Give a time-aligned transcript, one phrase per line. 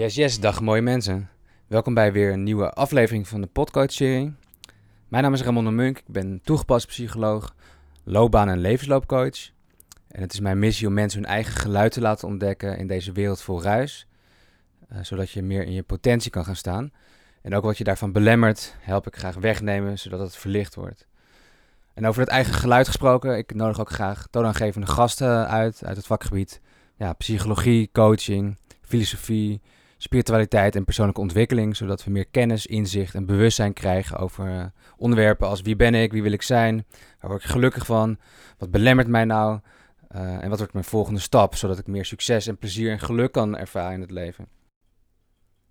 [0.00, 1.30] Yes, yes, dag mooie mensen.
[1.66, 4.34] Welkom bij weer een nieuwe aflevering van de Podcoach-serie.
[5.08, 7.54] Mijn naam is Ramon de Munk, ik ben toegepast psycholoog,
[8.04, 9.50] loopbaan- en levensloopcoach.
[10.08, 13.12] En het is mijn missie om mensen hun eigen geluid te laten ontdekken in deze
[13.12, 14.06] wereld vol ruis.
[14.88, 16.92] eh, zodat je meer in je potentie kan gaan staan.
[17.42, 21.06] En ook wat je daarvan belemmert, help ik graag wegnemen, zodat het verlicht wordt.
[21.94, 26.06] En over het eigen geluid gesproken, ik nodig ook graag toonaangevende gasten uit, uit het
[26.06, 26.60] vakgebied.
[26.96, 29.60] Ja, psychologie, coaching, filosofie,
[30.02, 34.64] spiritualiteit en persoonlijke ontwikkeling, zodat we meer kennis, inzicht en bewustzijn krijgen over eh,
[34.96, 36.86] onderwerpen als wie ben ik, wie wil ik zijn,
[37.20, 38.18] waar word ik gelukkig van,
[38.58, 39.60] wat belemmert mij nou
[40.08, 43.32] eh, en wat wordt mijn volgende stap, zodat ik meer succes en plezier en geluk
[43.32, 44.48] kan ervaren in het leven.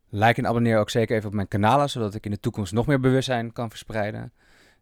[0.09, 2.87] Like en abonneer ook zeker even op mijn kanalen, zodat ik in de toekomst nog
[2.87, 4.33] meer bewustzijn kan verspreiden.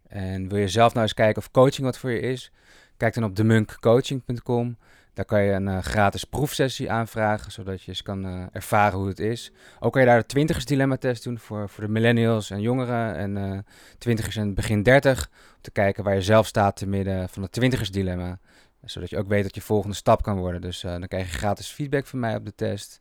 [0.08, 2.52] En wil je zelf nou eens kijken of coaching wat voor je is?
[2.98, 4.78] Kijk dan op demunkcoaching.com.
[5.18, 9.08] Daar kan je een eh, gratis proefsessie aanvragen, zodat je eens kan eh, ervaren hoe
[9.08, 9.52] het is.
[9.80, 13.16] Ook kan je daar de twintigers dilemma test doen voor, voor de millennials en jongeren
[13.16, 13.60] en eh
[13.98, 15.30] twintigers en begin dertig.
[15.56, 18.40] Om te kijken waar je zelf staat te midden van het twintigers dilemma.
[18.86, 20.62] Zodat je ook weet dat je volgende stap kan worden.
[20.62, 23.00] Dus dan krijg je gratis feedback van mij op de test.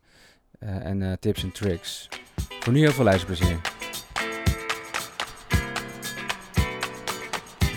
[0.59, 2.09] en tips en tricks.
[2.59, 3.61] Voor nu heel veel luisterplezier.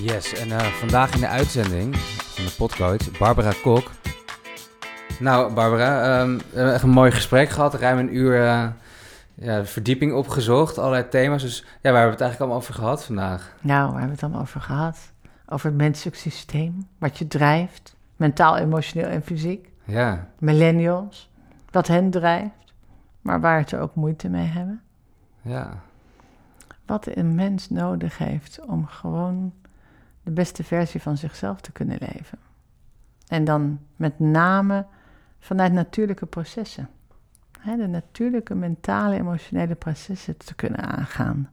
[0.01, 3.91] Yes, en vandaag in de uitzending van de podcoach Barbara Kok.
[5.21, 7.75] Nou, Barbara, ehm, we hebben echt een mooi gesprek gehad.
[7.75, 8.67] Ruim een uur eh,
[9.35, 11.43] ja, verdieping opgezocht, allerlei thema's.
[11.43, 13.55] Dus ja, waar hebben we het eigenlijk allemaal over gehad vandaag?
[13.61, 14.99] Nou, waar hebben we het dan over gehad?
[15.47, 19.69] Over het menselijk systeem, wat je drijft, mentaal, emotioneel en fysiek.
[19.85, 21.31] Ja, Millennials,
[21.71, 22.75] wat hen drijft,
[23.21, 24.81] maar waar ze ook moeite mee hebben.
[25.43, 25.81] ja,
[26.87, 29.53] Wat een mens nodig heeft om gewoon
[30.23, 32.39] de beste versie van zichzelf te kunnen leven.
[33.29, 34.87] En dan met name
[35.41, 36.89] vanuit natuurlijke processen.
[37.65, 41.51] De natuurlijke mentale, emotionele processen te kunnen aangaan.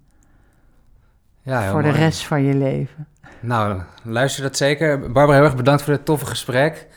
[1.42, 3.08] ja voor de rest van je leven.
[3.40, 5.00] Nou, luister dat zeker.
[5.00, 6.88] Barbara, heel erg bedankt voor dit toffe gesprek.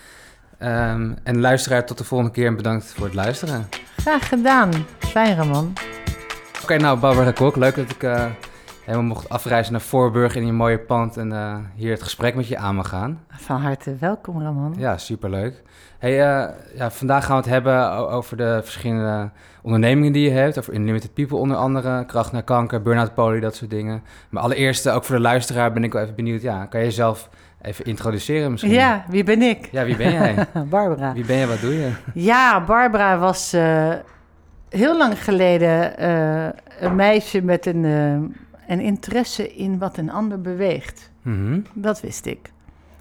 [0.59, 3.69] Ehm, en luisteraar, tot de volgende keer en bedankt voor het luisteren.
[3.97, 4.71] Graag gedaan.
[4.99, 5.73] Fijn, Ramon.
[6.63, 8.27] Oké, nou Barbara Kok, leuk dat ik eh,
[8.91, 12.49] helemaal mocht afreizen naar Voorburg in je mooie pand en eh, hier het gesprek met
[12.49, 13.21] je aan mag gaan.
[13.29, 14.75] Van harte welkom, Ramon.
[14.79, 15.63] Ja, superleuk.
[15.99, 19.31] Hey, eh, ja, vandaag gaan we het hebben over de verschillende
[19.63, 20.59] ondernemingen die je hebt.
[20.59, 24.03] Over Unlimited People onder andere, kracht naar kanker, burn-out poli, dat soort dingen.
[24.29, 26.43] Maar allereerst, eh, ook voor de luisteraar, ben ik wel even benieuwd.
[26.43, 27.29] Ja, kan je jezelf
[27.63, 28.73] even introduceren misschien?
[28.73, 29.69] Ja, wie ben ik?
[29.73, 30.47] Ja, wie ben jij?
[30.71, 31.13] Barbara.
[31.13, 31.91] Wie ben je, wat doe je?
[32.15, 33.53] Ja, Barbara was
[34.69, 36.05] heel lang geleden
[36.85, 37.85] een meisje met een,
[38.71, 41.11] een interesse in wat een ander beweegt.
[41.23, 42.53] Mhm, Dat wist ik.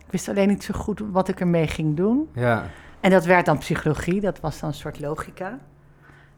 [0.06, 2.30] Ik wist alleen niet zo goed wat ik ermee ging doen.
[2.34, 2.66] Ja,
[3.00, 5.60] En dat werd dan psychologie, dat was dan een soort logica.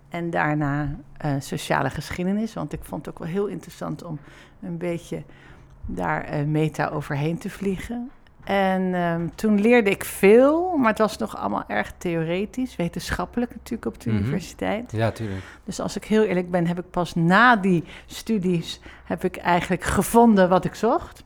[0.09, 4.19] En daarna eh, sociale geschiedenis, want ik vond het ook wel heel interessant om
[4.61, 5.23] een beetje
[5.85, 8.11] daar eh, meta overheen te vliegen.
[8.43, 13.85] En ehm, toen leerde ik veel, maar het was nog allemaal erg theoretisch, wetenschappelijk natuurlijk
[13.95, 14.19] op de Mhm.
[14.23, 14.91] universiteit.
[14.91, 15.41] ja, tuurlijk.
[15.63, 19.83] Dus als ik heel eerlijk ben, heb ik pas na die studies heb ik eigenlijk
[19.83, 21.23] gevonden wat ik zocht.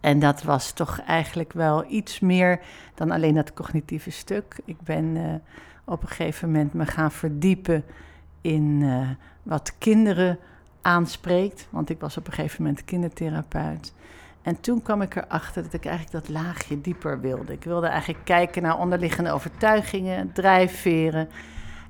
[0.00, 2.60] En dat was toch eigenlijk wel iets meer
[2.94, 4.56] dan alleen dat cognitieve stuk.
[4.64, 5.22] Ik ben eh,
[5.84, 7.84] op een gegeven moment me gaan verdiepen
[8.40, 9.08] in eh,
[9.42, 10.38] wat kinderen
[10.82, 11.66] aanspreekt.
[11.70, 13.92] Want ik was op een gegeven moment kindertherapeut.
[14.44, 17.52] En toen kwam ik erachter dat ik eigenlijk dat laagje dieper wilde.
[17.52, 21.28] Ik wilde eigenlijk kijken naar onderliggende overtuigingen, drijfveren.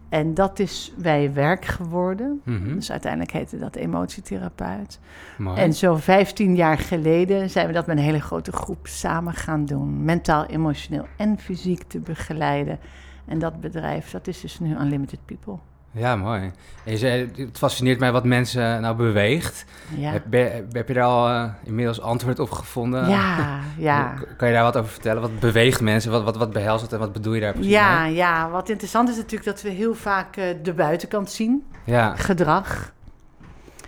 [0.08, 2.40] En dat is bij werk geworden.
[2.44, 5.00] Mhm, Dus uiteindelijk heette dat emotietherapeut.
[5.38, 5.60] Mooi.
[5.60, 9.64] En zo 15 jaar geleden zijn we dat met een hele grote groep samen gaan
[9.64, 10.04] doen.
[10.04, 12.78] Mentaal, emotioneel en fysiek te begeleiden.
[13.24, 15.58] En dat bedrijf, dat is dus nu Unlimited People.
[15.96, 16.40] Ja, mooi.
[16.84, 19.64] En je zei, het fascineert mij wat mensen nou beweegt.
[19.96, 23.08] Ja, Heb, ben- heb je daar al eh, inmiddels antwoord op gevonden?
[23.08, 24.14] ja, ja.
[24.36, 25.22] Kan je daar wat over vertellen?
[25.22, 26.10] Wat beweegt mensen?
[26.10, 28.14] Wat, wat, wat behelst het en wat bedoel je daar precies Ja, mee?
[28.14, 31.64] ja, wat interessant is natuurlijk dat we heel vaak eh, de buitenkant zien.
[31.84, 32.92] Ja, Gedrag,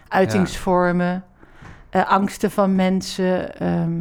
[0.08, 1.25] uitingsvormen,
[1.90, 4.00] eh, angsten van mensen, ehm,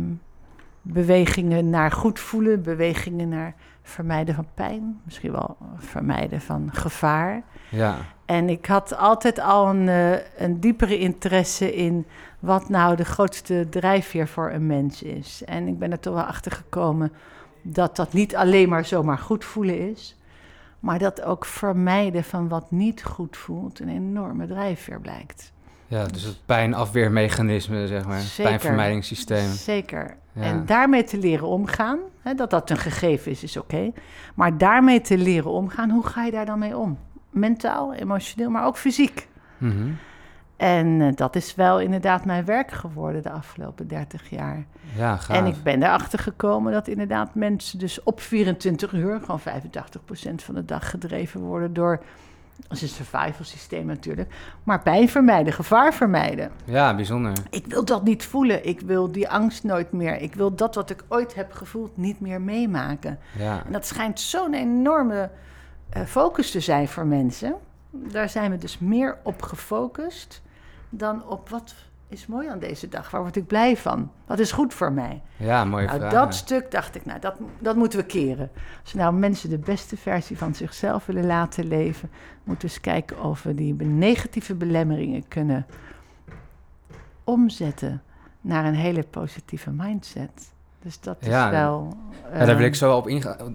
[0.87, 7.43] bewegingen naar goed voelen, bewegingen naar vermijden van pijn, misschien wel vermijden van gevaar.
[7.69, 12.05] ja, En ik had altijd al een, eh, een diepere interesse in
[12.39, 15.43] wat nou de grootste drijfveer voor een mens is.
[15.43, 17.11] En ik ben er toch wel achter gekomen
[17.61, 20.17] dat dat niet alleen maar zomaar goed voelen is,
[20.79, 25.53] maar dat ook vermijden van wat niet goed voelt een enorme drijfveer blijkt.
[25.87, 28.19] Ja, dus het pijnafweermechanisme, zeg maar.
[28.19, 28.51] Zeker.
[28.51, 29.49] Pijnvermijdingssysteem.
[29.51, 30.17] Zeker.
[30.31, 30.41] Ja.
[30.41, 33.91] En daarmee te leren omgaan, hè, dat dat een gegeven is, is oké.
[34.35, 36.97] Maar daarmee te leren omgaan, hoe ga je daar dan mee om?
[37.35, 39.27] mentaal, emotioneel, maar ook fysiek.
[39.57, 39.91] Mhm.
[40.57, 44.65] En eh, dat is wel inderdaad mijn werk geworden de afgelopen 30 jaar.
[44.95, 45.37] Ja, gaaf.
[45.37, 49.43] En ik ben erachter gekomen dat inderdaad mensen dus op 24 uur, gewoon 85%
[50.35, 52.03] van de dag gedreven worden door,
[52.55, 56.51] dat is een survival systeem natuurlijk, maar pijn vermijden, gevaar vermijden.
[56.63, 57.33] Ja, bijzonder.
[57.49, 60.89] Ik wil dat niet voelen, ik wil die angst nooit meer, ik wil dat wat
[60.89, 63.19] ik ooit heb gevoeld niet meer meemaken.
[63.37, 63.65] Ja.
[63.65, 65.29] En dat schijnt zo'n enorme
[65.89, 67.55] eh, focus te zijn voor mensen.
[67.89, 70.41] Daar zijn we dus meer op gefocust
[70.89, 71.75] dan op wat
[72.07, 73.11] is mooi aan deze dag.
[73.11, 74.11] Waar word ik blij van?
[74.25, 75.21] Wat is goed voor mij?
[75.37, 76.11] Ja, mooie Nou, vraag.
[76.11, 78.49] dat stuk dacht ik, nou, dat, dat moeten we keren.
[78.83, 82.09] Als nou mensen de beste versie van zichzelf willen laten leven,
[82.43, 85.65] moeten we eens kijken of we die negatieve belemmeringen kunnen
[87.23, 88.01] omzetten
[88.41, 90.53] naar een hele positieve mindset.
[90.81, 91.97] Dus dat is wel.
[92.33, 93.09] Ja, daar wil ik zo wel op,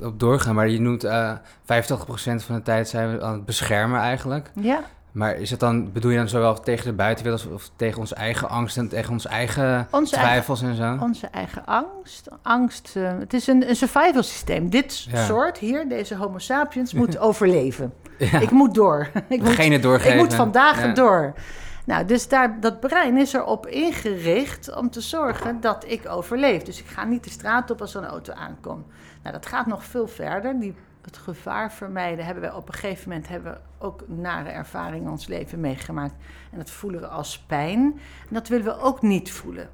[0.05, 0.55] op doorgaan.
[0.55, 4.50] Maar je noemt eh 85% van de tijd zijn we aan het beschermen eigenlijk.
[4.55, 4.81] Ja,
[5.12, 8.14] Maar is het dan, bedoel je dan zowel tegen de buitenwereld of, of tegen onze
[8.14, 10.96] eigen angst en tegen onze eigen Onze twijfels en zo?
[11.00, 12.28] Onze eigen angst.
[12.42, 14.70] Angst, eh, het is een, een survival systeem.
[14.70, 15.24] Dit Ja.
[15.24, 17.92] soort hier, deze homo sapiens, moet overleven.
[18.18, 19.10] Ja, Ik moet door.
[19.28, 20.12] ik, moet, doorgeven.
[20.12, 20.92] ik moet vandaag Ja.
[20.92, 21.32] door.
[21.84, 26.62] Nou, dus daar, dat brein is erop ingericht om te zorgen dat ik overleef.
[26.62, 28.86] Dus ik ga niet de straat op als er een auto aankomt.
[29.22, 30.60] Nou, dat gaat nog veel verder.
[30.60, 30.74] Die,
[31.10, 35.10] het gevaar vermijden hebben we op een gegeven moment hebben we ook nare ervaringen in
[35.10, 36.14] ons leven meegemaakt.
[36.52, 37.80] En dat voelen we als pijn.
[38.28, 39.68] En dat willen we ook niet voelen.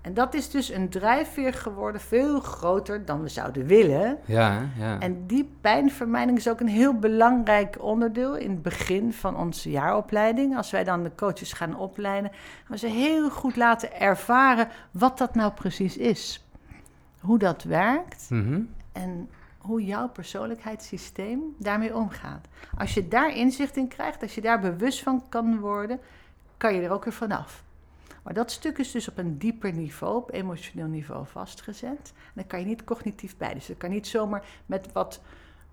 [0.00, 4.18] En dat is dus een drijfveer geworden, veel groter dan we zouden willen.
[4.24, 4.98] Ja, ja.
[5.00, 10.56] En die pijnvermijding is ook een heel belangrijk onderdeel in het begin van onze jaaropleiding.
[10.56, 15.18] Als wij dan de coaches gaan opleiden, gaan we ze heel goed laten ervaren wat
[15.18, 16.44] dat nou precies is.
[17.18, 18.60] Hoe dat werkt Mhm.
[18.92, 19.28] en
[19.60, 22.48] hoe jouw persoonlijkheidssysteem daarmee omgaat.
[22.78, 26.00] Als je daar inzicht in krijgt, als je daar bewust van kan worden,
[26.56, 27.64] kan je er ook weer vanaf.
[28.22, 32.12] Maar dat stuk is dus op een dieper niveau, op emotioneel niveau vastgezet.
[32.14, 33.54] En dan kan je niet cognitief bij.
[33.54, 35.20] Dus dat kan niet zomaar met wat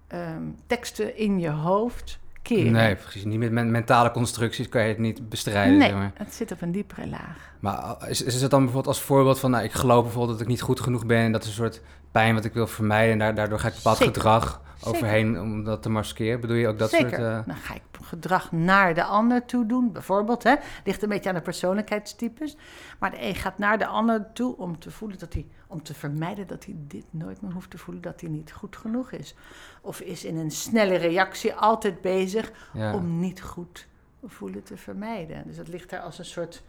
[0.08, 2.20] ehm, teksten in je hoofd
[2.56, 2.72] keren.
[2.72, 3.24] Nee, precies.
[3.26, 5.78] Niet met men- mentale constructies kan je het niet bestrijden.
[5.78, 6.12] Nee, Zeg maar.
[6.14, 7.52] het zit op een diepere laag.
[7.60, 9.52] maar is, is het dan bijvoorbeeld als voorbeeld van...
[9.52, 11.18] Nou, ik geloof bijvoorbeeld dat ik niet goed genoeg ben...
[11.18, 13.12] en dat is een soort pijn wat ik wil vermijden...
[13.12, 14.14] en daar- daardoor ga ik bepaald Zeker.
[14.14, 14.90] gedrag Zeker.
[14.96, 16.42] overheen om dat te maskeren.
[16.42, 17.10] Bedoel je ook dat Zeker.
[17.10, 17.22] soort...
[17.22, 20.44] eh, Dan ga ik gedrag naar de ander toe doen, bijvoorbeeld.
[20.44, 20.56] Hè?
[20.84, 22.58] Ligt een beetje aan de persoonlijkheidstypes.
[23.00, 25.94] Maar de een gaat naar de ander toe om te voelen dat hij, om te
[25.94, 29.36] vermijden dat hij dit nooit meer hoeft te voelen, dat hij niet goed genoeg is.
[29.82, 32.94] Of is in een snelle reactie altijd bezig ja.
[32.94, 33.88] om niet goed
[34.24, 35.44] voelen te vermijden.
[35.46, 36.64] Dus dat ligt daar als een soort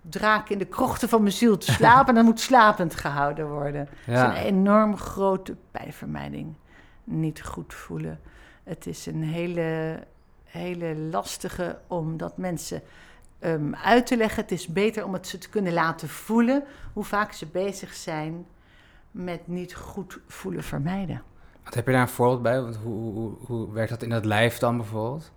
[0.00, 2.08] draak in de krochten van mijn ziel te slapen.
[2.08, 3.88] en dan moet slapend gehouden worden.
[4.06, 4.12] Ja.
[4.12, 6.54] Het is een enorm grote pijnvermijding.
[7.04, 8.20] Niet goed voelen.
[8.62, 9.98] Het is een hele,
[10.44, 12.82] hele lastige om dat mensen
[13.42, 14.42] ehm, uit te leggen.
[14.42, 18.46] Het is beter om het ze te kunnen laten voelen hoe vaak ze bezig zijn
[19.10, 21.22] met niet goed voelen vermijden.
[21.64, 22.62] Wat heb je daar een voorbeeld bij?
[22.62, 25.32] Want hoe, hoe, hoe werkt dat in het lijf dan bijvoorbeeld?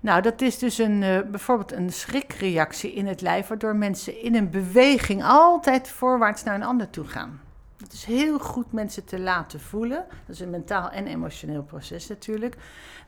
[0.00, 4.34] Nou, dat is dus een, eh, bijvoorbeeld een schrikreactie in het lijf, waardoor mensen in
[4.34, 7.40] een beweging altijd voorwaarts naar een ander toe gaan.
[7.76, 12.08] Het is heel goed mensen te laten voelen, dat is een mentaal en emotioneel proces
[12.08, 12.56] natuurlijk,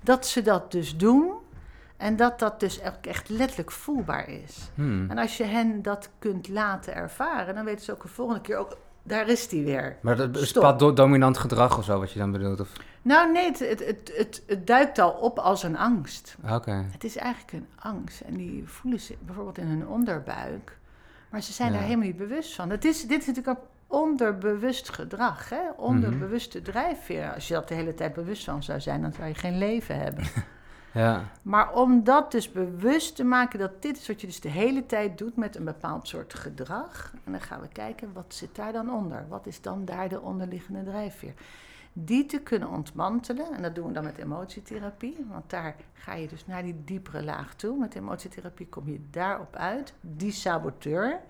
[0.02, 1.32] dat ze dat dus doen
[1.98, 4.70] en dat dat dus ook echt letterlijk voelbaar is.
[4.74, 5.10] Hmm.
[5.10, 8.56] En als je hen dat kunt laten ervaren, dan weten ze ook de volgende keer
[8.56, 9.96] ook, daar is die weer.
[10.00, 12.60] Maar dat is do- dominant gedrag of zo wat je dan bedoelt?
[12.60, 12.72] Of...
[13.02, 16.36] Nou nee, het, het, het, duikt al op als een angst.
[16.44, 16.84] Ah, Oké.
[16.90, 18.20] Het is eigenlijk een angst.
[18.20, 20.78] En die voelen ze bijvoorbeeld in hun onderbuik.
[21.30, 21.74] Maar ze zijn Ja.
[21.78, 22.70] daar helemaal niet bewust van.
[22.70, 25.48] Het is, dit is natuurlijk ook onderbewust gedrag.
[25.48, 25.60] Hè?
[25.76, 27.34] Onderbewuste drijfveer.
[27.34, 29.98] Als je dat de hele tijd bewust van zou zijn, dan zou je geen leven
[30.00, 30.24] hebben.
[30.92, 31.24] Ja.
[31.42, 34.86] maar om dat dus bewust te maken, dat dit is wat je dus de hele
[34.86, 37.12] tijd doet met een bepaald soort gedrag.
[37.24, 39.26] En dan gaan we kijken, wat zit daar dan onder?
[39.28, 41.34] Wat is dan daar de onderliggende drijfveer?
[41.92, 46.28] Die te kunnen ontmantelen, en dat doen we dan met emotietherapie, want daar ga je
[46.28, 47.78] dus naar die diepere laag toe.
[47.78, 51.20] Met emotietherapie kom je daarop uit, die saboteur.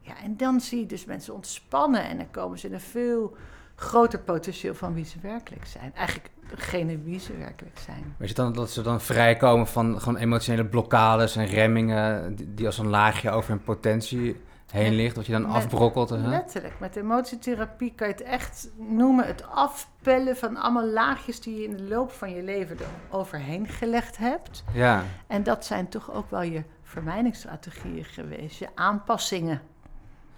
[0.00, 3.36] Ja, en dan zie je dus mensen ontspannen en dan komen ze in een veel
[3.74, 5.94] groter potentieel van wie ze werkelijk zijn.
[5.94, 8.02] Eigenlijk degene wie ze werkelijk zijn.
[8.02, 12.36] Maar is het dan dat ze dan vrijkomen van gewoon emotionele blokkades en remmingen...
[12.54, 14.40] die, als een laagje over hun potentie
[14.70, 15.16] heen ligt...
[15.16, 16.10] wat je dan Met- afbrokkelt?
[16.10, 16.16] Hè?
[16.16, 21.64] Letterlijk, met emotietherapie kan je het echt noemen het afpellen van allemaal laagjes die je
[21.64, 24.64] in de loop van je leven er overheen gelegd hebt.
[24.72, 25.04] Ja.
[25.26, 29.60] En dat zijn toch ook wel je vermijdingsstrategieën geweest, je aanpassingen.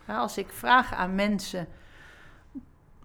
[0.07, 1.67] Ja, als ik vraag aan mensen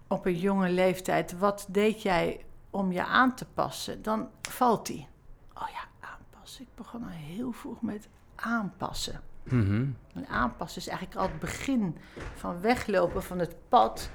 [0.08, 4.02] op een jonge leeftijd, wat deed jij om je aan te passen?
[4.02, 5.06] Dan valt die.
[5.54, 6.62] oh ja, aanpassen.
[6.62, 9.20] Ik begon al heel vroeg met aanpassen.
[9.42, 9.86] Mhm.
[10.14, 11.96] En aanpassen is eigenlijk al het begin
[12.34, 14.10] van weglopen van het pad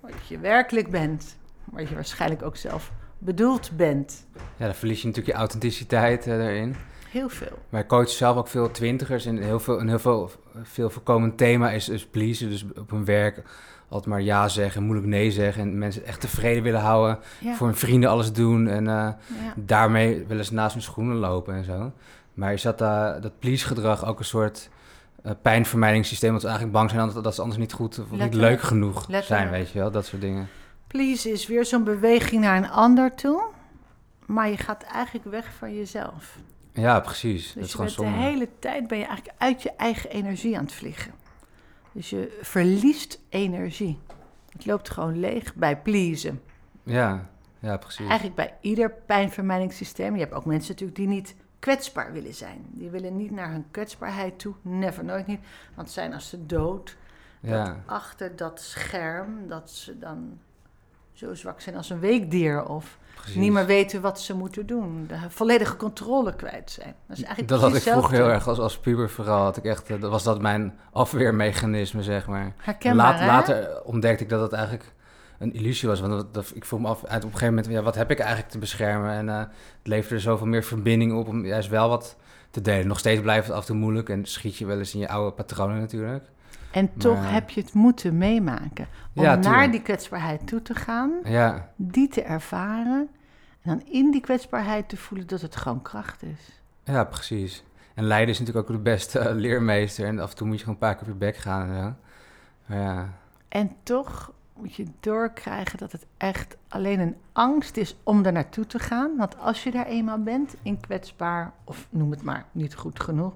[0.00, 1.36] wat je werkelijk bent.
[1.64, 4.26] Wat je waarschijnlijk ook zelf bedoeld bent.
[4.56, 6.76] Ja, dan verlies je natuurlijk je authenticiteit eh, erin.
[7.08, 7.58] Heel veel.
[7.68, 10.30] Wij coachen zelf ook veel twintigers en heel veel, een heel veel,
[10.62, 12.50] veel voorkomend thema is, is pleasen.
[12.50, 13.42] Dus op hun werk
[13.88, 17.18] altijd maar ja zeggen, moeilijk nee zeggen en mensen echt tevreden willen houden.
[17.40, 17.54] Ja.
[17.54, 19.16] Voor hun vrienden alles doen en eh, ja.
[19.56, 21.92] daarmee willen ze naast hun schoenen lopen en zo.
[22.34, 24.70] Maar is dat, eh, dat please gedrag ook een soort
[25.22, 28.34] eh, pijnvermijdingssysteem, dat ze eigenlijk bang zijn dat, dat ze anders niet goed of niet
[28.34, 30.48] leuk genoeg zijn, weet je wel, dat soort dingen.
[30.86, 33.42] Please is weer zo'n beweging naar een ander toe.
[34.26, 36.38] Maar je gaat eigenlijk weg van jezelf.
[36.72, 37.46] Ja, precies.
[37.46, 40.56] dat Dus is je gewoon de hele tijd ben je eigenlijk uit je eigen energie
[40.56, 41.12] aan het vliegen.
[41.96, 43.98] Dus je verliest energie.
[44.52, 46.42] Het loopt gewoon leeg bij pleasen.
[46.82, 48.06] Ja, ja, precies.
[48.06, 50.14] Eigenlijk bij ieder pijnvermijdingssysteem.
[50.14, 52.66] Je hebt ook mensen natuurlijk die niet kwetsbaar willen zijn.
[52.70, 54.54] Die willen niet naar hun kwetsbaarheid toe.
[54.62, 55.40] Never, nooit niet.
[55.74, 56.96] Want zijn als ze dood.
[57.40, 60.38] Dat achter dat scherm, dat ze dan
[61.16, 62.64] zo zwak zijn als een weekdier.
[62.68, 63.34] Of precies.
[63.36, 65.04] niet meer weten wat ze moeten doen.
[65.08, 66.94] De volledige controle kwijt zijn.
[67.06, 69.42] Dat is eigenlijk Dat had ik vroeger heel erg als, als puber vooral.
[69.42, 72.52] Had ik echt, eh, dat was dat mijn afweermechanisme, zeg maar.
[72.56, 73.26] Herkenbaar, Laat- hè?
[73.26, 74.92] later ontdekte ik dat het eigenlijk
[75.38, 76.00] een illusie was.
[76.00, 78.10] Want dat, dat- ik vroeg me af, uit op een gegeven moment, ja, wat heb
[78.10, 79.10] ik eigenlijk te beschermen?
[79.10, 79.48] En eh, het
[79.82, 82.16] leverde zoveel meer verbinding op om juist wel wat
[82.50, 82.86] te delen.
[82.86, 85.08] Nog steeds blijft het af en toe moeilijk en schiet je wel eens in je
[85.08, 86.24] oude patronen natuurlijk.
[86.76, 88.86] En toch Maar- heb je het moeten meemaken.
[89.14, 93.08] Om Ja, naar die kwetsbaarheid toe te gaan, Ja, die te ervaren.
[93.62, 96.60] En dan in die kwetsbaarheid te voelen dat het gewoon kracht is.
[96.84, 97.64] ja, precies.
[97.94, 100.06] En lijden is natuurlijk ook de beste leermeester.
[100.06, 101.82] En af en toe moet je gewoon een paar keer op je bek gaan en
[101.82, 101.94] zo.
[102.66, 103.08] Maar ja,
[103.48, 108.66] En toch moet je doorkrijgen dat het echt alleen een angst is om er naartoe
[108.66, 109.16] te gaan.
[109.16, 113.32] Want als je daar eenmaal bent, in kwetsbaar, of noem het maar niet goed genoeg,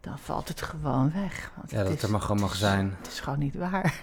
[0.00, 1.50] dan valt het gewoon weg.
[1.56, 2.94] Want ja het dat is, er maar gewoon mag zijn.
[2.98, 3.94] Het is gewoon niet waar.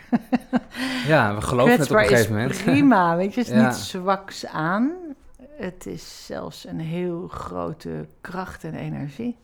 [1.07, 2.63] Ja, we geloven het op een gegeven is moment.
[2.63, 3.39] prima, weet je.
[3.39, 3.65] Het is Ja.
[3.67, 4.91] niet zwaks aan.
[5.57, 9.37] Het is zelfs een heel grote kracht en energie.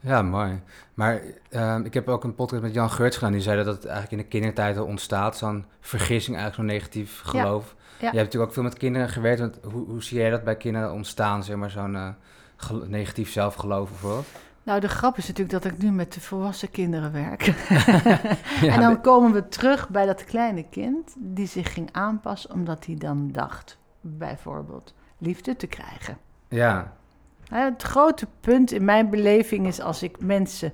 [0.00, 0.60] Ja, mooi.
[0.94, 1.20] Maar
[1.50, 3.32] ehm, ik heb ook een podcast met Jan Geurts gedaan.
[3.32, 5.36] Die zei dat het eigenlijk in de kindertijd al ontstaat.
[5.36, 7.74] Zo'n vergissing, eigenlijk zo'n negatief geloof.
[7.98, 9.40] Je hebt natuurlijk ook veel met kinderen gewerkt.
[9.40, 11.44] Want hoe, hoe zie jij dat bij kinderen ontstaan?
[11.44, 12.08] Zeg maar zo'n eh,
[12.86, 14.26] negatief zelfgeloof bijvoorbeeld.
[14.62, 17.42] Nou, de grap is natuurlijk dat ik nu met de volwassen kinderen werk.
[18.60, 22.86] Ja, en dan komen we terug bij dat kleine kind die zich ging aanpassen omdat
[22.86, 26.18] hij dan dacht, bijvoorbeeld, liefde te krijgen.
[26.48, 26.92] ja,
[27.50, 30.72] Het grote punt in mijn beleving is als ik mensen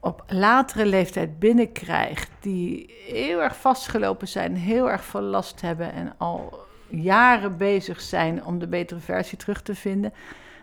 [0.00, 6.14] op latere leeftijd binnenkrijg die heel erg vastgelopen zijn, heel erg veel last hebben en
[6.16, 10.12] al jaren bezig zijn om de betere versie terug te vinden,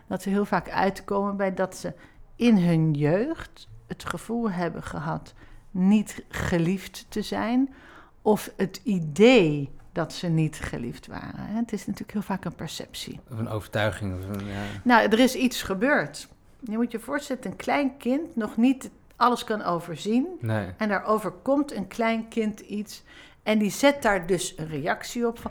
[0.08, 1.94] dat ze heel vaak uitkomen bij dat ze
[2.36, 5.34] in hun jeugd het gevoel hebben gehad
[5.70, 7.74] niet geliefd te zijn
[8.22, 11.46] of het idee dat ze niet geliefd waren.
[11.46, 13.20] Het is natuurlijk heel vaak een perceptie.
[13.30, 14.18] of een overtuiging.
[14.18, 14.62] Of een, ja.
[14.84, 16.28] Nou, er is iets gebeurd.
[16.60, 20.26] Je moet je voorstellen, een klein kind nog niet alles kan overzien.
[20.40, 23.02] Nee, En daar overkomt een klein kind iets.
[23.42, 25.50] En die zet daar dus een reactie op van...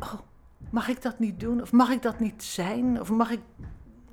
[0.00, 0.14] Oh,
[0.70, 1.62] mag ik dat niet doen?
[1.62, 3.00] Of mag ik dat niet zijn?
[3.00, 3.40] Of mag ik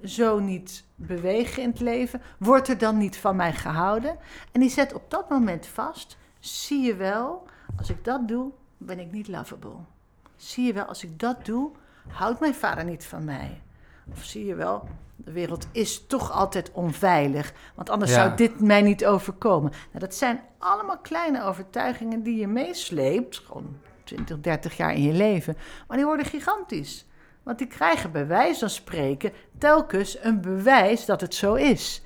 [0.03, 2.22] zo niet bewegen in het leven?
[2.38, 4.18] Wordt er dan niet van mij gehouden?
[4.51, 6.18] En die zet op dat moment vast...
[6.39, 9.75] Zie je wel, als ik dat doe, ben ik niet lovable.
[10.36, 11.72] Zie je wel, als ik dat doe,
[12.08, 13.62] houdt mijn vader niet van mij.
[14.12, 17.53] Of zie je wel, de wereld is toch altijd onveilig.
[17.75, 18.18] Want anders Ja.
[18.24, 19.72] zou dit mij niet overkomen.
[19.72, 23.38] Nou, dat zijn allemaal kleine overtuigingen die je meesleept.
[23.38, 25.58] Gewoon 20, 30 jaar in je leven.
[25.88, 27.06] Maar die worden gigantisch.
[27.43, 32.03] Want die krijgen bij wijze van spreken telkens een bewijs dat het zo is.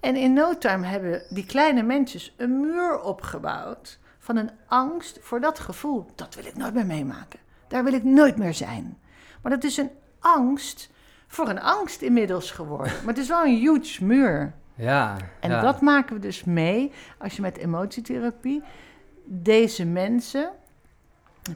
[0.00, 5.40] En in no time hebben die kleine mensjes een muur opgebouwd van een angst voor
[5.40, 6.06] dat gevoel.
[6.14, 7.38] Dat wil ik nooit meer meemaken.
[7.68, 8.98] Daar wil ik nooit meer zijn.
[9.42, 9.90] Maar dat is een
[10.20, 10.90] angst
[11.26, 12.92] voor een angst inmiddels geworden.
[12.92, 14.54] Maar het is wel een huge muur.
[14.74, 15.16] ja.
[15.40, 15.60] En ja.
[15.60, 18.62] dat maken we dus mee als je met emotietherapie
[19.24, 20.50] deze mensen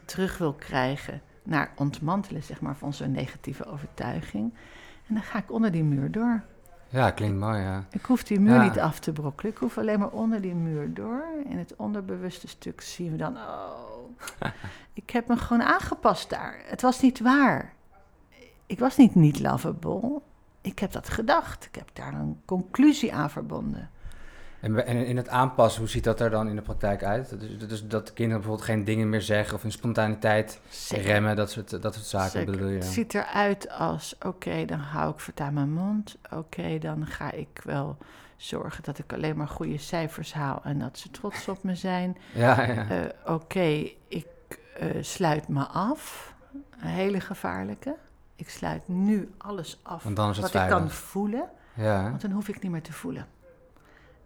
[0.04, 4.54] terug wil krijgen naar ontmantelen, zeg maar, van zo'n negatieve overtuiging.
[5.06, 6.42] En dan ga ik onder die muur door.
[6.88, 7.84] Ja, klinkt mooi, ja.
[7.90, 8.62] Ik hoef die muur Ja.
[8.62, 9.52] niet af te brokkelen.
[9.52, 11.24] Ik hoef alleen maar onder die muur door.
[11.44, 14.10] In het onderbewuste stuk zien we dan, oh,
[14.92, 16.60] ik heb me gewoon aangepast daar.
[16.64, 17.72] Het was niet waar.
[18.66, 20.20] Ik was niet niet lovable.
[20.60, 21.64] Ik heb dat gedacht.
[21.64, 23.90] Ik heb daar een conclusie aan verbonden.
[24.60, 27.40] En, en in het aanpassen, hoe ziet dat er dan in de praktijk uit?
[27.40, 31.04] Dus, dus dat kinderen bijvoorbeeld geen dingen meer zeggen of hun spontaniteit Zeker.
[31.04, 32.52] remmen, dat soort, dat soort zaken Zeker.
[32.52, 32.74] bedoel je?
[32.74, 36.16] Het ziet eruit als, oké, dan hou ik voortaan mijn mond.
[36.30, 37.96] Oké, dan ga ik wel
[38.36, 42.16] zorgen dat ik alleen maar goede cijfers haal en dat ze trots op me zijn.
[42.34, 42.88] Ja, ja.
[42.88, 44.26] Eh, oké, ik
[44.78, 46.34] eh, sluit me af.
[46.80, 47.96] Een hele gevaarlijke.
[48.36, 52.02] Ik sluit nu alles af wat ik kan voelen, ja.
[52.02, 53.26] want dan hoef ik niet meer te voelen.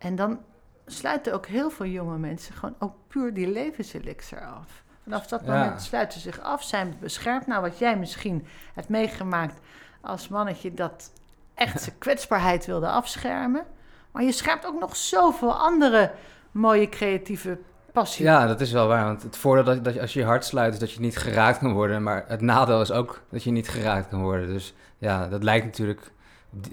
[0.05, 0.39] En dan
[0.87, 4.83] sluiten ook heel veel jonge mensen gewoon ook puur die levenselixer af.
[5.03, 5.53] Vanaf dat Ja.
[5.59, 7.47] moment sluiten ze zich af, zijn beschermd.
[7.47, 9.59] Nou, wat jij misschien hebt meegemaakt
[10.01, 11.13] als mannetje dat
[11.55, 13.65] echt zijn kwetsbaarheid wilde afschermen.
[14.11, 16.11] Maar je schermt ook nog zoveel andere
[16.51, 17.59] mooie creatieve
[17.93, 18.25] passie.
[18.25, 19.05] Ja, dat is wel waar.
[19.05, 21.59] Want het voordeel dat, dat als je je hart sluit is dat je niet geraakt
[21.59, 22.03] kan worden.
[22.03, 24.47] Maar het nadeel is ook dat je niet geraakt kan worden.
[24.47, 26.11] Dus ja, dat lijkt natuurlijk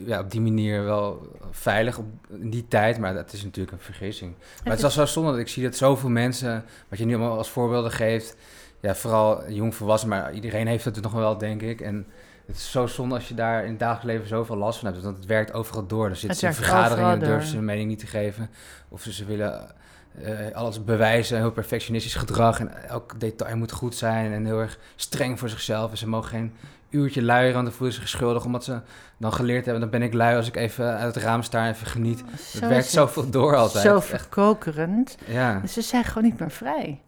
[0.06, 2.98] ja, op die manier wel veilig op, in die tijd.
[3.00, 4.34] Maar dat is natuurlijk een vergissing.
[4.38, 7.16] Maar het is wel zo zonde dat ik zie dat zoveel mensen, wat je nu
[7.16, 8.36] allemaal als voorbeelden geeft.
[8.80, 11.82] Ja, vooral jong volwassen, maar iedereen heeft het nog wel, denk ik.
[11.82, 12.08] En
[12.46, 15.04] het is zo zonde als je daar in het dagelijks leven zoveel last van hebt.
[15.04, 16.08] Want het werkt overal door.
[16.08, 18.50] Dan zitten ze in vergaderingen en durven ze hun mening niet te geven.
[18.90, 19.76] Of ze, ze willen
[20.22, 22.60] eh, alles bewijzen, heel perfectionistisch gedrag.
[22.60, 25.92] En elk detail moet goed zijn en heel erg streng voor zichzelf.
[25.92, 26.54] En ze mogen geen
[26.92, 28.46] uurtje luieren, want dan voelen ze zich schuldig.
[28.46, 28.82] Omdat ze
[29.18, 31.72] dan geleerd hebben, dan ben ik lui als ik even uit het raam sta en
[31.74, 32.18] even geniet.
[32.20, 32.86] Zo Het werkt het.
[32.86, 33.84] zoveel door altijd.
[33.84, 35.18] Zo verkokerend.
[35.28, 35.60] ja.
[35.60, 37.02] Dus ze zijn gewoon niet meer vrij.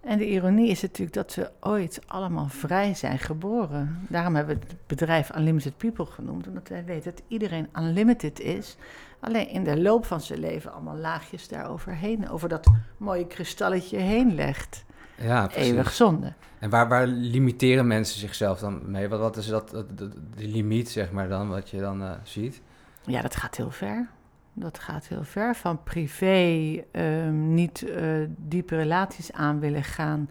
[0.00, 4.06] En de ironie is natuurlijk dat we ooit allemaal vrij zijn geboren.
[4.08, 6.46] Daarom hebben we het bedrijf Unlimited People genoemd.
[6.48, 8.76] Omdat wij weten dat iedereen unlimited is.
[9.20, 12.28] Alleen in de loop van zijn leven allemaal laagjes daaroverheen.
[12.30, 14.84] Over dat mooie kristalletje heen legt.
[15.18, 15.70] Ja, precies.
[15.70, 16.32] Eeuwig zonde.
[16.58, 19.08] En waar, waar limiteren mensen zichzelf dan mee?
[19.08, 22.60] Wat, wat is dat- de limiet, zeg maar, dan, wat je dan eh, ziet?
[23.04, 24.08] Ja, dat gaat heel ver.
[24.52, 25.54] Dat gaat heel ver.
[25.54, 28.04] Van privé ehm, niet eh,
[28.36, 30.30] diepe relaties aan willen gaan,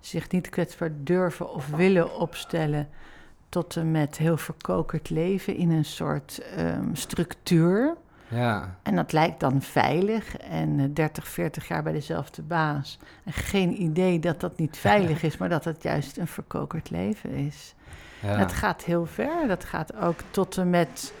[0.00, 2.88] zich niet kwetsbaar durven of willen opstellen,
[3.48, 7.94] tot en met heel verkokerd leven in een soort ehm, structuur.
[8.28, 12.98] Ja, En dat lijkt dan veilig en eh, 30, 40 jaar bij dezelfde baas.
[13.24, 17.30] En geen idee dat dat niet veilig is, maar dat het juist een verkokerd leven
[17.30, 17.74] is.
[18.20, 18.38] ja.
[18.38, 19.48] Het gaat heel ver.
[19.48, 21.14] Dat gaat ook tot en met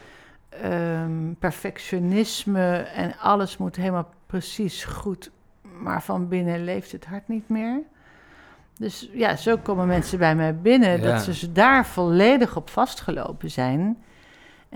[0.48, 5.30] ehm, perfectionisme en alles moet helemaal precies goed.
[5.80, 7.80] Maar van binnen leeft het hart niet meer.
[8.78, 11.00] Dus ja, zo komen mensen bij mij binnen.
[11.00, 11.12] Ja.
[11.12, 13.98] Dat ze daar volledig op vastgelopen zijn.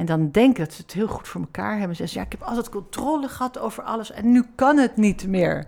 [0.01, 1.97] En dan denken dat ze het heel goed voor elkaar hebben.
[1.97, 5.27] Ze zeggen, ja, ik heb altijd controle gehad over alles en nu kan het niet
[5.27, 5.65] meer.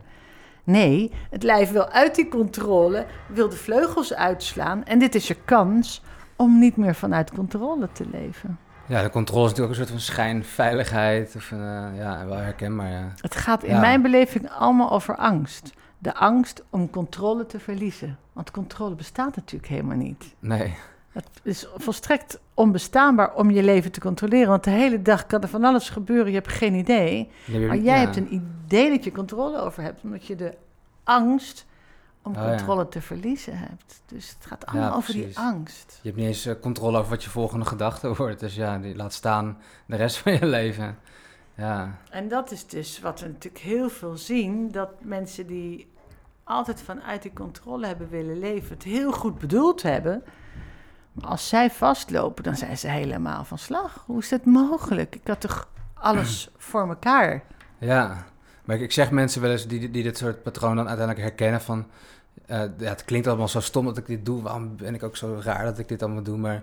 [0.65, 4.85] Nee, het lijf wil uit die controle, wil de vleugels uitslaan.
[4.85, 6.03] En dit is je kans
[6.37, 8.59] om niet meer vanuit controle te leven.
[8.87, 11.37] ja, de controle is natuurlijk ook een soort van schijnveiligheid.
[11.37, 11.59] Of, eh,
[11.97, 13.13] ja, wel herkenbaar, ja.
[13.21, 13.81] Het gaat in Ja.
[13.81, 15.73] mijn beleving allemaal over angst.
[15.99, 18.19] De angst om controle te verliezen.
[18.33, 20.35] Want controle bestaat natuurlijk helemaal niet.
[20.39, 20.75] Nee,
[21.13, 24.49] Het is volstrekt onbestaanbaar om je leven te controleren.
[24.49, 27.31] Want de hele dag kan er van alles gebeuren, je hebt geen idee.
[27.47, 28.05] Maar jij ja.
[28.05, 30.55] hebt een idee dat je controle over hebt, omdat je de
[31.05, 31.67] angst
[32.23, 32.49] om Oh, ja.
[32.49, 34.03] controle te verliezen hebt.
[34.07, 35.99] Dus het gaat allemaal over die angst.
[36.03, 38.41] Je hebt niet eens eh, controle over wat je volgende gedachte wordt.
[38.41, 40.99] Dus ja, die laat staan de rest van je leven.
[41.57, 45.91] Ja, En dat is dus wat we natuurlijk heel veel zien: dat mensen die
[46.45, 50.23] altijd vanuit die controle hebben willen leven, het heel goed bedoeld hebben.
[51.13, 54.03] Maar als zij vastlopen, dan zijn ze helemaal van slag.
[54.07, 55.15] Hoe is dat mogelijk?
[55.15, 57.43] Ik had toch alles voor elkaar?
[57.79, 58.25] ja.
[58.65, 61.61] Maar ik, ik zeg mensen wel eens die, die dit soort patronen dan uiteindelijk herkennen
[61.61, 61.87] van...
[62.47, 64.43] eh, ja, het klinkt allemaal zo stom dat ik dit doe.
[64.43, 66.37] Waarom ben ik ook zo raar dat ik dit allemaal doe?
[66.39, 66.63] Maar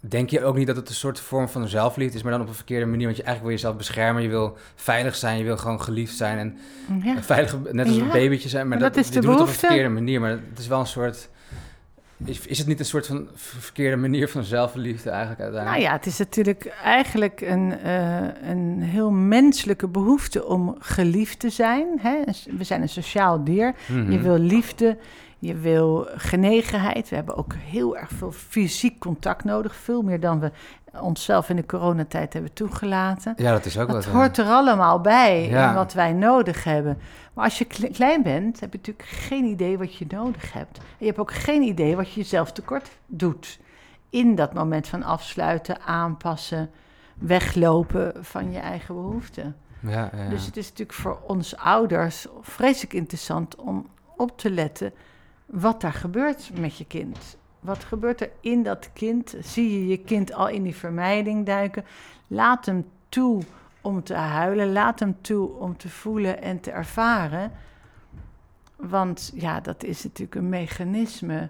[0.00, 2.48] denk je ook niet dat het een soort vorm van zelfliefde is, maar dan op
[2.48, 3.04] een verkeerde manier?
[3.04, 6.38] Want je eigenlijk wil jezelf beschermen, je wil veilig zijn, je wil gewoon geliefd zijn
[6.38, 6.58] en
[7.04, 7.22] Ja.
[7.22, 8.68] veilig, net als Ja, een babytje zijn.
[8.68, 9.66] Maar, maar dat, dat is de doet het op een behoefte.
[9.66, 10.20] verkeerde manier.
[10.20, 11.28] Maar het is wel een soort...
[12.24, 15.90] Is, is het niet een soort van ver- verkeerde manier van zelfliefde eigenlijk Nou uiteindelijk?
[15.92, 21.86] ja, het is natuurlijk eigenlijk een, eh, een heel menselijke behoefte om geliefd te zijn.
[22.00, 22.16] Hè?
[22.56, 23.74] We zijn een sociaal dier.
[23.88, 24.10] Mhm.
[24.12, 24.96] Je wil liefde,
[25.38, 27.08] je wil genegenheid.
[27.08, 29.74] We hebben ook heel erg veel fysiek contact nodig.
[29.76, 30.50] Veel meer dan we
[31.00, 33.32] onszelf in de coronatijd hebben toegelaten.
[33.36, 34.14] Ja, dat is ook Dat wat.
[34.14, 35.68] hoort er allemaal bij Ja.
[35.68, 36.98] in wat wij nodig hebben.
[37.34, 40.78] Maar als je kle- klein bent, heb je natuurlijk geen idee wat je nodig hebt.
[40.78, 43.58] En je hebt ook geen idee wat je jezelf tekort doet.
[44.10, 46.70] In dat moment van afsluiten, aanpassen,
[47.18, 49.56] weglopen van je eigen behoeften.
[49.80, 50.28] Ja, ja.
[50.28, 54.92] Dus het is natuurlijk voor ons ouders vreselijk interessant om op te letten
[55.46, 57.36] wat daar gebeurt met je kind.
[57.60, 59.34] Wat gebeurt er in dat kind?
[59.40, 61.84] Zie je je kind al in die vermijding duiken?
[62.26, 63.42] Laat hem toe
[63.80, 64.72] om te huilen.
[64.72, 67.52] Laat hem toe om te voelen en te ervaren.
[68.76, 71.48] Want ja, dat is natuurlijk een mechanisme.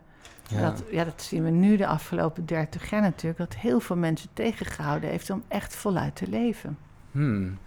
[0.49, 0.61] Ja.
[0.61, 3.39] Dat, ja, dat zien we nu de afgelopen 30 jaar natuurlijk.
[3.39, 6.79] Dat heel veel mensen tegengehouden heeft om echt voluit te leven.
[7.13, 7.59] Hmm.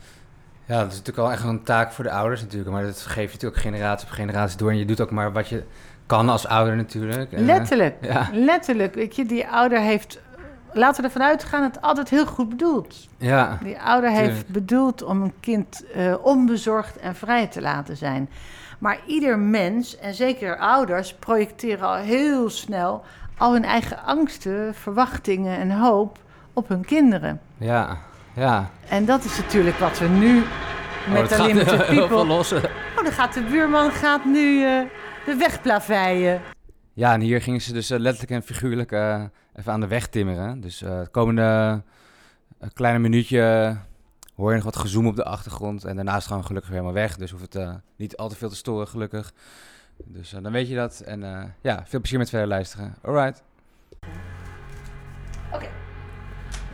[0.69, 2.71] Ja, dat is natuurlijk al echt een taak voor de ouders natuurlijk.
[2.71, 4.69] Maar dat geef je natuurlijk generatie op generatie door.
[4.69, 5.63] En je doet ook maar wat je
[6.05, 7.32] kan als ouder natuurlijk.
[7.32, 8.29] Eh, Letterlijk, ja.
[8.34, 8.93] letterlijk.
[8.95, 10.19] Weet je, die ouder heeft,
[10.73, 13.08] laten we ervan uitgaan, het altijd heel goed bedoeld.
[13.17, 18.29] Ja, Die ouder heeft bedoeld om een kind eh, onbezorgd en vrij te laten zijn.
[18.79, 23.03] Maar ieder mens, en zeker ouders, projecteren al heel snel
[23.38, 26.17] al hun eigen angsten, verwachtingen en hoop
[26.53, 27.39] op hun kinderen.
[27.58, 27.97] ja,
[28.39, 28.69] ja.
[28.89, 30.43] En dat is natuurlijk wat we nu
[31.08, 32.25] Oh, met de Limited People...
[32.25, 32.52] los.
[32.52, 32.63] Oh,
[33.04, 34.82] dan gaat de buurman gaat nu eh,
[35.25, 36.41] de weg plaveien.
[36.93, 39.23] Ja, en hier gingen ze dus eh, letterlijk en figuurlijk eh,
[39.56, 40.62] even aan de weg timmeren.
[40.62, 41.82] Dus eh, het komende
[42.73, 43.75] kleine minuutje
[44.36, 45.86] hoor je nog wat gezoem op de achtergrond.
[45.86, 47.17] En daarna is het gewoon gelukkig weer helemaal weg.
[47.17, 49.34] Dus hoeft het eh, niet al te veel te storen, gelukkig.
[49.97, 50.99] Dus dan weet je dat.
[50.99, 52.95] En eh, ja, veel plezier met verder luisteren.
[53.02, 53.43] Alright.
[55.54, 55.67] Oké.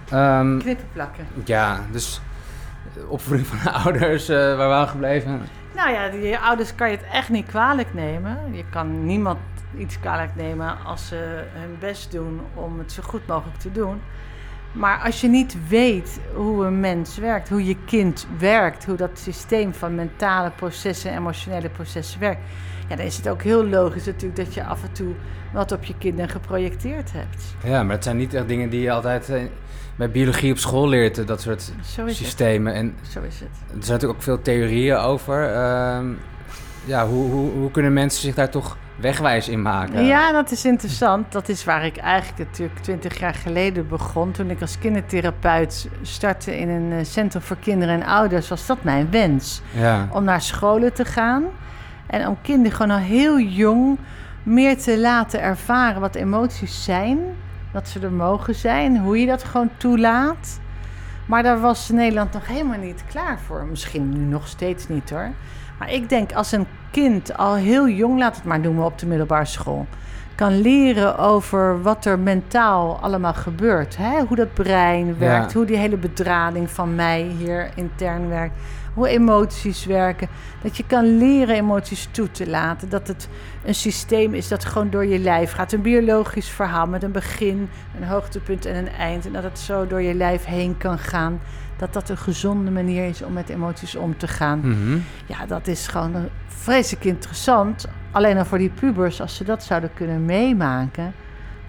[0.10, 1.28] Ehm, Knippen plakken.
[1.46, 2.22] ja, dus
[2.98, 5.42] eh, opvoeding van de ouders, eh, waar we gebleven?
[5.76, 8.38] Nou ja, je ouders kan je het echt niet kwalijk nemen.
[8.52, 9.38] Je kan niemand
[9.78, 14.02] iets kwalijk nemen als ze hun best doen om het zo goed mogelijk te doen.
[14.72, 19.10] Maar als je niet weet hoe een mens werkt, hoe je kind werkt, hoe dat
[19.14, 22.42] systeem van mentale processen, emotionele processen werkt,
[22.90, 25.14] ja, dan is het ook heel logisch natuurlijk dat je af en toe
[25.54, 27.56] wat op je kinderen geprojecteerd hebt.
[27.64, 29.42] Ja, maar het zijn niet echt dingen die je altijd eh,
[29.96, 31.72] bij biologie op school leert, dat soort
[32.08, 32.74] systemen.
[32.74, 32.96] En.
[33.10, 33.50] Zo is het.
[33.50, 35.54] Er zijn natuurlijk ook veel theorieën over.
[35.54, 36.06] Ehm,
[36.86, 40.06] ja, hoe, hoe, hoe kunnen mensen zich daar toch wegwijs in maken?
[40.06, 41.32] Ja, dat is interessant.
[41.32, 44.32] Dat is waar ik eigenlijk natuurlijk twintig jaar geleden begon.
[44.32, 48.84] Toen ik als kindertherapeut startte in een eh, centrum voor kinderen en ouders, was dat
[48.84, 49.62] mijn wens.
[49.72, 51.44] Ja, Om naar scholen te gaan
[52.08, 53.98] en om kinderen gewoon al heel jong
[54.44, 57.20] meer te laten ervaren wat emoties zijn.
[57.76, 60.60] Dat ze er mogen zijn, hoe je dat gewoon toelaat.
[61.26, 63.66] Maar daar was Nederland nog helemaal niet klaar voor.
[63.70, 65.30] Misschien nu nog steeds niet hoor.
[65.80, 69.06] Maar ik denk als een kind al heel jong, laat het maar noemen op de
[69.06, 69.86] middelbare school,
[70.36, 73.98] kan leren over wat er mentaal allemaal gebeurt.
[73.98, 74.22] Hè?
[74.28, 75.58] Hoe dat brein werkt, Ja.
[75.58, 78.56] hoe die hele bedrading van mij hier intern werkt,
[78.96, 80.28] hoe emoties werken.
[80.62, 82.90] Dat je kan leren emoties toe te laten.
[82.90, 83.30] Dat het
[83.66, 85.72] een systeem is dat gewoon door je lijf gaat.
[85.72, 89.26] Een biologisch verhaal met een begin, een hoogtepunt en een eind.
[89.26, 91.40] En dat het zo door je lijf heen kan gaan.
[91.78, 94.60] Dat dat een gezonde manier is om met emoties om te gaan.
[94.60, 94.98] Mhm.
[95.26, 97.88] Ja, dat is gewoon vreselijk interessant.
[98.12, 101.14] Alleen al voor die pubers, als ze dat zouden kunnen meemaken.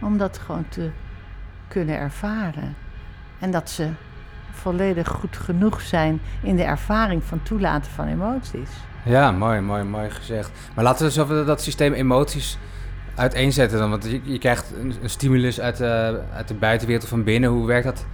[0.01, 0.91] Om dat gewoon te
[1.69, 2.77] kunnen ervaren.
[3.39, 3.89] En dat ze
[4.57, 8.71] volledig goed genoeg zijn in de ervaring van toelaten van emoties.
[9.05, 10.51] ja mooi, mooi, mooi gezegd.
[10.75, 12.59] Maar laten we eens over dat systeem emoties
[13.15, 13.91] uiteenzetten dan.
[13.91, 17.51] Want je, je krijgt een, een stimulus uit de, uit de buitenwereld van binnen.
[17.51, 18.07] Hoe werkt dat?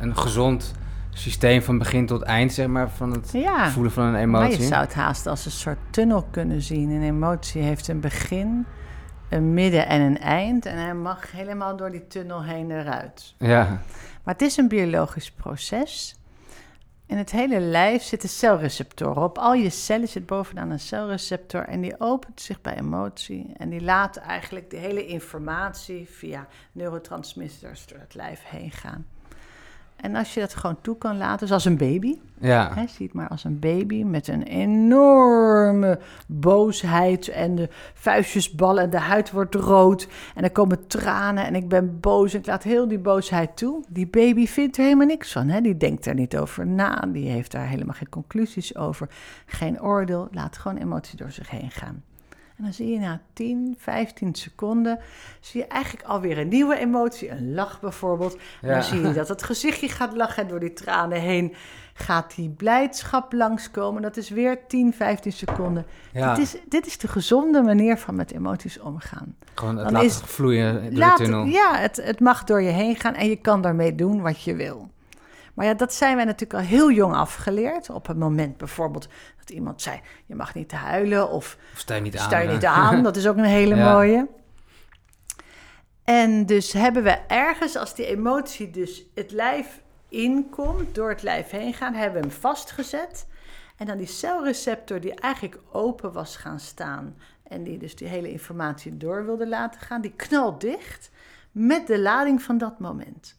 [0.00, 0.74] Een gezond
[1.10, 4.60] systeem van begin tot eind, zeg maar, van het Ja, voelen van een maar emotie?
[4.62, 6.90] je zou het haast als een soort tunnel kunnen zien.
[6.90, 8.66] Een emotie heeft een begin,
[9.28, 10.66] een midden en een eind.
[10.66, 13.34] En hij mag helemaal door die tunnel heen eruit.
[13.38, 13.80] Ja,
[14.24, 16.16] Maar het is een biologisch proces.
[17.06, 19.22] In het hele lijf zitten celreceptoren.
[19.22, 23.52] Op al je cellen zit bovenaan een celreceptor en die opent zich bij emotie.
[23.56, 29.06] En die laat eigenlijk de hele informatie via neurotransmitters door het lijf heen gaan.
[30.04, 32.70] En als je dat gewoon toe kan laten, zoals een baby, ja.
[32.74, 38.82] Hè, zie het maar als een baby met een enorme boosheid en de vuistjes ballen
[38.82, 42.46] en de huid wordt rood en er komen tranen en ik ben boos en ik
[42.46, 43.84] laat heel die boosheid toe.
[43.88, 45.60] Die baby vindt er helemaal niks van, hè?
[45.60, 49.08] die denkt er niet over na, die heeft daar helemaal geen conclusies over,
[49.46, 52.02] geen oordeel, laat gewoon emotie door zich heen gaan.
[52.56, 54.98] En dan zie je na 10, 15 seconden,
[55.40, 58.34] zie je eigenlijk alweer een nieuwe emotie, een lach bijvoorbeeld.
[58.34, 58.74] En Ja.
[58.74, 61.54] dan zie je dat het gezichtje gaat lachen en door die tranen heen
[61.94, 64.02] gaat die blijdschap langskomen.
[64.02, 65.86] Dat is weer 10, 15 seconden.
[66.12, 66.34] ja.
[66.34, 69.36] Dit, is, dit is de gezonde manier van met emoties omgaan.
[69.54, 71.44] Gewoon het dan laten vloeien door Laat- de tunnel.
[71.44, 74.54] ja, het, het mag door je heen gaan en je kan daarmee doen wat je
[74.54, 74.92] wil.
[75.54, 77.90] Maar ja, dat zijn wij natuurlijk al heel jong afgeleerd.
[77.90, 79.08] Op een moment bijvoorbeeld
[79.46, 80.00] dat iemand zei...
[80.26, 82.24] je mag niet huilen of Of sta je niet aan.
[82.26, 82.52] sta je hè?
[82.54, 83.02] niet aan.
[83.02, 83.92] Dat is ook een hele Ja.
[83.92, 84.28] mooie.
[86.04, 91.50] En dus hebben we ergens, als die emotie dus het lijf inkomt, door het lijf
[91.50, 93.26] heen gaan, hebben we hem vastgezet.
[93.76, 98.30] En dan die celreceptor die eigenlijk open was gaan staan en die dus die hele
[98.30, 101.10] informatie door wilde laten gaan, die knalt dicht
[101.52, 103.38] met de lading van dat moment.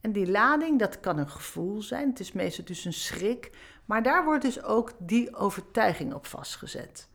[0.00, 2.08] En die lading, dat kan een gevoel zijn.
[2.08, 3.50] Het is meestal dus een schrik.
[3.84, 7.08] Maar daar wordt dus ook die overtuiging op vastgezet.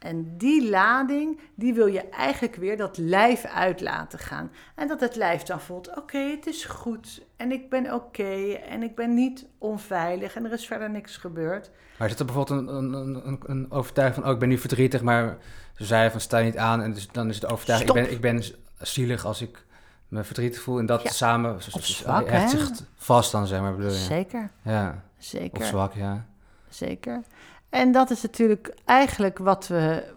[0.00, 4.50] En die lading, die wil je eigenlijk weer dat lijf uit laten gaan.
[4.74, 7.22] En dat het lijf dan voelt, oké, het is goed.
[7.36, 8.52] En ik ben oké.
[8.52, 10.34] en ik ben niet onveilig.
[10.34, 11.70] En er is verder niks gebeurd.
[11.98, 15.02] Maar zit er bijvoorbeeld een, een, een, een overtuiging van, oh, ik ben nu verdrietig.
[15.02, 15.38] Maar
[15.74, 16.82] ze zei van, sta niet aan.
[16.82, 18.42] En dus, dan is het overtuiging, ik ben, ik ben
[18.78, 19.64] zielig als ik
[20.10, 20.78] me verdrietig voel.
[20.78, 23.96] En dat samen of zwak, hecht zich vast dan, zeg maar, bedoel je?
[23.96, 24.50] Zeker.
[24.62, 25.02] Ja.
[25.18, 25.60] Zeker.
[25.60, 26.26] Of zwak, ja.
[26.68, 27.22] Zeker.
[27.68, 30.12] En dat is natuurlijk eigenlijk wat we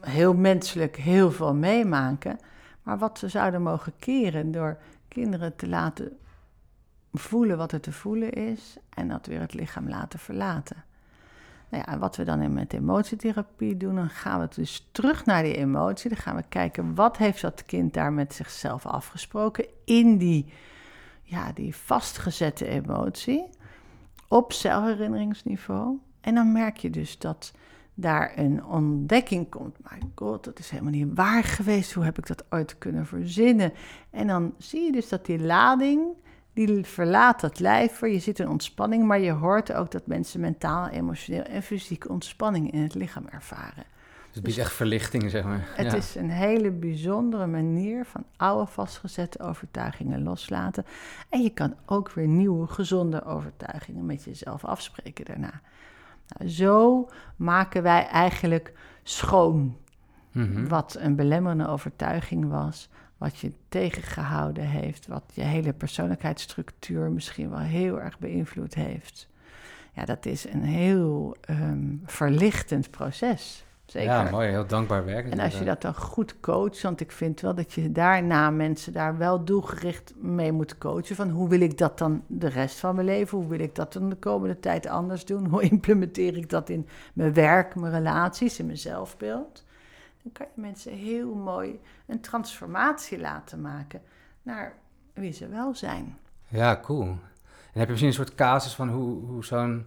[0.00, 2.38] heel menselijk heel veel meemaken.
[2.82, 4.76] Maar wat we zouden mogen keren door
[5.08, 6.18] kinderen te laten
[7.12, 10.84] voelen wat er te voelen is en dat weer het lichaam laten verlaten.
[11.72, 15.56] Nou ja, wat we dan met emotietherapie doen, dan gaan we dus terug naar die
[15.56, 16.08] emotie.
[16.08, 20.52] Dan gaan we kijken wat heeft dat kind daar met zichzelf afgesproken in die,
[21.22, 23.44] ja, die vastgezette emotie
[24.28, 25.98] op zelfherinneringsniveau.
[26.20, 27.52] En dan merk je dus dat
[27.94, 29.76] daar een ontdekking komt.
[29.90, 31.92] My god, dat is helemaal niet waar geweest.
[31.92, 33.72] Hoe heb ik dat ooit kunnen verzinnen?
[34.10, 36.06] En dan zie je dus dat die lading,
[36.52, 38.00] die verlaat dat lijf.
[38.00, 42.72] Je zit in ontspanning, maar je hoort ook dat mensen mentaal, emotioneel en fysieke ontspanning
[42.72, 43.84] in het lichaam ervaren.
[44.26, 45.68] Dus het is echt verlichting, zeg maar.
[45.76, 50.84] Het is een hele bijzondere manier van oude vastgezette overtuigingen loslaten.
[51.28, 55.60] En je kan ook weer nieuwe gezonde overtuigingen met jezelf afspreken daarna.
[56.28, 59.76] Nou, zo maken wij eigenlijk schoon
[60.32, 60.66] Mhm.
[60.68, 62.88] wat een belemmerende overtuiging was,
[63.22, 69.28] wat je tegengehouden heeft, wat je hele persoonlijkheidsstructuur misschien wel heel erg beïnvloed heeft.
[69.92, 73.64] Ja, dat is een heel ehm, verlichtend proces.
[73.84, 74.10] Zeker.
[74.10, 74.48] Ja, mooi.
[74.48, 75.30] Heel dankbaar werk.
[75.30, 78.92] En als je dat dan goed coacht, want ik vind wel dat je daarna mensen
[78.92, 81.16] daar wel doelgericht mee moet coachen.
[81.16, 83.38] Van hoe wil ik dat dan de rest van mijn leven?
[83.38, 85.46] Hoe wil ik dat dan de komende tijd anders doen?
[85.52, 89.64] Hoe implementeer ik dat in mijn werk, mijn relaties, in mijn zelfbeeld?
[90.22, 94.02] Dan kan je mensen heel mooi een transformatie laten maken
[94.42, 94.74] naar
[95.12, 96.18] wie ze wel zijn.
[96.48, 97.02] Ja, cool.
[97.02, 99.86] En heb je misschien een soort casus van hoe, hoe zo'n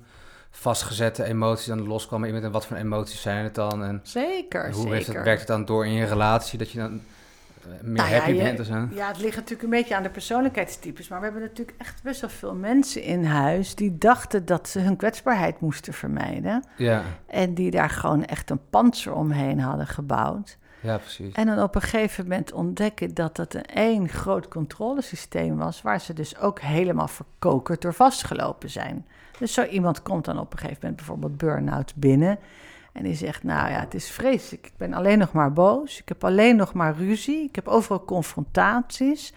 [0.49, 3.83] vastgezette emotie dan loskomen iemand en wat voor emoties zijn het dan?
[3.83, 4.93] En Zeker, hoe zeker.
[4.93, 7.01] Heeft het, werkt het dan door in je relatie dat je dan
[7.67, 8.87] meer Nou ja, happy bent zo?
[8.91, 11.07] Ja, het ligt natuurlijk een beetje aan de persoonlijkheidstypes.
[11.07, 14.79] Maar we hebben natuurlijk echt best wel veel mensen in huis die dachten dat ze
[14.79, 16.63] hun kwetsbaarheid moesten vermijden.
[16.77, 20.57] Ja, En die daar gewoon echt een panzer omheen hadden gebouwd.
[20.79, 21.33] ja, precies.
[21.33, 26.01] En dan op een gegeven moment ontdekken dat het een één groot controlesysteem was, waar
[26.01, 29.05] ze dus ook helemaal verkokerd door vastgelopen zijn.
[29.39, 32.39] Dus zo iemand komt dan op een gegeven moment bijvoorbeeld burn-out binnen.
[32.95, 34.65] En die zegt, nou ja, het is vreselijk.
[34.65, 35.99] Ik ben alleen nog maar boos.
[35.99, 37.43] Ik heb alleen nog maar ruzie.
[37.43, 39.33] Ik heb overal confrontaties.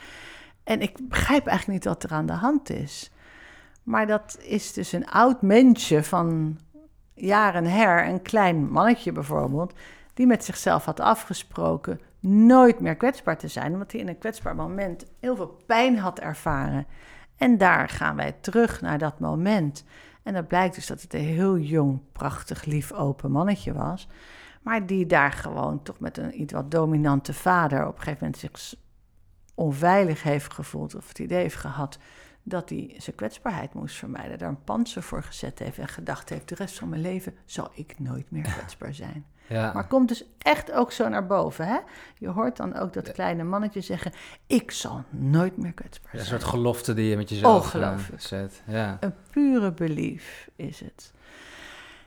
[0.64, 3.10] En ik begrijp eigenlijk niet wat er aan de hand is.
[3.82, 6.58] Maar dat is dus een oud mensje van
[7.14, 9.72] jaren her, een klein mannetje bijvoorbeeld,
[10.14, 14.54] die met zichzelf had afgesproken nooit meer kwetsbaar te zijn, omdat hij in een kwetsbaar
[14.54, 16.86] moment heel veel pijn had ervaren.
[17.36, 19.84] En daar gaan wij terug naar dat moment.
[20.28, 24.08] En dan blijkt dus dat het een heel jong, prachtig, lief, open mannetje was.
[24.62, 28.38] Maar die daar gewoon toch met een iets wat dominante vader op een gegeven moment
[28.38, 28.74] zich
[29.54, 30.94] onveilig heeft gevoeld.
[30.94, 31.98] Of het idee heeft gehad
[32.42, 34.38] dat hij zijn kwetsbaarheid moest vermijden.
[34.38, 36.48] Daar een panzer voor gezet heeft en gedacht heeft...
[36.48, 39.26] de rest van mijn leven zal ik nooit meer kwetsbaar zijn.
[39.48, 41.66] Ja, Maar komt dus echt ook zo naar boven.
[41.66, 41.78] Hè?
[42.18, 44.12] Je hoort dan ook dat kleine mannetje zeggen...
[44.46, 46.40] ik zal nooit meer kwetsbaar Ja, een zijn.
[46.40, 48.62] soort gelofte die je met jezelf eh, zet.
[48.66, 48.96] Ja.
[49.00, 51.12] Een pure belief is het.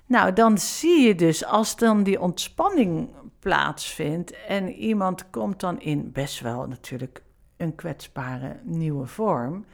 [0.06, 6.12] Nou, dan zie je dus als dan die ontspanning plaatsvindt en iemand komt dan in
[6.12, 7.24] best wel natuurlijk
[7.58, 9.66] een kwetsbare nieuwe vorm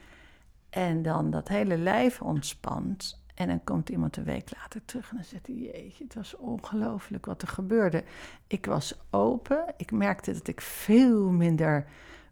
[0.70, 5.16] en dan dat hele lijf ontspant en dan komt iemand een week later terug en
[5.16, 8.04] dan zegt hij, jeetje, het was ongelooflijk wat er gebeurde.
[8.48, 11.86] Ik was open, ik merkte dat ik veel minder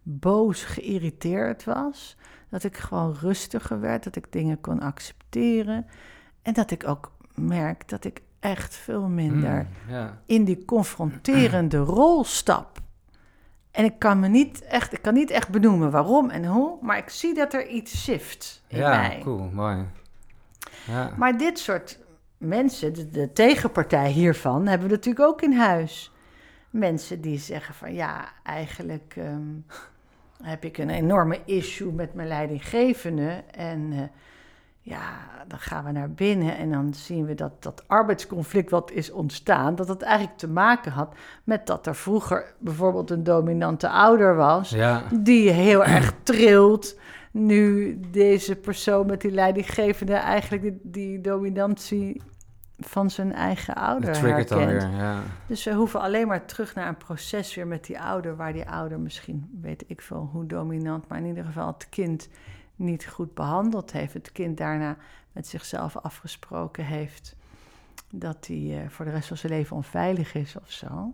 [0.03, 2.17] boos, geïrriteerd was.
[2.49, 5.85] Dat ik gewoon rustiger werd, dat ik dingen kon accepteren.
[6.41, 10.21] En dat ik ook merk dat ik echt veel minder Mm, ja.
[10.25, 12.79] in die confronterende rol stap.
[13.71, 16.97] En ik kan me niet echt, ik kan niet echt benoemen waarom en hoe, maar
[16.97, 19.19] ik zie dat er iets shift in ja, mij.
[19.23, 19.85] cool, mooi.
[20.87, 21.13] Ja.
[21.17, 21.99] Maar dit soort
[22.37, 26.11] mensen, de, de tegenpartij hiervan, hebben we natuurlijk ook in huis.
[26.69, 29.53] Mensen die zeggen van ja, eigenlijk ehm,
[30.43, 33.43] heb ik een enorme issue met mijn leidinggevende.
[33.51, 33.99] En eh,
[34.79, 35.01] ja,
[35.47, 39.75] dan gaan we naar binnen en dan zien we dat dat arbeidsconflict wat is ontstaan,
[39.75, 44.69] dat het eigenlijk te maken had met dat er vroeger bijvoorbeeld een dominante ouder was,
[44.69, 45.03] Ja.
[45.13, 46.99] die heel erg trilt.
[47.37, 52.21] Nu deze persoon met die leidinggevende eigenlijk die, die dominantie
[52.79, 54.91] van zijn eigen ouder triggert dan herkent.
[54.91, 54.99] weer.
[55.01, 55.21] Ja.
[55.47, 58.69] Dus we hoeven alleen maar terug naar een proces weer met die ouder, waar die
[58.69, 62.29] ouder misschien, weet ik veel hoe dominant, maar in ieder geval het kind
[62.75, 64.13] niet goed behandeld heeft.
[64.13, 64.97] Het kind daarna
[65.31, 67.35] met zichzelf afgesproken heeft
[68.11, 71.13] dat hij eh, voor de rest van zijn leven onveilig is of zo.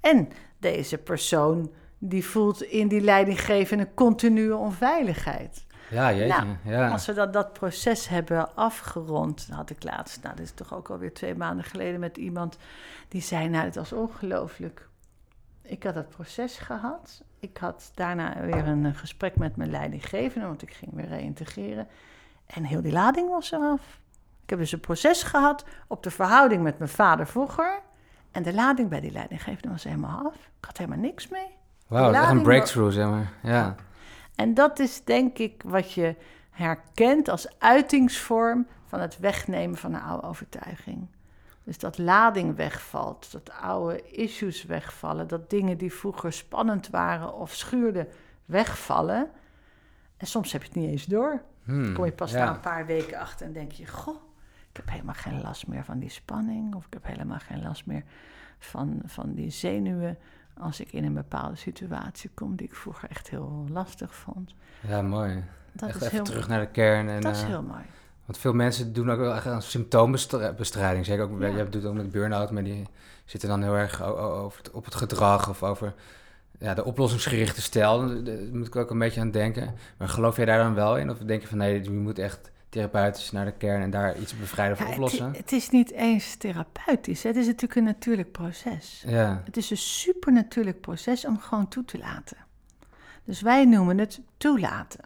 [0.00, 0.28] En
[0.58, 5.66] deze persoon die voelt in die leidinggevende continue onveiligheid.
[5.90, 6.44] Ja, jeetje.
[6.44, 6.88] Nou, ja.
[6.88, 10.74] Als we dat, dat proces hebben afgerond, dan had ik laatst, nou, dit is toch
[10.74, 12.58] ook alweer twee maanden geleden, met iemand
[13.08, 14.88] die zei: Nou, het was ongelooflijk.
[15.62, 17.22] Ik had dat proces gehad.
[17.38, 21.88] Ik had daarna weer een gesprek met mijn leidinggevende, want ik ging weer reïntegreren.
[22.46, 24.00] En heel die lading was eraf.
[24.42, 27.80] Ik heb dus een proces gehad op de verhouding met mijn vader vroeger.
[28.30, 30.34] En de lading bij die leidinggevende was helemaal af.
[30.34, 31.57] Ik had helemaal niks mee.
[31.88, 33.32] Wauw, dat is echt een breakthrough, zeg maar.
[33.42, 33.74] Ja.
[34.34, 36.16] En dat is denk ik wat je
[36.50, 41.06] herkent als uitingsvorm van het wegnemen van een oude overtuiging.
[41.64, 47.54] Dus dat lading wegvalt, dat oude issues wegvallen, dat dingen die vroeger spannend waren of
[47.54, 48.08] schuurden
[48.44, 49.30] wegvallen.
[50.16, 51.42] En soms heb je het niet eens door.
[51.64, 52.44] Hmm, kom je pas ja.
[52.44, 54.22] na een paar weken achter en denk je: Goh,
[54.70, 56.74] ik heb helemaal geen last meer van die spanning.
[56.74, 58.02] Of ik heb helemaal geen last meer
[58.58, 60.18] van, van die zenuwen.
[60.60, 64.54] Als ik in een bepaalde situatie kom die ik vroeger echt heel lastig vond.
[64.88, 65.44] Ja, mooi.
[65.72, 67.08] Dat echt is even heel, terug naar de kern.
[67.08, 67.82] En, dat is eh, heel mooi.
[68.24, 71.06] Want veel mensen doen ook wel echt aan symptoombestrijding.
[71.06, 71.46] Zeker ook, Ja.
[71.46, 72.86] je doet ook met burn-out, maar die
[73.24, 75.94] zitten dan heel erg over het, op het gedrag of over
[76.58, 78.24] ja, de oplossingsgerichte stijl.
[78.24, 79.74] Daar moet ik ook een beetje aan denken.
[79.98, 81.10] Maar geloof jij daar dan wel in?
[81.10, 84.38] Of denk je van nee, je moet echt therapeutisch naar de kern en daar iets
[84.38, 85.32] bevrijden of Ja, het, oplossen?
[85.32, 87.22] het is niet eens therapeutisch.
[87.22, 89.04] Het is natuurlijk een natuurlijk proces.
[89.06, 92.36] Ja, Het is een supernatuurlijk proces om gewoon toe te laten.
[93.24, 95.00] Dus wij noemen het toelaten.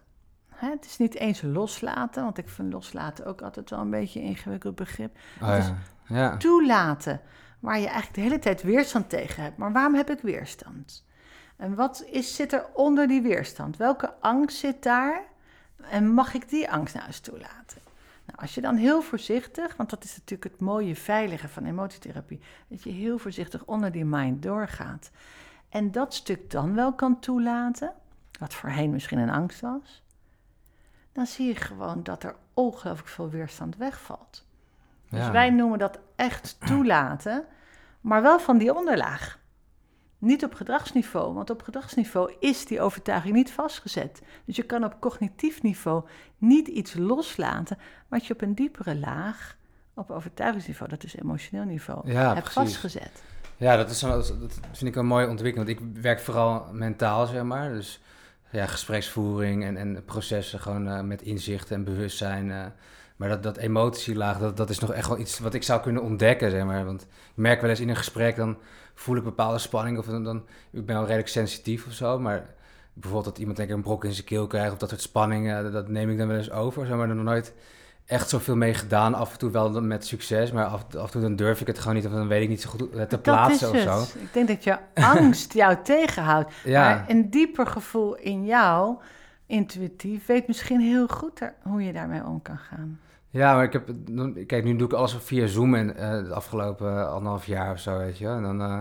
[0.49, 4.21] Hè, het is niet eens loslaten, want ik vind loslaten ook altijd wel een beetje
[4.21, 5.17] een ingewikkeld begrip.
[5.43, 5.71] oh, Het is
[6.17, 6.37] ja.
[6.37, 7.21] Toelaten,
[7.61, 9.57] waar je eigenlijk de hele tijd weerstand tegen hebt.
[9.57, 11.05] Maar waarom heb ik weerstand?
[11.57, 13.77] En wat is, zit er onder die weerstand?
[13.77, 15.23] Welke angst zit daar?
[15.91, 17.81] En mag ik die angst nou eens toelaten?
[18.25, 22.41] Nou, als je dan heel voorzichtig, want dat is natuurlijk het mooie veilige van emotietherapie,
[22.69, 25.11] dat je heel voorzichtig onder die mind doorgaat.
[25.69, 27.93] En dat stuk dan wel kan toelaten,
[28.39, 30.03] wat voorheen misschien een angst was,
[31.13, 34.45] dan zie je gewoon dat er ongelooflijk veel weerstand wegvalt.
[35.09, 37.45] Dus wij noemen dat echt toelaten,
[38.01, 39.39] maar wel van die onderlaag.
[40.25, 44.23] Niet op gedragsniveau, want op gedragsniveau is die overtuiging niet vastgezet.
[44.45, 46.03] Dus je kan op cognitief niveau
[46.39, 49.57] niet iets loslaten wat je op een diepere laag,
[49.95, 52.55] op overtuigingsniveau, dat is emotioneel niveau, Ja, hebt precies.
[52.73, 53.23] vastgezet.
[53.57, 55.69] Ja, dat, is, dat vind ik een mooie ontwikkeling.
[55.79, 57.73] Want ik werk vooral mentaal, zeg maar.
[57.73, 58.01] Dus
[58.51, 62.51] ja, gespreksvoering en, en processen gewoon eh, met inzichten en bewustzijn.
[62.51, 62.65] eh.
[63.17, 66.03] maar dat, dat emotielaag, dat, dat is nog echt wel iets wat ik zou kunnen
[66.03, 66.85] ontdekken, zeg maar.
[66.85, 68.57] Want ik merk wel eens in een gesprek, dan
[68.95, 69.99] voel ik bepaalde spanning.
[69.99, 70.37] Of dan, dan,
[70.71, 72.47] ik ben wel redelijk sensitief of zo, maar...
[72.95, 75.63] Bijvoorbeeld dat iemand denk ik, een brok in zijn keel krijgt of dat soort spanningen,
[75.63, 76.87] dat, dat neem ik dan wel eens over.
[76.87, 77.55] Zo, maar er nog nooit
[78.07, 79.15] echt zoveel mee gedaan.
[79.15, 81.79] Af en toe wel met succes, maar af, af en toe dan durf ik het
[81.79, 82.07] gewoon niet.
[82.07, 84.03] Of dan weet ik niet zo goed het te plaatsen of dat zo.
[84.03, 84.23] is het.
[84.23, 84.79] Ik denk dat je
[85.15, 86.53] angst jou tegenhoudt.
[86.65, 86.89] Ja.
[86.89, 88.97] Maar een dieper gevoel in jou,
[89.47, 93.01] intuïtief, weet misschien heel goed er- hoe je daarmee om kan gaan.
[93.33, 93.91] Ja, maar ik heb...
[94.47, 97.99] Kijk, nu doe ik alles via Zoom en eh het afgelopen anderhalf jaar of zo,
[97.99, 98.27] weet je.
[98.27, 98.81] En dan eh,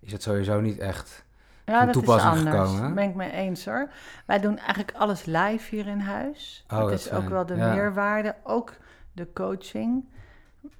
[0.00, 1.24] is het sowieso niet echt...
[1.66, 2.56] Ja, dat toepassing is anders.
[2.56, 2.80] gekomen?
[2.82, 3.88] Daar ben ik mee eens hoor.
[4.26, 6.64] Wij doen eigenlijk alles live hier in huis.
[6.68, 7.22] Oh, dat dat is fijn.
[7.22, 7.74] ook wel de Ja.
[7.74, 8.34] meerwaarde.
[8.42, 8.72] Ook
[9.12, 10.04] de coaching,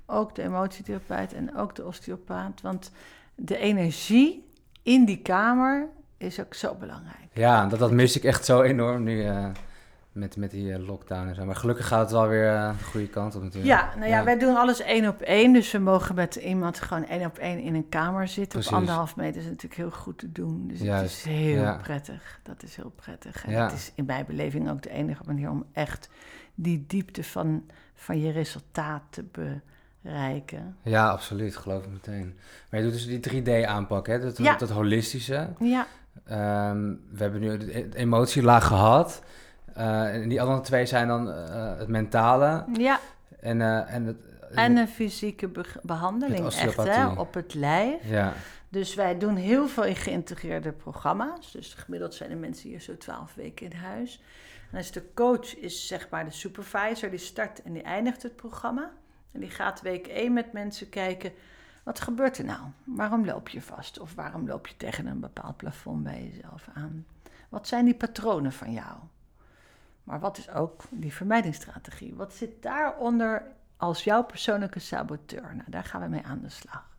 [0.07, 2.61] ook de emotietherapeut en ook de osteopaat.
[2.61, 2.91] Want
[3.35, 4.49] de energie
[4.83, 7.29] in die kamer is ook zo belangrijk.
[7.33, 9.47] Ja, dat, dat mis ik echt zo enorm nu eh,
[10.13, 11.45] met, met die eh, lockdown en zo.
[11.45, 13.67] Maar gelukkig gaat het wel weer eh, de goede kant op natuurlijk.
[13.73, 15.53] Ja, nou ja, wij doen alles één op één.
[15.53, 18.49] Dus we mogen met iemand gewoon één op één in een kamer zitten.
[18.49, 18.71] Precies.
[18.73, 20.69] Op anderhalf meter is natuurlijk heel goed te doen.
[20.69, 21.79] Dus Juist, het is heel ja.
[21.83, 22.41] prettig.
[22.43, 23.45] Dat is heel prettig.
[23.45, 23.63] En Ja.
[23.65, 26.09] het is in mijn beleving ook de enige manier om echt
[26.55, 29.25] die diepte van, van je resultaat te
[30.03, 30.77] bereiken.
[30.83, 31.57] Ja, absoluut.
[31.57, 32.37] Geloof ik meteen.
[32.71, 34.21] Maar je doet dus die 3D-aanpak, hè?
[34.21, 34.57] Dat, Ja.
[34.57, 35.49] dat holistische.
[35.59, 35.87] Ja,
[36.25, 39.23] Ehm, we hebben nu het emotielaag gehad.
[39.75, 43.01] Eh, en die andere twee zijn dan eh, het mentale ja.
[43.41, 44.17] en, eh, en het...
[44.55, 48.09] En een fysieke be- behandeling echt hè, op het lijf.
[48.09, 48.33] Ja,
[48.69, 51.53] Dus wij doen heel veel in geïntegreerde programma's.
[51.53, 54.23] Dus gemiddeld zijn de mensen hier zo twaalf weken in huis.
[54.71, 58.37] Dan is de coach is zeg maar de supervisor, die start en die eindigt het
[58.37, 58.91] programma.
[59.33, 61.33] En die gaat week 1 met mensen kijken,
[61.83, 62.61] wat gebeurt er nou?
[62.85, 63.99] Waarom loop je vast?
[64.01, 67.07] Of waarom loop je tegen een bepaald plafond bij jezelf aan?
[67.49, 68.97] Wat zijn die patronen van jou?
[70.05, 72.15] Maar wat is ook die vermijdingsstrategie?
[72.15, 73.43] Wat zit daaronder
[73.77, 75.55] als jouw persoonlijke saboteur?
[75.57, 76.91] Nou, daar gaan we mee aan de slag.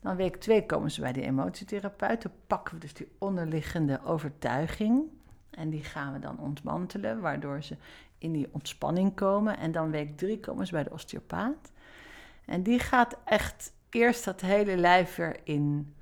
[0.00, 2.22] Dan week 2 komen ze bij de emotietherapeut.
[2.22, 5.02] Dan pakken we dus die onderliggende overtuiging.
[5.50, 7.76] En die gaan we dan ontmantelen, waardoor ze
[8.18, 9.58] in die ontspanning komen.
[9.58, 11.72] En dan week 3 komen ze bij de osteopaat.
[12.44, 15.94] En die gaat echt eerst dat hele lijf weer in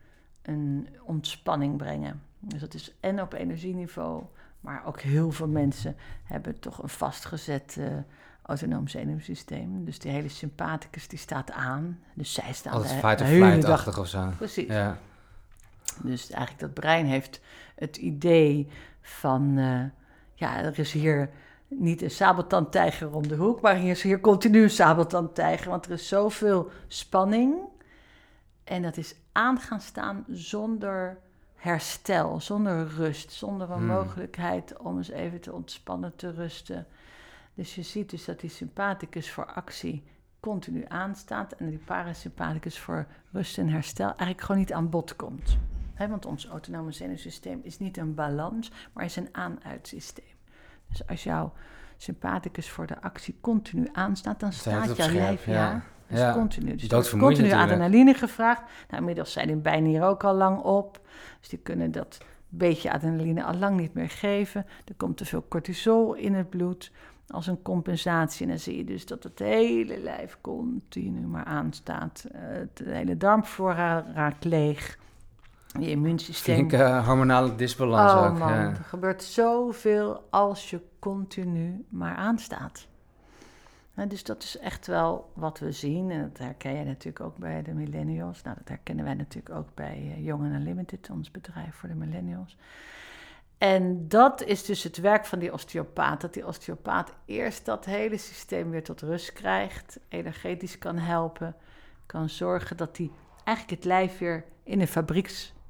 [0.43, 2.23] een ontspanning brengen.
[2.39, 4.25] Dus dat is en op energieniveau,
[4.67, 7.87] maar ook heel veel mensen hebben toch een vastgezet uh,
[8.43, 9.85] autonoom zenuwsysteem.
[9.85, 12.01] Dus die hele sympathicus die staat aan.
[12.15, 13.79] Dus zij staan Altijd de, fight de or hele flight dag.
[13.79, 14.29] achtig of zo.
[14.37, 14.67] Precies.
[14.67, 14.99] Ja.
[16.03, 17.41] Dus eigenlijk dat brein heeft
[17.75, 18.69] het idee
[19.01, 19.85] van, eh,
[20.35, 21.31] ja, er is hier
[21.69, 25.93] niet een sabeltandtijger om de hoek, maar hier is hier continu een sabeltandtijger, want er
[25.93, 27.55] is zoveel spanning.
[28.65, 31.19] En dat is aan gaan staan zonder
[31.57, 33.87] herstel, zonder rust, zonder een Hmm.
[33.87, 36.87] mogelijkheid om eens even te ontspannen, te rusten.
[37.55, 40.05] Dus je ziet dus dat die sympathicus voor actie
[40.41, 45.59] continu aanstaat en die parasympathicus voor rust en herstel eigenlijk gewoon niet aan bod komt.
[45.99, 50.25] Want ons autonome zenuwsysteem is niet een balans, maar is een aan-uitsysteem.
[50.89, 51.53] Dus als jouw
[51.97, 55.53] sympathicus voor de actie continu aanstaat, dan Staat jouw lijf, ja.
[55.53, 55.83] ja.
[56.09, 56.33] Dus Ja.
[56.33, 56.65] continu.
[56.65, 57.83] Dus wordt Doodvermoeiend continu natuurlijk.
[57.89, 58.63] adrenaline gevraagd.
[58.89, 61.01] Nou, inmiddels zijn die bijen hier ook al lang op.
[61.41, 64.67] Dus die kunnen dat beetje adrenaline al lang niet meer geven.
[64.85, 66.93] Er komt te veel cortisol in het bloed
[67.29, 68.43] als een compensatie.
[68.43, 72.25] En dan zie je dus dat het hele lijf continu maar aanstaat.
[72.33, 72.41] Eh,
[72.75, 74.99] de hele darmflora raakt leeg.
[75.81, 76.55] Je immuunsysteem...
[76.55, 78.39] Flinke eh, hormonale disbalans oh ook.
[78.39, 78.69] man, Ja.
[78.69, 82.87] er gebeurt zoveel als je continu maar aanstaat.
[84.05, 86.11] Dus dat is echt wel wat we zien.
[86.11, 88.43] En dat herken je natuurlijk ook bij de millennials.
[88.43, 92.57] Nou, dat herkennen wij natuurlijk ook bij eh, Young Unlimited, ons bedrijf voor de millennials.
[93.59, 96.21] En dat is dus het werk van die osteopaat.
[96.21, 101.57] Dat die osteopaat eerst dat hele systeem weer tot rust krijgt, energetisch kan helpen,
[102.07, 103.11] kan zorgen dat hij
[103.45, 104.89] eigenlijk het lijf weer in een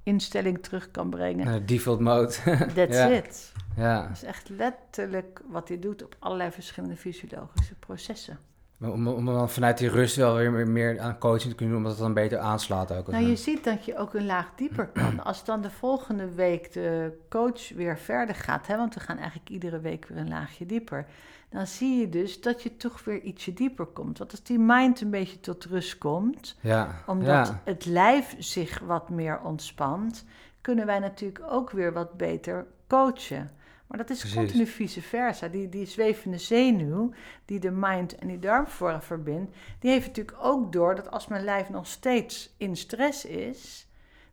[0.06, 1.66] fabrieksinstelling terug kan brengen.
[1.66, 2.32] Default mode.
[2.74, 3.06] That's ja.
[3.08, 3.52] it.
[3.76, 4.02] ja.
[4.02, 8.38] Dat is echt letterlijk wat hij doet op allerlei verschillende fysiologische processen.
[8.80, 11.76] Om, om dan vanuit die rust wel weer meer- meer aan coaching te kunnen doen,
[11.76, 13.06] omdat het dan beter aanslaat ook.
[13.08, 15.22] Nou, je ziet dat je ook een laag dieper kan.
[15.24, 19.48] Als dan de volgende week de coach weer verder gaat, hè, want we gaan eigenlijk
[19.48, 21.06] iedere week weer een laagje dieper,
[21.48, 24.18] dan zie je dus dat je toch weer ietsje dieper komt.
[24.18, 27.02] Want als die mind een beetje tot rust komt, Ja.
[27.06, 27.60] omdat ja.
[27.64, 30.24] het lijf zich wat meer ontspant,
[30.60, 33.50] kunnen wij natuurlijk ook weer wat beter coachen.
[33.86, 34.36] Maar dat is Precies.
[34.36, 35.48] continu vice versa.
[35.48, 37.12] Die, die zwevende zenuw,
[37.44, 41.44] die de mind en die darmflora verbindt, die heeft natuurlijk ook door dat als mijn
[41.44, 43.85] lijf nog steeds in stress is,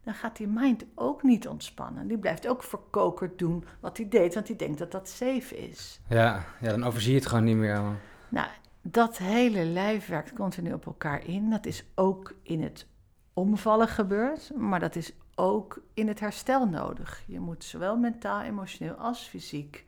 [0.03, 2.07] dan gaat die mind ook niet ontspannen.
[2.07, 5.99] Die blijft ook verkokerd doen wat hij deed, want die denkt dat dat safe is.
[6.09, 6.45] Ja.
[6.61, 7.81] ja, dan overzie je het gewoon niet meer.
[7.81, 7.95] man.
[8.29, 8.47] Nou,
[8.81, 11.49] dat hele lijf werkt continu op elkaar in.
[11.49, 12.87] Dat is ook in het
[13.33, 17.23] omvallen gebeurd, maar dat is ook in het herstel nodig.
[17.27, 19.85] Je moet zowel mentaal, emotioneel als fysiek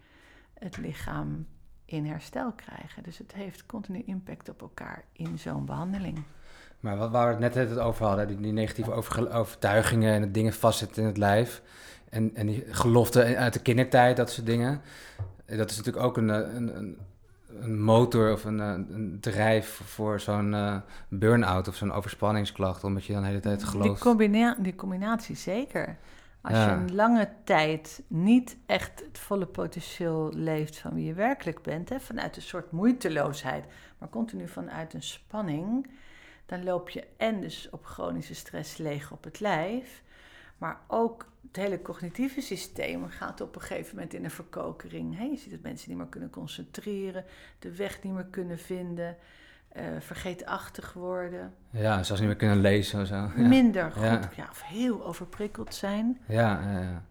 [0.53, 1.47] het lichaam
[1.85, 3.03] in herstel krijgen.
[3.03, 6.23] Dus het heeft continu impact op elkaar in zo'n behandeling.
[6.85, 8.91] Maar wat waar we het net het over hadden, die, die negatieve
[9.31, 11.61] overtuigingen en het dingen vastzitten in het lijf.
[12.09, 14.81] En, en die geloften uit de kindertijd, dat soort dingen.
[15.45, 16.97] Eh, Dat is natuurlijk ook een, eh, een, een,
[17.59, 22.83] een motor of een, eh, een drijf voor zo'n burn-out of zo'n overspanningsklacht.
[22.83, 24.01] Omdat je dan de hele tijd Die, gelooft.
[24.01, 25.97] combina- die combinatie zeker.
[26.41, 26.65] Als Ja.
[26.65, 31.89] je een lange tijd niet echt het volle potentieel leeft van wie je werkelijk bent,
[31.89, 33.63] hè, vanuit een soort moeiteloosheid,
[33.97, 35.87] maar continu vanuit een spanning,
[36.45, 40.03] dan loop je en dus op chronische stress leeg op het lijf,
[40.57, 45.19] maar ook het hele cognitieve systeem gaat op een gegeven moment in een verkokering.
[45.31, 47.25] Je ziet dat mensen niet meer kunnen concentreren,
[47.59, 49.17] de weg niet meer kunnen vinden,
[49.67, 53.15] eh, vergeetachtig worden Ja, zelfs niet meer kunnen lezen of zo.
[53.15, 54.29] Ja, minder goed Ja.
[54.35, 54.47] ja.
[54.51, 56.19] of heel overprikkeld zijn.
[56.27, 57.03] ja, ja, ja.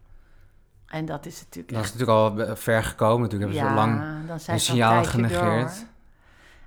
[0.87, 1.99] En dat is natuurlijk Dan is echt...
[1.99, 3.21] natuurlijk al ver gekomen.
[3.21, 5.79] Natuurlijk hebben ze lang dan zijn die ze al een signalen tijdje genegeerd.
[5.79, 5.87] door.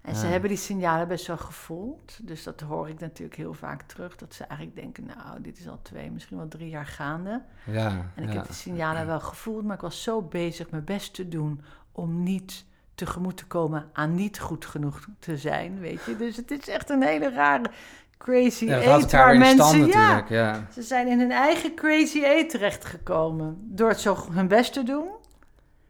[0.08, 2.20] En ze hebben die signalen best wel gevoeld.
[2.22, 4.16] Dus dat hoor ik natuurlijk heel vaak terug.
[4.16, 7.42] Dat ze eigenlijk denken, nou, dit is al twee, misschien wel drie jaar gaande.
[7.64, 8.36] Ja, En ik ja.
[8.36, 12.24] heb die signalen wel gevoeld, maar ik was zo bezig mijn best te doen om
[12.24, 16.18] niet tegemoet te komen aan niet goed genoeg te zijn, weet je.
[16.18, 17.70] Dus het is echt een hele rare
[18.18, 19.80] crazy Ja, waar in mensen...
[19.80, 20.30] ja, natuurlijk.
[20.30, 20.68] Ja.
[20.72, 23.58] Ze zijn in hun eigen crazy eight terechtgekomen.
[23.62, 25.08] Door het zo hun best te doen.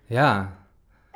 [0.05, 0.57] ja,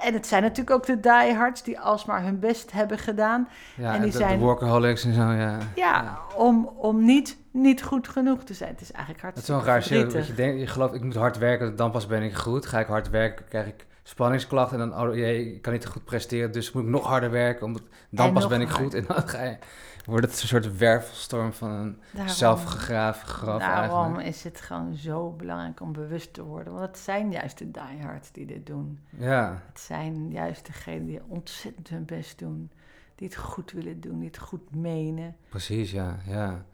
[0.03, 3.47] En het zijn natuurlijk ook de diehards die alsmaar hun best hebben gedaan.
[3.75, 5.57] Ja, En die de, zijn- de workaholics en zo, ja.
[5.75, 8.71] Ja, om, om niet, niet goed genoeg te zijn.
[8.71, 11.15] Het is eigenlijk Het is wel raar, shit, dat je denkt, je gelooft, ik moet
[11.15, 12.65] hard werken, dan pas ben ik goed.
[12.65, 16.03] Ga ik hard werken, krijg ik spanningsklachten en dan, oh jee, ik kan niet goed
[16.05, 18.93] presteren, dus moet ik nog harder werken, omdat, dan En pas ben ik goed.
[18.93, 19.57] En dan ga je,
[20.05, 24.27] wordt het een soort wervelstorm van een Daarom- zelfgegraven graf Daarom eigenlijk.
[24.27, 26.73] is het gewoon zo belangrijk om bewust te worden.
[26.73, 28.99] Want het zijn juist de diehards die dit doen.
[29.09, 32.71] Ja, Het zijn juist degenen die ontzettend hun best doen.
[33.15, 35.35] Die het goed willen doen, die het goed menen.
[35.49, 36.65] precies, ja, ja.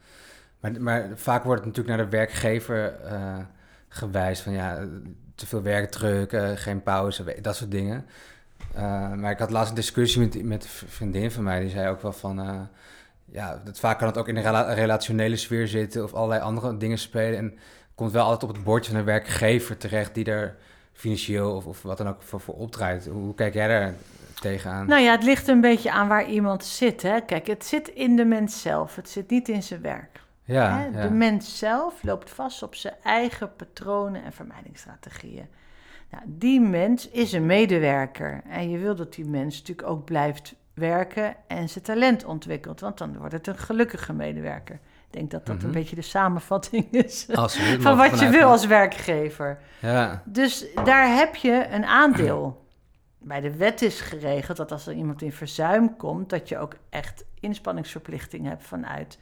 [0.60, 3.38] Maar, maar vaak wordt het natuurlijk naar de werkgever eh,
[3.88, 4.88] gewijs van ja,
[5.36, 8.06] te veel werkdruk, geen pauze, dat soort dingen.
[8.74, 11.90] Eh, maar ik had laatst een discussie met, met een vriendin van mij, die zei
[11.90, 12.62] ook wel van, eh,
[13.32, 16.78] ja, dat vaak kan het ook in een rela- relationele sfeer zitten of allerlei andere
[16.78, 17.38] dingen spelen.
[17.40, 17.58] En
[17.96, 20.56] komt wel altijd op het bordje van een werkgever terecht die er
[20.94, 23.06] financieel of, of wat dan ook voor, voor opdraait.
[23.06, 23.94] Hoe, hoe kijk jij daar
[24.42, 24.88] tegenaan?
[24.88, 27.02] Nou ja, het ligt een beetje aan waar iemand zit.
[27.02, 27.22] Hè?
[27.22, 28.96] Kijk, het zit in de mens zelf.
[28.96, 30.22] Het zit niet in zijn werk.
[30.44, 30.86] ja, hè?
[30.86, 31.08] ja.
[31.08, 35.48] De mens zelf loopt vast op zijn eigen patronen en vermijdingsstrategieën.
[36.12, 38.42] Nou, die mens is een medewerker.
[38.50, 42.80] En je wil dat die mens natuurlijk ook blijft werken en zijn talent ontwikkelt.
[42.80, 44.76] Want dan wordt het een gelukkige medewerker.
[44.76, 45.66] Ik denk dat dat Mhm.
[45.66, 49.60] een beetje de samenvatting is Absoluut, van wat je wil als werkgever.
[49.82, 52.66] Ja, Dus daar heb je een aandeel.
[53.20, 56.76] Bij de wet is geregeld dat als er iemand in verzuim komt, dat je ook
[56.90, 59.20] echt inspanningsverplichting hebt vanuit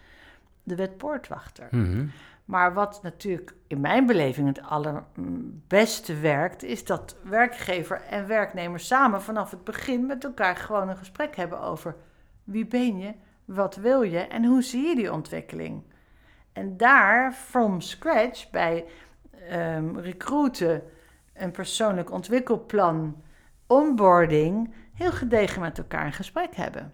[0.64, 1.68] de wet poortwachter.
[1.72, 2.06] mhm.
[2.46, 9.22] Maar wat natuurlijk in mijn beleving het allerbeste werkt, is dat werkgever en werknemer samen
[9.22, 11.96] vanaf het begin met elkaar gewoon een gesprek hebben over
[12.44, 13.14] wie ben je,
[13.46, 15.84] wat wil je en hoe zie je die ontwikkeling.
[16.54, 18.86] En daar, from scratch, bij
[19.50, 20.84] ehm, recruiten,
[21.34, 23.24] een persoonlijk ontwikkelplan,
[23.68, 26.94] onboarding, heel gedegen met elkaar een gesprek hebben.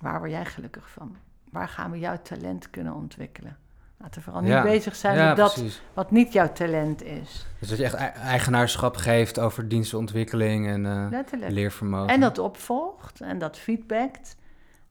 [0.00, 1.16] Waar word jij gelukkig van?
[1.50, 3.58] Waar gaan we jouw talent kunnen ontwikkelen?
[3.98, 5.82] Laten we vooral niet bezig zijn ja, met dat precies.
[5.94, 7.46] wat niet jouw talent is.
[7.58, 12.08] Dus dat je echt ei- eigenaarschap geeft over dienstontwikkeling en eh, leervermogen.
[12.08, 14.36] En dat opvolgt en dat feedbackt.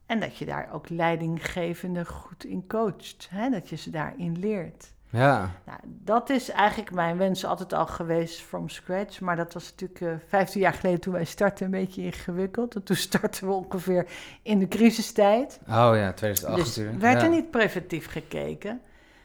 [0.06, 3.28] En dat je daar ook leidinggevende goed in coacht.
[3.30, 3.50] Hè?
[3.50, 4.94] Dat je ze daarin leert.
[5.10, 9.20] Ja, Nou, dat is eigenlijk mijn wens altijd al geweest from scratch.
[9.20, 12.76] Maar dat was natuurlijk eh 15 jaar geleden toen wij startten een beetje ingewikkeld.
[12.76, 14.06] En toen startten we ongeveer
[14.42, 15.60] in de crisistijd.
[15.68, 17.24] oh ja, 2008 dus werd ja.
[17.24, 18.82] er niet preventief gekeken.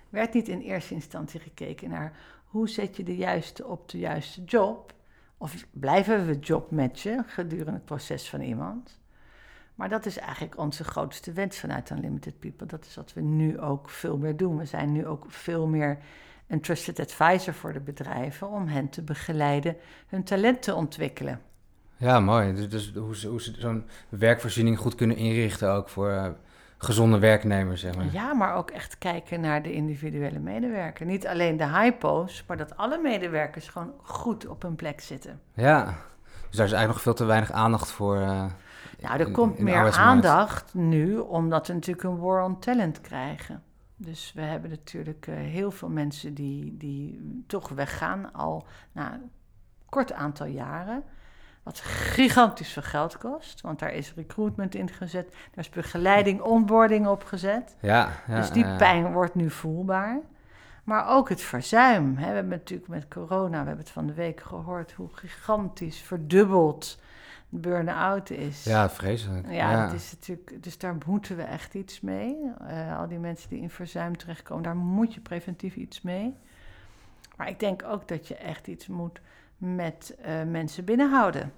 [0.09, 4.45] Werd niet in eerste instantie gekeken naar hoe zet je de juiste op de juiste
[4.45, 4.93] job.
[5.37, 8.99] Of blijven we jobmatchen gedurende het proces van iemand.
[9.75, 12.67] Maar dat is eigenlijk onze grootste wens vanuit Unlimited People.
[12.67, 14.59] Dat is wat we nu ook veel meer doen.
[14.59, 15.99] We zijn nu ook veel meer
[16.47, 21.41] een trusted advisor voor de bedrijven om hen te begeleiden hun talent te ontwikkelen.
[21.97, 22.55] Ja, mooi.
[22.55, 26.31] Dus, dus hoe ze, hoe ze zo'n werkvoorziening goed kunnen inrichten ook voor eh,
[26.79, 28.07] gezonde werknemers, zeg maar.
[28.13, 31.07] Ja, maar ook echt kijken naar de individuele medewerker.
[31.07, 35.41] Niet alleen de hypo's, maar dat alle medewerkers gewoon goed op hun plek zitten.
[35.53, 35.85] Ja.
[36.49, 38.17] Dus daar is eigenlijk nog veel te weinig aandacht voor.
[38.17, 38.45] eh,
[39.01, 43.01] Nou, er in- komt in meer aandacht nu, omdat we natuurlijk een war on talent
[43.01, 43.63] krijgen.
[43.97, 49.31] Dus we hebben natuurlijk eh, heel veel mensen die, die toch weggaan al na een
[49.89, 51.03] kort aantal jaren.
[51.69, 57.07] Wat gigantisch veel geld kost, want daar is recruitment in gezet, daar is begeleiding, onboarding
[57.07, 57.77] op gezet.
[57.81, 58.77] Ja, ja, dus die ja.
[58.77, 60.19] pijn wordt nu voelbaar.
[60.85, 62.17] Maar ook het verzuim.
[62.17, 62.29] Hè.
[62.29, 66.99] We hebben natuurlijk met corona, we hebben het van de week gehoord, hoe gigantisch verdubbeld
[67.49, 68.65] de burn-out is.
[68.65, 69.51] Ja, vreselijk.
[69.51, 72.37] Ja, Dat is natuurlijk, dus daar moeten we echt iets mee.
[72.67, 76.35] Eh, al die mensen die in verzuim terechtkomen, daar moet je preventief iets mee.
[77.37, 79.21] Maar ik denk ook dat je echt iets moet
[79.59, 81.53] met eh, mensen binnenhouden.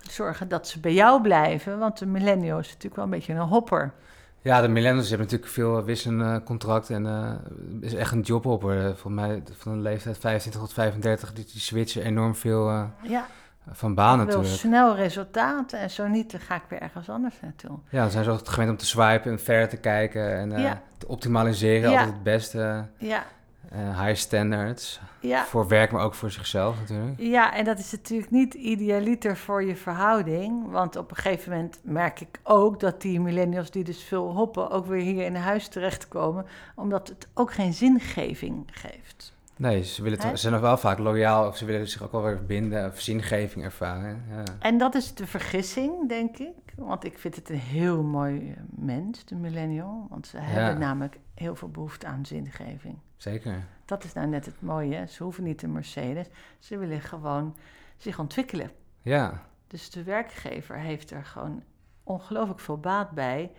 [0.00, 3.38] Zorgen dat ze bij jou blijven, want de millennial is natuurlijk wel een beetje een
[3.40, 3.92] hopper.
[4.40, 7.32] Ja, de millennials hebben natuurlijk veel wisselende contracten en eh
[7.80, 8.78] is echt een jobhopper.
[8.78, 12.68] Eh, Volgens mij van de leeftijd 25 tot 35, die, die switchen enorm veel
[13.02, 13.26] Ja,
[13.70, 14.60] van baan ik wil natuurlijk.
[14.60, 17.78] snel resultaten en zo niet, dan ga ik weer ergens anders naartoe.
[17.88, 20.82] Ja, dan zijn ze ook gewend om te swipen en verder te kijken en Ja.
[20.98, 21.90] te optimaliseren.
[21.90, 21.98] Ja.
[21.98, 23.24] Altijd het beste, Ja,
[23.72, 25.00] eh, high standards.
[25.20, 25.44] ja.
[25.44, 27.20] Voor werk, maar ook voor zichzelf natuurlijk.
[27.20, 30.70] Ja, en dat is natuurlijk niet idealiter voor je verhouding.
[30.70, 34.70] Want op een gegeven moment merk ik ook dat die millennials die dus veel hoppen...
[34.70, 36.46] ook weer hier in huis terechtkomen.
[36.74, 39.32] Omdat het ook geen zingeving geeft.
[39.56, 42.22] Nee, ze, willen ze zijn nog wel vaak loyaal of ze willen zich ook wel
[42.22, 44.24] weer binden of zingeving ervaren.
[44.30, 44.42] Ja.
[44.58, 46.74] En dat is de vergissing, denk ik.
[46.76, 50.06] Want ik vind het een heel mooi eh, mens, de millennial.
[50.10, 52.96] Want ze hebben namelijk heel veel behoefte aan zingeving.
[53.22, 53.64] Zeker.
[53.84, 55.06] Dat is nou net het mooie.
[55.08, 56.26] Ze hoeven niet een Mercedes.
[56.58, 57.56] Ze willen gewoon
[57.96, 58.70] zich ontwikkelen.
[59.02, 61.62] Ja, Dus de werkgever heeft er gewoon
[62.02, 63.50] ongelooflijk veel baat bij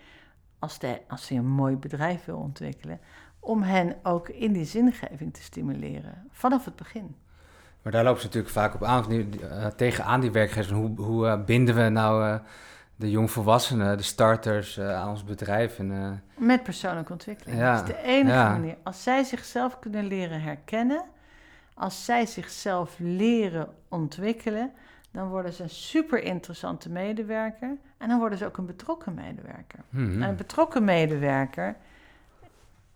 [0.59, 2.99] als hij als een mooi bedrijf wil ontwikkelen,
[3.39, 7.15] om hen ook in die zingeving te stimuleren vanaf het begin.
[7.81, 10.71] Maar daar lopen ze natuurlijk vaak op aan, die, uh, tegenaan die werkgevers.
[10.71, 12.39] Hoe, hoe uh, binden we nou uh,
[12.95, 15.79] de jongvolwassenen, de starters aan ons bedrijf?
[15.79, 17.59] En, Met persoonlijke ontwikkeling.
[17.59, 18.77] Ja, dat is de enige manier.
[18.83, 21.03] Als zij zichzelf kunnen leren herkennen,
[21.73, 24.71] als zij zichzelf leren ontwikkelen,
[25.11, 29.79] dan worden ze een super interessante medewerker en dan worden ze ook een betrokken medewerker.
[29.89, 30.21] Hmm.
[30.21, 31.75] En een betrokken medewerker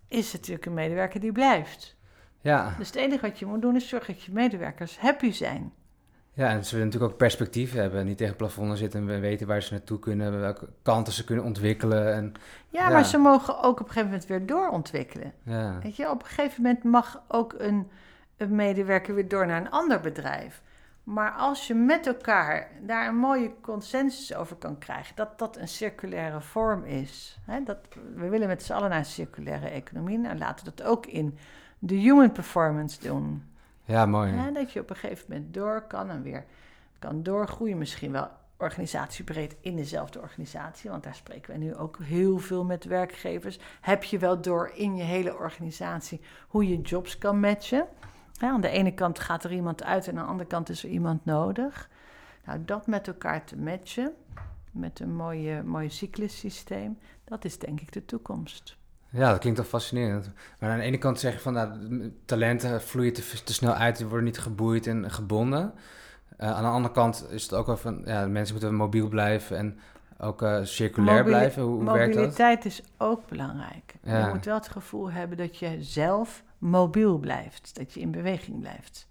[0.07, 1.95] is natuurlijk een medewerker die blijft.
[2.41, 2.73] Ja.
[2.77, 5.73] Dus het enige wat je moet doen is zorgen dat je medewerkers happy zijn.
[6.37, 8.05] Ja, en ze willen natuurlijk ook perspectief hebben.
[8.05, 12.13] Niet tegen plafonnen zitten en weten waar ze naartoe kunnen, welke kanten ze kunnen ontwikkelen.
[12.13, 12.33] En,
[12.69, 15.33] ja, ja, maar ze mogen ook op een gegeven moment weer doorontwikkelen.
[15.43, 15.79] Ja.
[15.83, 17.87] Weet je, op een gegeven moment mag ook een,
[18.37, 20.61] een medewerker weer door naar een ander bedrijf.
[21.03, 25.67] Maar als je met elkaar daar een mooie consensus over kan krijgen, dat dat een
[25.67, 27.39] circulaire vorm is.
[27.45, 27.77] Hè, dat,
[28.15, 30.17] we willen met z'n allen naar een circulaire economie.
[30.17, 31.37] Nou, laten we dat ook in
[31.79, 33.43] de human performance doen.
[33.87, 34.51] Ja, mooi.
[34.53, 36.45] Dat je op een gegeven moment door kan en weer
[36.99, 37.77] kan doorgroeien.
[37.77, 42.85] Misschien wel organisatiebreed in dezelfde organisatie, want daar spreken we nu ook heel veel met
[42.85, 43.59] werkgevers.
[43.81, 47.87] Heb je wel door in je hele organisatie hoe je jobs kan matchen?
[48.39, 50.89] aan de ene kant gaat er iemand uit en aan de andere kant is er
[50.89, 51.89] iemand nodig.
[52.45, 54.13] Nou, dat met elkaar te matchen,
[54.71, 58.77] met een mooie, mooie cyclussysteem, dat is denk ik de toekomst.
[59.09, 60.31] Ja, dat klinkt toch fascinerend.
[60.59, 63.97] Maar aan de ene kant zeg je van nou, talenten vloeien te, te snel uit,
[63.97, 65.73] die worden niet geboeid en gebonden.
[66.39, 69.57] Uh, aan de andere kant is het ook wel van ja, mensen moeten mobiel blijven
[69.57, 69.79] en
[70.17, 71.61] ook uh, circulair blijven.
[71.63, 72.23] Hoe, hoe werkt dat?
[72.23, 73.95] Mobiliteit is ook belangrijk.
[74.03, 74.27] Ja.
[74.27, 78.59] Je moet wel het gevoel hebben dat je zelf mobiel blijft, dat je in beweging
[78.59, 79.07] blijft.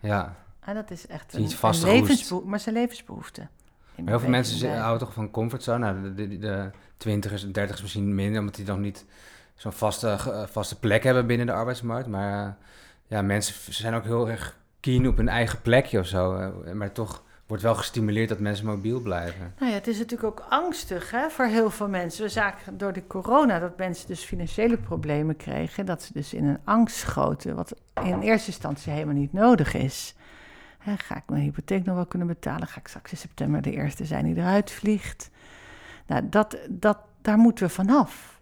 [0.00, 0.36] Ja.
[0.60, 3.48] En dat is echt een, een levensbehoefte, maar zijn levensbehoefte.
[3.96, 5.92] Maar heel veel mensen houden toch van comfortzone.
[5.92, 6.70] Nou, de, de, de
[7.02, 9.04] twintigers en dertigers misschien minder, omdat die nog niet
[9.54, 10.18] zo'n vaste,
[10.50, 12.08] vaste plek hebben binnen de arbeidsmarkt.
[12.08, 12.52] Maar uh,
[13.06, 16.36] ja, mensen zijn ook heel erg keen op hun eigen plekje of zo.
[16.36, 19.54] Uh, maar toch wordt wel gestimuleerd dat mensen mobiel blijven.
[19.58, 22.22] Nou ja, het is natuurlijk ook angstig hè, voor heel veel mensen.
[22.22, 25.86] We zagen door de corona dat mensen dus financiële problemen kregen.
[25.86, 30.14] Dat ze dus in een angst schoten, wat in eerste instantie helemaal niet nodig is.
[30.78, 32.68] Ga ik mijn hypotheek nog wel kunnen betalen?
[32.68, 35.30] Ga ik straks in september de eerste zijn die eruit vliegt?
[36.12, 38.40] Nou, dat, dat, daar moeten we vanaf.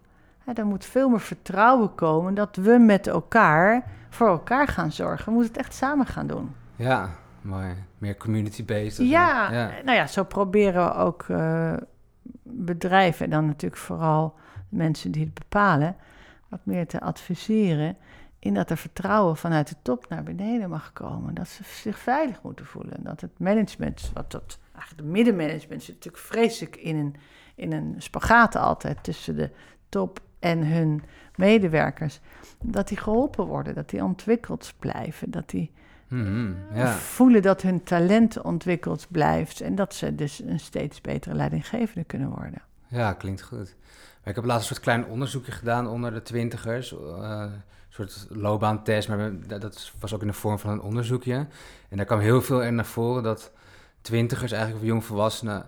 [0.54, 5.24] Er moet veel meer vertrouwen komen dat we met elkaar voor elkaar gaan zorgen.
[5.24, 6.54] We moeten het echt samen gaan doen.
[6.76, 7.10] Ja,
[7.42, 7.74] mooi.
[7.98, 9.08] Meer community-based.
[9.08, 11.72] Ja, ja, nou ja, zo proberen we ook uh,
[12.42, 14.34] bedrijven, en dan natuurlijk vooral
[14.68, 15.96] mensen die het bepalen,
[16.48, 17.96] wat meer te adviseren.
[18.38, 21.34] In dat er vertrouwen vanuit de top naar beneden mag komen.
[21.34, 23.02] Dat ze zich veilig moeten voelen.
[23.02, 27.14] Dat het management, wat dat, eigenlijk de middenmanagement zit natuurlijk vreselijk in een,
[27.60, 29.50] in een spagaat altijd tussen de
[29.88, 31.02] top en hun
[31.34, 32.20] medewerkers.
[32.62, 35.70] Dat die geholpen worden, dat die ontwikkeld blijven, dat die
[36.10, 36.92] Mm-hmm, ja.
[36.92, 42.28] voelen dat hun talent ontwikkeld blijft en dat ze dus een steeds betere leidinggevende kunnen
[42.28, 42.62] worden.
[42.86, 43.76] Ja, klinkt goed.
[44.24, 49.08] ik heb laatst een soort klein onderzoekje gedaan onder de twintigers, uh, een soort loopbaantest,
[49.08, 51.46] maar dat was ook in de vorm van een onderzoekje.
[51.88, 53.52] En daar kwam heel veel in naar voren dat
[54.00, 55.66] twintigers, eigenlijk of jongvolwassenen,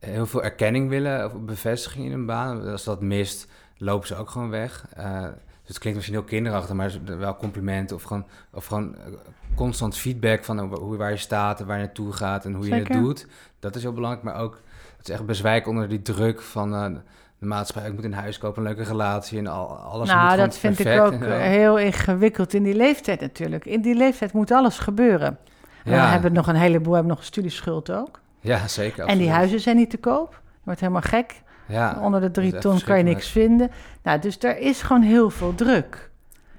[0.00, 2.68] heel veel erkenning willen of bevestiging in een baan.
[2.68, 3.46] Als dat mist,
[3.76, 4.86] lopen ze ook gewoon weg.
[4.98, 8.96] Uh, dus het klinkt misschien heel kinderachtig, maar wel complimenten of gewoon, of gewoon
[9.54, 12.78] constant feedback van hoe, waar je staat en waar je naartoe gaat en hoe Zeker.
[12.78, 13.26] je het doet.
[13.58, 14.60] Dat is heel belangrijk, maar ook
[14.96, 16.86] het is echt bezwijken onder die druk van uh,
[17.38, 17.90] de maatschappij.
[17.90, 21.12] Ik moet een huis kopen, een leuke relatie en al, alles nou, dat vind perfect,
[21.12, 23.64] ik ook heel ingewikkeld in die leeftijd natuurlijk.
[23.64, 25.38] In die leeftijd moet alles gebeuren.
[25.84, 25.90] Ja.
[25.90, 28.20] We hebben nog een heleboel, we hebben nog een studieschuld ook.
[28.40, 29.02] Ja, zeker.
[29.02, 29.10] Absoluut.
[29.10, 30.30] En die huizen zijn niet te koop.
[30.32, 31.42] Je wordt helemaal gek.
[31.66, 33.70] Ja, Onder de drie ton kan je niks vinden.
[34.02, 36.10] Nou, dus er is gewoon heel veel druk.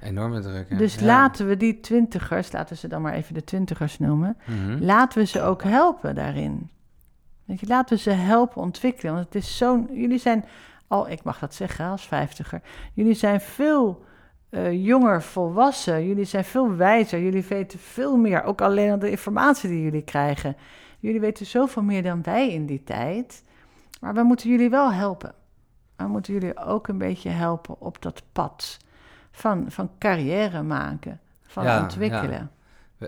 [0.01, 0.77] Enorme druk, ja.
[0.77, 1.05] Dus ja.
[1.05, 4.83] laten we die twintigers, laten we ze dan maar even de twintigers noemen, mm -hmm.
[4.83, 6.69] laten we ze ook helpen daarin.
[7.45, 9.13] Weet je, laten we ze helpen ontwikkelen.
[9.13, 10.45] Want het is zo'n, jullie zijn
[10.87, 12.61] al, ik mag dat zeggen als vijftiger,
[12.93, 14.03] jullie zijn veel
[14.49, 19.09] uh, jonger volwassen, jullie zijn veel wijzer, jullie weten veel meer, ook alleen al de
[19.09, 20.55] informatie die jullie krijgen.
[21.01, 23.43] Jullie weten zoveel meer dan wij in die tijd.
[24.01, 25.33] Maar we moeten jullie wel helpen.
[25.95, 28.77] We moeten jullie ook een beetje helpen op dat pad
[29.31, 32.51] van, van carrière maken, van Ja, ontwikkelen.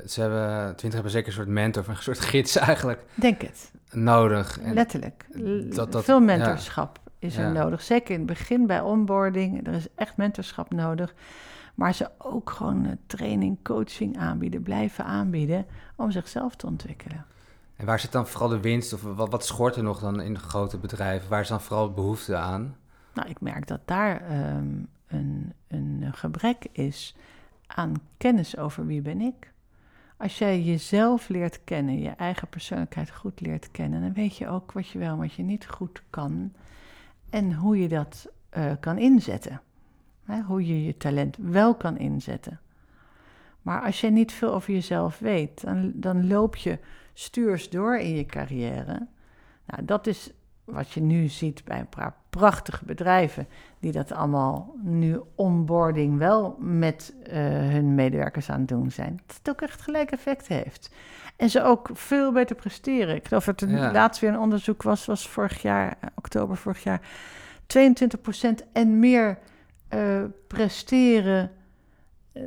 [0.05, 4.59] Ze hebben, twintig hebben zeker een soort mentor, een soort gids eigenlijk Denk het, nodig.
[4.61, 5.25] En letterlijk.
[5.33, 7.63] L- dat- dat- Veel mentorschap is er Ja.
[7.63, 7.81] nodig.
[7.81, 9.67] Zeker in het begin bij onboarding.
[9.67, 11.13] Er is echt mentorschap nodig.
[11.75, 15.65] Maar ze ook gewoon eh, training, coaching aanbieden, blijven aanbieden
[15.95, 17.25] om zichzelf te ontwikkelen.
[17.75, 20.77] En waar zit dan vooral de winst of wat, schort er nog dan in grote
[20.77, 21.29] bedrijven?
[21.29, 22.75] Waar is dan vooral behoefte aan?
[23.13, 24.67] Nou, ik merk dat daar ehm,
[25.07, 27.15] een, een gebrek is
[27.67, 29.51] aan kennis over wie ben ik.
[30.17, 34.71] Als jij jezelf leert kennen, je eigen persoonlijkheid goed leert kennen, dan weet je ook
[34.71, 36.53] wat je wel en wat je niet goed kan
[37.29, 39.61] en hoe je dat uh, kan inzetten.
[40.23, 42.59] Hè, hoe je je talent wel kan inzetten.
[43.61, 46.79] Maar als je niet veel over jezelf weet, dan, dan loop je
[47.13, 49.07] stuurs door in je carrière.
[49.65, 50.31] Nou, dat is
[50.63, 53.47] wat je nu ziet bij een paar prachtige bedrijven,
[53.79, 59.19] die dat allemaal nu onboarding wel met uh, hun medewerkers aan het doen zijn.
[59.25, 60.91] Dat het ook echt gelijk effect heeft.
[61.35, 63.15] En ze ook veel beter presteren.
[63.15, 63.91] Ik geloof dat er ja.
[63.91, 67.01] laatst weer een onderzoek was, was vorig jaar, oktober vorig jaar,
[67.61, 69.37] 22% en meer
[69.93, 71.51] uh, presteren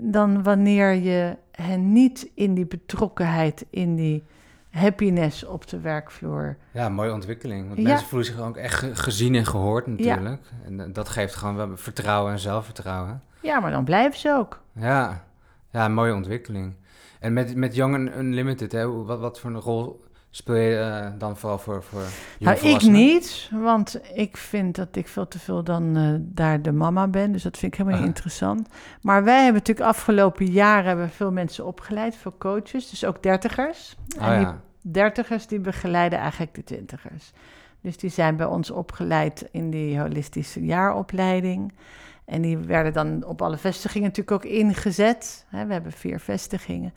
[0.00, 4.24] dan wanneer je hen niet in die betrokkenheid, in die
[4.76, 6.56] happiness op de werkvloer.
[6.70, 7.68] Ja, mooie ontwikkeling.
[7.68, 10.40] Want mensen voelen zich ook echt gezien en gehoord natuurlijk.
[10.64, 13.22] En eh, dat geeft gewoon wel vertrouwen en zelfvertrouwen.
[13.40, 14.60] Ja, maar dan blijven ze ook.
[14.72, 15.24] Ja,
[15.70, 16.74] ja mooie ontwikkeling.
[17.20, 20.04] En met, met Young Unlimited, hè, wat, wat voor een rol
[20.36, 22.02] speel je uh, dan vooral voor, voor
[22.38, 26.72] Nou, ik niet, want ik vind dat ik veel te veel dan uh, daar de
[26.72, 27.32] mama ben.
[27.32, 28.68] Dus dat vind ik helemaal niet interessant.
[29.00, 32.90] Maar wij hebben natuurlijk afgelopen jaren hebben veel mensen opgeleid, veel coaches.
[32.90, 33.96] Dus ook dertigers.
[34.18, 34.54] Oh, en die
[34.92, 37.32] dertigers die begeleiden eigenlijk de twintigers.
[37.80, 41.72] Dus die zijn bij ons opgeleid in die holistische jaaropleiding.
[42.24, 45.46] En die werden dan op alle vestigingen natuurlijk ook ingezet.
[45.50, 46.92] we hebben vier vestigingen.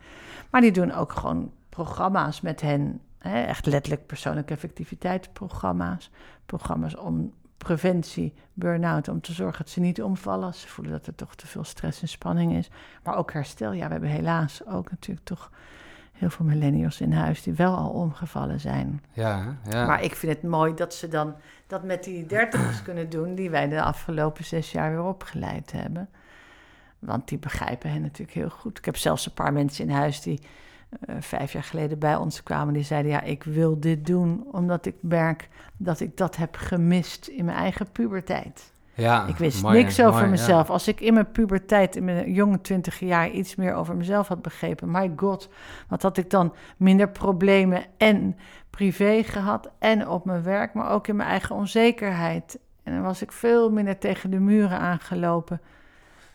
[0.50, 6.10] Maar die doen ook gewoon programma's met hen echt letterlijk persoonlijke effectiviteitsprogramma's.
[6.46, 11.14] Programma's om preventie, burn-out, om te zorgen dat ze niet omvallen ze voelen dat er
[11.14, 12.70] toch te veel stress en spanning is.
[13.02, 13.72] Maar ook herstel.
[13.72, 15.50] Ja, we hebben helaas ook natuurlijk toch
[16.20, 19.02] heel veel millennials in huis die wel al omgevallen zijn.
[19.12, 19.86] Ja, ja.
[19.86, 21.34] Maar ik vind het mooi dat ze dan
[21.66, 26.08] dat met die dertigers kunnen doen die wij de afgelopen zes jaar weer opgeleid hebben.
[26.98, 28.78] Want die begrijpen hen natuurlijk heel goed.
[28.78, 30.40] Ik heb zelfs een paar mensen in huis die
[31.08, 32.74] uh, vijf jaar geleden bij ons kwamen.
[32.74, 37.26] Die zeiden, ja, ik wil dit doen omdat ik merk dat ik dat heb gemist
[37.26, 38.72] in mijn eigen puberteit.
[38.94, 40.70] Ja, ik wist niks over mezelf.
[40.70, 44.42] Als ik in mijn puberteit, in mijn jonge twintig jaar, iets meer over mezelf had
[44.42, 45.48] begrepen, my god,
[45.88, 48.36] wat had ik dan minder problemen en
[48.70, 52.58] privé gehad en op mijn werk, maar ook in mijn eigen onzekerheid.
[52.82, 55.60] En dan was ik veel minder tegen de muren aangelopen.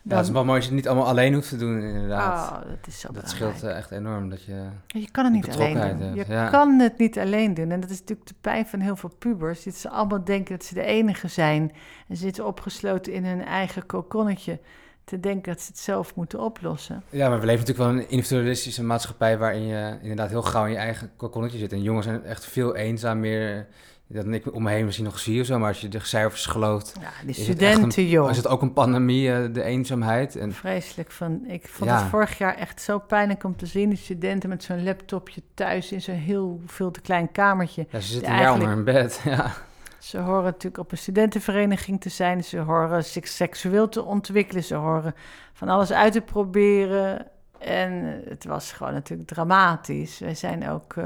[0.08, 2.50] Ja, het is wel mooi als je het niet allemaal alleen hoeft te doen, inderdaad.
[2.50, 5.50] Oh, dat is zo Dat scheelt eh, echt enorm, dat je Je kan het niet
[5.50, 6.14] alleen doen.
[6.14, 7.70] Je kan het niet alleen doen.
[7.70, 9.64] En dat is natuurlijk de pijn van heel veel pubers.
[9.64, 11.72] Dat ze allemaal denken dat ze de enige zijn.
[12.08, 14.58] En zitten opgesloten in hun eigen kokonnetje
[15.04, 17.02] te denken dat ze het zelf moeten oplossen.
[17.10, 19.38] Ja, maar we leven natuurlijk wel in een individualistische maatschappij...
[19.38, 21.72] waarin je inderdaad heel gauw in je eigen kokonnetje zit.
[21.72, 23.66] En jongens zijn echt veel eenzaam, meer
[24.08, 26.46] dat ik om me heen misschien nog zie of zo, maar als je de cijfers
[26.46, 26.94] gelooft...
[27.00, 28.30] Ja, die studenten, joh.
[28.30, 30.36] Is het ook een pandemie, uh, de eenzaamheid?
[30.36, 31.10] En, Vreselijk.
[31.10, 33.88] Van, ik vond het vorig jaar echt zo pijnlijk om te zien...
[33.88, 37.86] die studenten met zo'n laptopje thuis in zo'n heel veel te klein kamertje.
[37.90, 39.52] Ja, ze zitten jaar onder hun bed, ja.
[39.98, 42.44] Ze horen natuurlijk op een studentenvereniging te zijn.
[42.44, 44.64] Ze horen zich seksueel te ontwikkelen.
[44.64, 45.14] Ze horen
[45.52, 47.26] van alles uit te proberen.
[47.58, 50.18] En het was gewoon natuurlijk dramatisch.
[50.18, 50.94] Wij zijn ook...
[50.94, 51.04] Uh,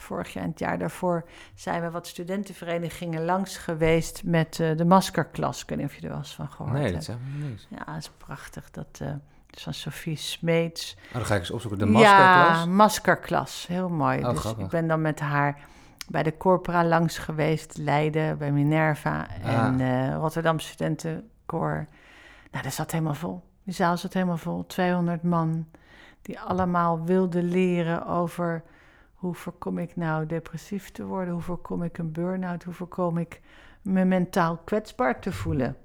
[0.00, 1.24] vorig jaar en het jaar daarvoor
[1.54, 5.62] zijn we wat studentenverenigingen langs geweest met uh, de maskerklas.
[5.62, 7.66] Ik weet niet of je er wel eens van gehoord Nee, dat is niet.
[7.68, 8.70] Ja, dat is prachtig.
[8.70, 9.08] Dat uh,
[9.50, 10.96] is van Sophie Smeets.
[11.06, 11.78] Oh, dan ga ik eens opzoeken.
[11.78, 12.58] De maskerklas?
[12.58, 13.66] Ja, maskerklas.
[13.66, 14.18] Heel mooi.
[14.18, 14.64] Oh, dus grappig.
[14.64, 15.58] ik ben dan met haar
[16.08, 19.64] bij de Corpora langs geweest, Leiden, bij Minerva Ah.
[19.64, 21.86] en uh, Rotterdam Studentenkoor.
[22.50, 23.42] Nou, dat zat helemaal vol.
[23.64, 24.66] Die zaal zat helemaal vol.
[24.66, 25.66] 200 man
[26.22, 28.62] die allemaal wilden leren over
[29.18, 31.34] hoe voorkom ik nou depressief te worden?
[31.34, 32.62] Hoe voorkom ik een burn-out?
[32.62, 33.40] Hoe voorkom ik
[33.82, 35.76] me mentaal kwetsbaar te voelen?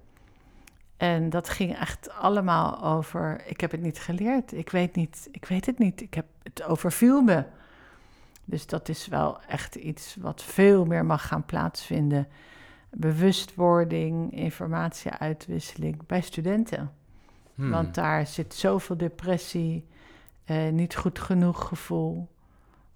[0.98, 5.46] En dat ging echt allemaal over, ik heb het niet geleerd, ik weet, niet, ik
[5.46, 7.44] weet het niet, ik heb, het overviel me.
[8.46, 12.28] Dus dat is wel echt iets wat veel meer mag gaan plaatsvinden.
[12.90, 16.92] Bewustwording, informatieuitwisseling bij studenten.
[17.56, 17.70] Hmm.
[17.70, 19.88] Want daar zit zoveel depressie,
[20.46, 22.28] eh, niet goed genoeg gevoel.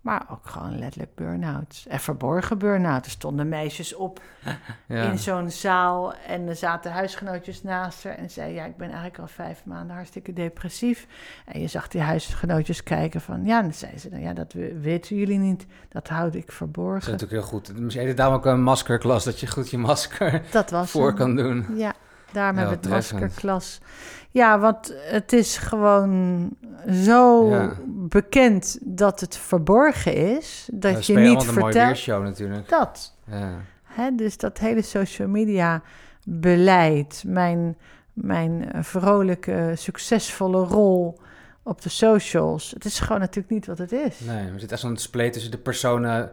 [0.07, 1.87] Maar ook gewoon letterlijk burn-outs.
[1.87, 3.05] En verborgen burn-outs.
[3.05, 4.21] Er stonden meisjes op
[4.87, 5.11] ja.
[5.11, 6.13] in zo'n zaal.
[6.13, 8.15] En er zaten huisgenootjes naast haar.
[8.15, 11.07] En zei, ja, ik ben eigenlijk al vijf maanden hartstikke depressief.
[11.45, 13.45] En je zag die huisgenootjes kijken van...
[13.45, 15.65] Ja, en dan zei ze, dan, ja, dat weten jullie niet.
[15.89, 17.11] Dat houd ik verborgen.
[17.11, 17.79] Dat is natuurlijk heel goed.
[17.79, 19.23] Misschien daarom ook een maskerklas.
[19.23, 21.65] Dat je goed je masker dat was voor kan doen.
[21.75, 21.93] Ja,
[22.31, 23.79] Daarom Ja, hebben we het maskerklas.
[24.31, 26.49] Ja, want het is gewoon
[27.03, 27.73] zo Ja.
[27.87, 30.69] bekend dat het verborgen is.
[30.73, 31.73] Dat je niet vertelt.
[31.73, 32.69] weershow natuurlijk.
[32.69, 33.15] Dat.
[33.31, 33.51] Ja.
[33.83, 34.15] Hè?
[34.15, 35.81] Dus dat hele social media
[36.25, 37.77] beleid, mijn,
[38.13, 41.19] mijn vrolijke, succesvolle rol
[41.63, 42.71] op de socials.
[42.71, 44.19] Het is gewoon natuurlijk niet wat het is.
[44.19, 46.31] Nee, er zit echt zo'n spleet tussen de personen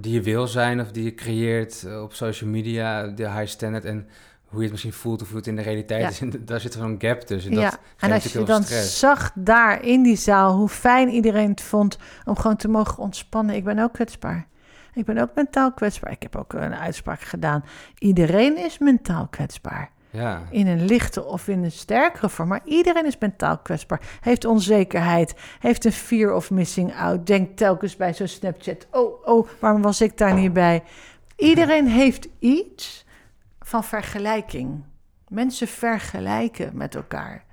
[0.00, 3.84] die je wil zijn of die je creëert eh, op social media, de high standard,
[3.84, 4.08] en
[4.56, 6.08] hoe je het misschien voelt of hoe het in de realiteit Ja.
[6.08, 6.20] is.
[6.20, 7.52] En daar zit zo'n gap tussen.
[7.52, 8.98] Ja, en als je dan stress.
[8.98, 13.54] zag daar in die zaal hoe fijn iedereen het vond om gewoon te mogen ontspannen.
[13.54, 14.46] Ik ben ook kwetsbaar.
[14.94, 16.10] Ik ben ook mentaal kwetsbaar.
[16.10, 17.64] Ik heb ook een uitspraak gedaan.
[17.98, 19.90] Iedereen is mentaal kwetsbaar.
[20.10, 22.48] Ja, In een lichte of in een sterkere vorm.
[22.48, 24.00] Maar iedereen is mentaal kwetsbaar.
[24.20, 25.34] Heeft onzekerheid.
[25.60, 27.26] Heeft een fear of missing out.
[27.26, 28.86] Denkt telkens bij zo'n Snapchat.
[28.90, 30.82] Oh, oh, waarom was ik daar niet bij?
[31.36, 33.04] Iedereen heeft iets
[33.66, 34.84] van vergelijking.
[35.28, 37.44] Mensen vergelijken met elkaar.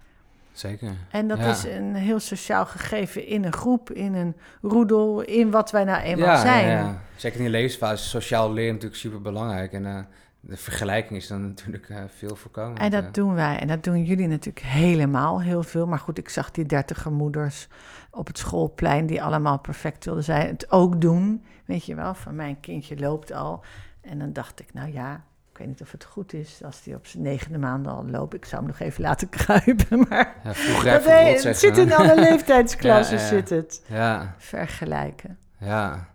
[0.51, 0.91] zeker.
[1.11, 1.49] En dat Ja.
[1.49, 6.01] is een heel sociaal gegeven in een groep, in een roedel, in wat wij nou
[6.01, 6.68] eenmaal ja, zijn.
[6.68, 7.01] Ja.
[7.16, 9.74] Zeker in de levensfase sociaal leren natuurlijk super belangrijk.
[9.74, 9.99] En eh,
[10.39, 12.80] de vergelijking is dan natuurlijk eh, veel voorkomend.
[12.80, 13.09] En dat ja.
[13.11, 13.59] doen wij.
[13.59, 15.88] En dat doen jullie natuurlijk helemaal heel veel.
[15.88, 17.68] Maar goed, ik zag die dertiger moeders
[18.11, 19.05] op het schoolplein...
[19.05, 20.47] die allemaal perfect wilden zijn.
[20.47, 22.14] Het ook doen, weet je wel.
[22.14, 23.64] Van mijn kindje loopt al.
[24.01, 26.59] En dan dacht ik, nou ja, ik weet niet of het goed is...
[26.63, 28.33] als die op zijn negende maand al loopt.
[28.33, 30.05] Ik zou hem nog even laten kruipen.
[30.09, 33.27] Maar Ja, dat, het zit in alle leeftijdsklassen, Ja, ja.
[33.27, 33.81] zit het.
[33.87, 35.37] Ja, Vergelijken.
[35.57, 36.11] ja.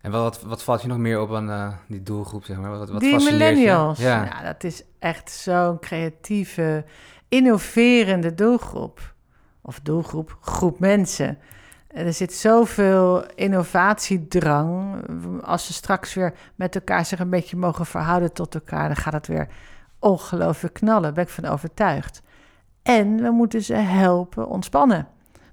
[0.00, 2.70] En wat, wat valt je nog meer op aan eh, die doelgroep, zeg maar?
[2.78, 3.46] Wat, wat die fascineert je?
[3.54, 3.98] millennials.
[3.98, 4.24] Ja.
[4.24, 4.42] Ja.
[4.42, 6.84] dat is echt zo'n creatieve,
[7.28, 9.14] innoverende doelgroep.
[9.60, 11.38] Of doelgroep, groep mensen.
[11.92, 15.04] Er zit zoveel innovatiedrang.
[15.42, 19.12] Als ze straks weer met elkaar zich een beetje mogen verhouden tot elkaar, dan gaat
[19.12, 19.48] het weer
[19.98, 21.02] ongelooflijk knallen.
[21.02, 22.22] Daar ben ik van overtuigd.
[22.82, 25.08] En we moeten ze helpen ontspannen.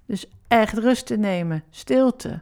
[0.05, 2.41] Dus echt rust te nemen, stilte.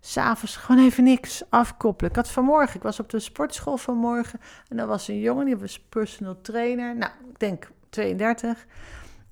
[0.00, 2.10] S'avonds gewoon even niks afkoppelen.
[2.10, 4.40] Ik had vanmorgen, ik was op de sportschool vanmorgen.
[4.68, 6.96] En daar was een jongen, die was personal trainer.
[6.96, 8.66] Nou, ik denk 32.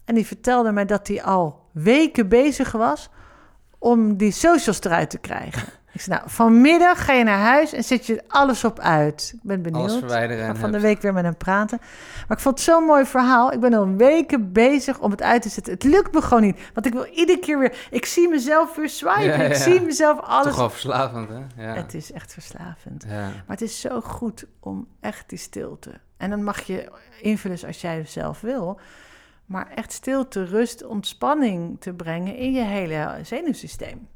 [0.05, 3.11] En die vertelde mij dat hij al weken bezig was
[3.79, 5.69] om die socials eruit te krijgen.
[5.93, 9.33] Ik zei, nou, vanmiddag ga je naar huis en zet je alles op uit.
[9.35, 9.83] Ik ben benieuwd.
[9.83, 11.79] Alles verwijderen Ik ga van de week weer met hem praten.
[12.29, 13.53] Maar ik vond het zo'n mooi verhaal.
[13.53, 15.73] Ik ben al weken bezig om het uit te zetten.
[15.73, 16.59] Het lukt me gewoon niet.
[16.75, 17.77] Want ik wil iedere keer weer...
[17.91, 19.23] Ik zie mezelf weer swipen.
[19.23, 19.59] Ja, Ik ja.
[19.59, 20.47] zie mezelf alles...
[20.47, 21.65] Toch wel verslavend, hè?
[21.67, 21.75] Ja.
[21.75, 23.05] Het is echt verslavend.
[23.09, 23.21] ja.
[23.21, 25.91] Maar het is zo goed om echt die stilte.
[26.17, 28.81] En dan mag je invullen zoals jij zelf wil.
[29.47, 34.09] Maar echt stilte, rust, ontspanning te brengen in je hele zenuwsysteem.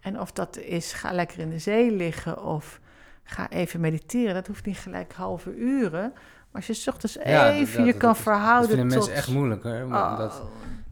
[0.00, 2.80] En of dat is, ga lekker in de zee liggen of
[3.24, 4.34] ga even mediteren.
[4.34, 6.12] Dat hoeft niet gelijk halve uren.
[6.50, 8.96] Maar als je ochtends Ja, even dat- je dat- kan dat verhouden vinden tot...
[8.96, 9.82] mensen echt moeilijk, hoor.
[9.82, 10.42] om Oh, dat,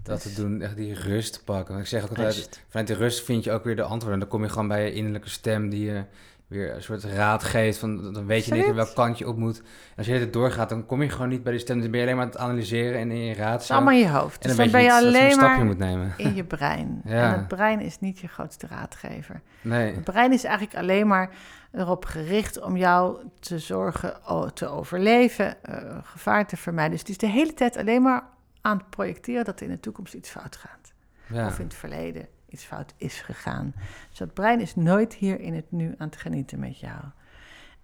[0.03, 1.69] dat te doen, echt die rust pakken.
[1.75, 2.65] Want ik zeg ook altijd, rust.
[2.69, 4.13] vanuit de rust vind je ook weer de antwoorden.
[4.13, 6.05] En dan kom je gewoon bij je innerlijke stem die je
[6.49, 7.79] weer een soort raad geeft.
[7.79, 9.59] Van, dan weet je niet welk kant je op moet.
[9.59, 9.65] En
[9.97, 11.81] als je het doorgaat, dan kom je gewoon niet bij die stem.
[11.81, 13.73] Dan ben je alleen maar aan het analyseren en in je raad zo.
[13.73, 14.43] allemaal in je hoofd.
[14.43, 16.15] En Dus dan ben je een alleen stapje maar moet nemen.
[16.17, 17.01] in je brein.
[17.05, 17.33] Ja.
[17.33, 19.41] En het brein is niet je grootste raadgever.
[19.61, 21.31] Nee, Het brein is eigenlijk alleen maar
[21.73, 24.15] erop gericht om jou te zorgen
[24.55, 26.91] te overleven, eh, gevaar te vermijden.
[26.93, 28.23] Dus het is de hele tijd alleen maar
[28.61, 30.93] aan het projecteren dat er in de toekomst iets fout gaat.
[31.27, 31.47] ja.
[31.47, 33.75] Of in het verleden iets fout is gegaan.
[34.11, 37.01] Dus het brein is nooit hier in het nu aan het genieten met jou.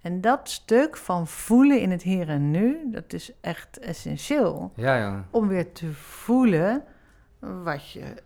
[0.01, 4.97] En dat stuk van voelen in het hier en nu, dat is echt essentieel Ja,
[4.97, 5.25] ja.
[5.31, 6.85] om weer te voelen
[7.39, 8.23] wat je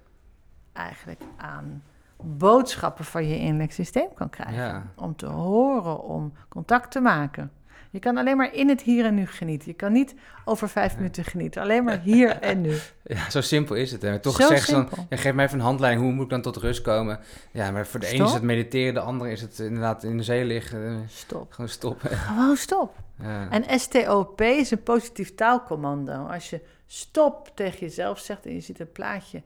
[0.72, 1.82] eigenlijk aan
[2.22, 4.64] boodschappen van je innerlijk systeem kan krijgen.
[4.64, 4.86] Ja.
[4.94, 7.52] Om te horen, om contact te maken.
[7.90, 9.68] Je kan alleen maar in het hier en nu genieten.
[9.68, 10.14] Je kan niet
[10.44, 11.62] over vijf minuten genieten.
[11.62, 12.76] Alleen maar hier en nu.
[13.04, 14.02] Ja, zo simpel is het.
[14.02, 14.18] Hè.
[14.18, 16.42] Toch Zo zeggen ze dan, ja, geef mij even een handleiding, hoe moet ik dan
[16.42, 17.20] tot rust komen?
[17.52, 20.22] Ja, maar voor de ene is het mediteren, de andere is het inderdaad in de
[20.22, 20.86] zee liggen.
[20.86, 21.52] eh, Stop.
[21.52, 22.10] Gewoon stoppen.
[22.10, 22.96] Gewoon stop.
[23.22, 23.50] Ja.
[23.50, 26.26] En STOP is een positief taalcommando.
[26.26, 29.42] Als je stop tegen jezelf zegt en je ziet een plaatje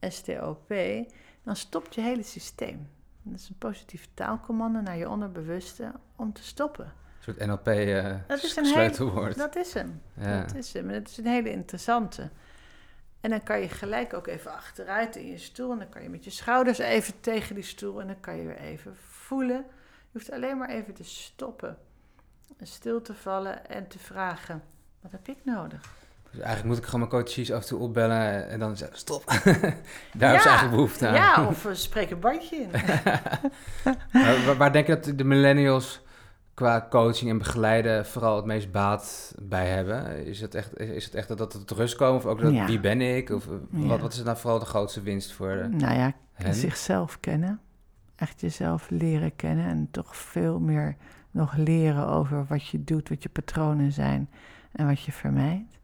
[0.00, 0.74] STOP,
[1.42, 2.88] dan stopt je hele systeem.
[3.22, 6.92] Dat is een positief taalcommando naar je onderbewuste om te stoppen.
[7.26, 9.36] Soort NLP eh Dat is een sleutelwoord.
[9.36, 10.02] Dat is hem.
[10.14, 10.40] Ja.
[10.40, 10.90] Dat is hem.
[10.90, 12.28] En dat is een hele interessante.
[13.20, 15.72] En dan kan je gelijk ook even achteruit in je stoel.
[15.72, 18.00] En dan kan je met je schouders even tegen die stoel.
[18.00, 19.56] En dan kan je weer even voelen.
[20.00, 21.78] Je hoeft alleen maar even te stoppen.
[22.56, 24.62] En stil te vallen en te vragen:
[25.00, 25.80] wat heb ik nodig?
[26.30, 29.24] Dus eigenlijk moet ik gewoon mijn coaches af en toe opbellen en dan zeggen, stop.
[30.12, 31.14] Daar Ja, ze eigenlijk behoefte aan.
[31.14, 32.70] Ja, of uh, spreek een bandje in.
[34.44, 36.04] Waar, waar denk je dat de millennials
[36.56, 40.26] qua coaching en begeleiden vooral het meest baat bij hebben?
[40.26, 42.16] Is het echt, is het echt dat het tot rust komen?
[42.16, 42.66] Of ook dat, Ja.
[42.66, 43.30] wie ben ik?
[43.30, 43.86] Of eh, Ja.
[43.86, 46.54] wat, wat is nou vooral de grootste winst voor eh, Nou ja, hen?
[46.54, 47.60] zichzelf kennen.
[48.16, 50.96] Echt jezelf leren kennen en toch veel meer
[51.30, 54.30] nog leren over wat je doet, wat je patronen zijn
[54.72, 55.78] en wat je vermijdt.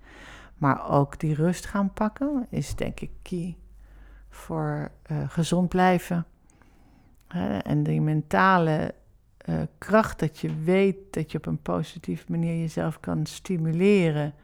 [0.57, 3.57] Maar ook die rust gaan pakken is denk ik key
[4.29, 6.27] voor eh, gezond blijven.
[7.29, 8.95] Hè, en die mentale
[9.45, 14.35] eh, kracht dat je weet dat je op een positieve manier jezelf kan stimuleren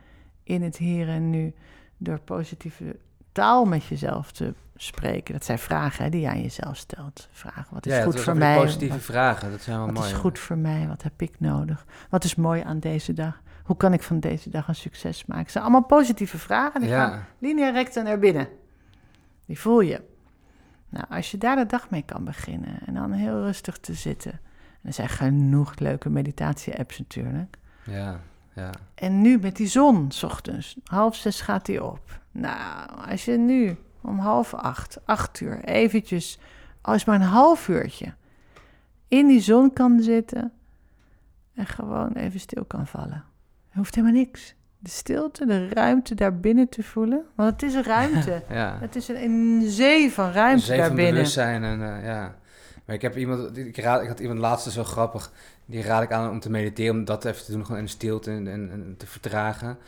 [0.43, 1.55] in het hier en nu
[1.97, 2.97] door positieve
[3.33, 5.33] taal met jezelf te spreken.
[5.35, 7.29] Dat zijn vragen hè, die je aan jezelf stelt.
[7.31, 8.57] Vragen, wat is ja, goed voor mij?
[8.57, 10.07] positieve Wat- vragen, dat zijn wel wat mooi.
[10.07, 10.19] is hè?
[10.19, 10.89] goed voor mij?
[10.89, 11.87] Wat heb ik nodig?
[12.11, 13.43] Wat is mooi aan deze dag?
[13.65, 15.43] Hoe kan ik van deze dag een succes maken?
[15.43, 16.81] Het zijn allemaal positieve vragen.
[16.81, 18.49] Die gaan linea recta naar binnen.
[19.47, 20.03] Die voel je.
[20.89, 24.41] Nou, als je daar de dag mee kan beginnen en dan heel rustig te zitten.
[24.83, 27.59] Er zijn genoeg leuke meditatie-apps natuurlijk.
[27.85, 28.21] ja,
[28.53, 28.71] ja.
[28.95, 32.21] En nu met die zon, s ochtends, half zes gaat die op.
[32.31, 36.39] Nou, als je nu om half acht, acht uur, eventjes,
[36.81, 38.15] al is maar een half uurtje,
[39.09, 40.53] in die zon kan zitten
[41.55, 43.25] en gewoon even stil kan vallen.
[43.71, 44.55] Je hoeft helemaal niks.
[44.79, 47.25] De stilte, de ruimte daarbinnen te voelen.
[47.35, 48.43] Want het is een ruimte.
[48.51, 48.77] ja.
[48.81, 51.15] het is een, een zee van ruimte Zee van daarbinnen.
[51.15, 52.35] bewustzijn en eh, ja.
[52.89, 55.33] Maar ik heb iemand, ik, raad, ik had iemand laatste zo grappig,
[55.67, 58.31] die raad ik aan om te mediteren, om dat even te doen, gewoon in stilte
[58.31, 59.79] en, en, en te vertragen.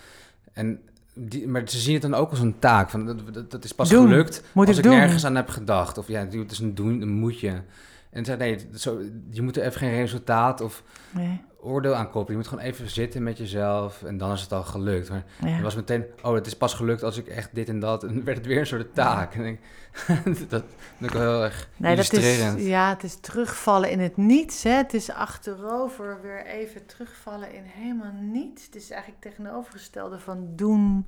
[0.53, 0.81] En
[1.15, 3.73] die, maar ze zien het dan ook als een taak, van dat, dat, dat is
[3.73, 4.09] pas Doen.
[4.09, 5.99] gelukt Moet als ik nergens aan heb gedacht.
[5.99, 7.63] Of ja, het is een doen, een moetje.
[8.11, 9.01] En zei nee, zo,
[9.31, 12.31] je moet er even geen resultaat of Nee, oordeel aan koppelen.
[12.31, 15.09] Je moet gewoon even zitten met jezelf en dan is het al gelukt.
[15.09, 15.47] Maar ja.
[15.47, 18.05] het was meteen, oh, het is pas gelukt als ik echt dit en dat.
[18.05, 19.35] En dan werd het weer een soort taak.
[19.35, 19.61] En ik,
[20.49, 20.65] dat
[20.97, 24.63] vind ik wel heel erg Nee, dat is, ja, het is terugvallen in het niets.
[24.63, 24.71] Hè?
[24.71, 28.65] Het is achterover weer even terugvallen in helemaal niets.
[28.65, 31.07] Het is eigenlijk tegenovergestelde van doen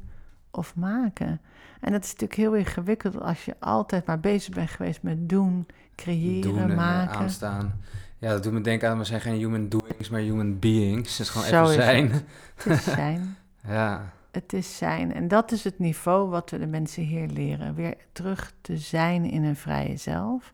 [0.51, 1.41] of maken.
[1.81, 5.67] En dat is natuurlijk heel ingewikkeld als je altijd maar bezig bent geweest met doen,
[5.95, 7.17] creëren, doen en eh, maken.
[7.19, 7.81] aanstaan.
[8.19, 11.19] Ja, dat doet me denken aan, we zijn geen human doings, maar human beings.
[11.19, 12.13] Het is gewoon Zo even is zijn.
[12.55, 13.37] Het is zijn.
[13.67, 15.15] Ja, Het is zijn.
[15.15, 17.75] En dat is het niveau wat we de mensen hier leren.
[17.75, 20.53] Weer terug te zijn in een vrije zelf.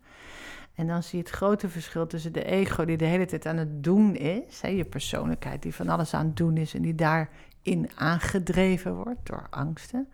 [0.75, 3.57] En dan zie je het grote verschil tussen de ego die de hele tijd aan
[3.57, 4.61] het doen is.
[4.61, 9.27] Hè, je persoonlijkheid die van alles aan het doen is en die daarin aangedreven wordt
[9.27, 10.09] door angsten.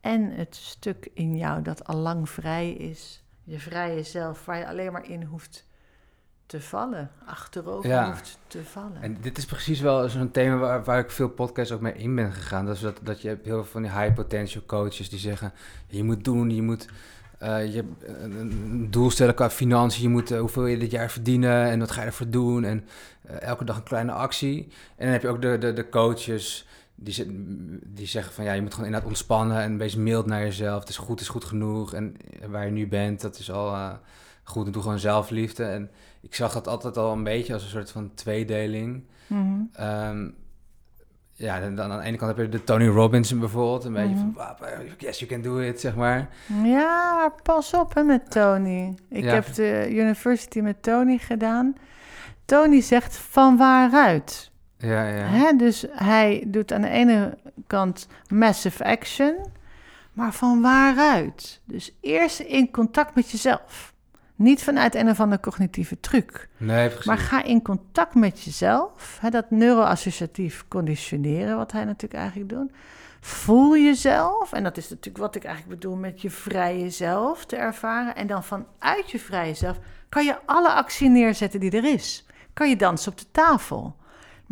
[0.00, 3.21] En het stuk in jou dat al lang vrij is.
[3.44, 5.66] Je vrije zelf waar je alleen maar in hoeft
[6.46, 7.10] te vallen.
[7.26, 8.06] Achterover Ja.
[8.06, 9.02] hoeft te vallen.
[9.02, 12.14] en dit is precies wel zo'n thema waar, waar ik veel podcasts ook mee in
[12.14, 12.66] ben gegaan.
[12.66, 15.52] Dat is dat, dat je hebt heel veel van die high potential coaches die zeggen,
[15.86, 16.88] je moet doen, je moet...
[17.38, 20.02] eh, je hebt een, een doel stellen qua financiën.
[20.02, 22.64] Je moet eh, hoeveel je dit jaar verdienen en wat ga je ervoor doen.
[22.64, 22.84] En
[23.22, 24.68] eh, elke dag een kleine actie.
[24.96, 26.66] En dan heb je ook de, de, de coaches
[27.02, 27.26] die,
[27.86, 30.80] die zeggen van ja, je moet gewoon inderdaad ontspannen en wees mild naar jezelf.
[30.80, 31.94] Het is goed, het is goed genoeg.
[31.94, 32.16] En
[32.48, 33.92] waar je nu bent, dat is al eh,
[34.44, 34.66] goed.
[34.66, 35.64] En doe gewoon zelfliefde.
[35.64, 35.90] En
[36.20, 39.04] ik zag dat altijd al een beetje als een soort van tweedeling.
[39.26, 39.60] Mhm.
[39.72, 40.28] Ehm,
[41.32, 43.84] ja, dan, dan aan de ene kant heb je de Tony Robbins bijvoorbeeld.
[43.84, 46.28] Een beetje van, "Wap, yes, you can do it, zeg maar.
[46.64, 48.94] Ja, pas op hè, met Tony.
[49.08, 49.32] Ik Ja.
[49.32, 51.74] heb de university met Tony gedaan.
[52.44, 54.50] Tony zegt van waaruit.
[54.82, 55.24] Ja, ja.
[55.24, 55.56] Hè?
[55.56, 59.46] Dus hij doet aan de ene kant massive action,
[60.12, 61.60] maar van waaruit?
[61.64, 63.92] Dus eerst in contact met jezelf.
[64.34, 66.48] Niet vanuit een of andere cognitieve truc.
[66.56, 67.06] Nee, precies.
[67.06, 69.18] Maar ga in contact met jezelf.
[69.20, 72.70] Hè, dat neuroassociatief conditioneren, wat hij natuurlijk eigenlijk doet.
[73.20, 74.52] Voel jezelf.
[74.52, 78.16] En dat is natuurlijk wat ik eigenlijk bedoel met je vrije zelf te ervaren.
[78.16, 79.78] En dan vanuit je vrije zelf
[80.08, 82.26] kan je alle actie neerzetten die er is.
[82.52, 83.96] Kan je dansen op de tafel.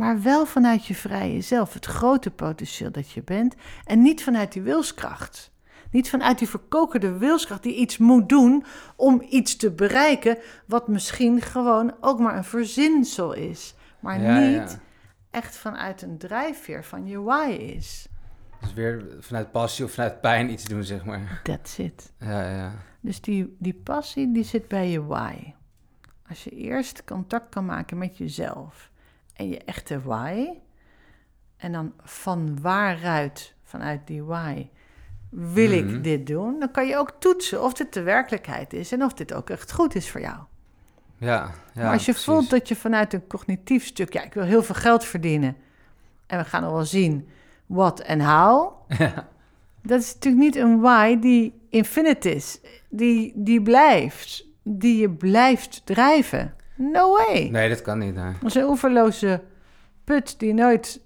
[0.01, 3.55] Maar wel vanuit je vrije zelf, het grote potentieel dat je bent.
[3.85, 5.51] En niet vanuit die wilskracht.
[5.91, 8.65] Niet vanuit die verkokerde wilskracht die iets moet doen
[8.97, 13.75] om iets te bereiken, wat misschien gewoon ook maar een verzinsel is.
[13.99, 14.81] Maar Ja, niet ja.
[15.31, 18.09] echt vanuit een drijfveer van je why is.
[18.61, 21.41] Dus weer vanuit passie of vanuit pijn iets doen, zeg maar.
[21.43, 22.13] That's it.
[22.19, 22.73] Ja, ja.
[23.01, 25.55] Dus die, die passie die zit bij je why.
[26.29, 28.90] Als je eerst contact kan maken met jezelf
[29.41, 30.49] en je echte why,
[31.57, 34.69] en dan van waaruit, vanuit die why,
[35.31, 35.89] wil Mhm.
[35.89, 39.13] ik dit doen, dan kan je ook toetsen of dit de werkelijkheid is en of
[39.15, 40.37] dit ook echt goed is voor jou.
[41.17, 42.25] Ja, ja maar als je precies.
[42.31, 45.57] voelt dat je vanuit een cognitief stuk, ja, ik wil heel veel geld verdienen.
[46.27, 47.29] En we gaan nog wel zien
[47.67, 48.73] wat en how.
[49.83, 52.61] Dat is natuurlijk niet een why die infinite is.
[52.89, 54.45] Die, die blijft.
[54.63, 56.55] Die je blijft drijven.
[56.81, 57.49] No way.
[57.49, 58.15] Nee, dat kan niet.
[58.15, 58.33] Nee.
[58.41, 59.41] Dat is een oeverloze
[60.05, 61.01] put die nooit...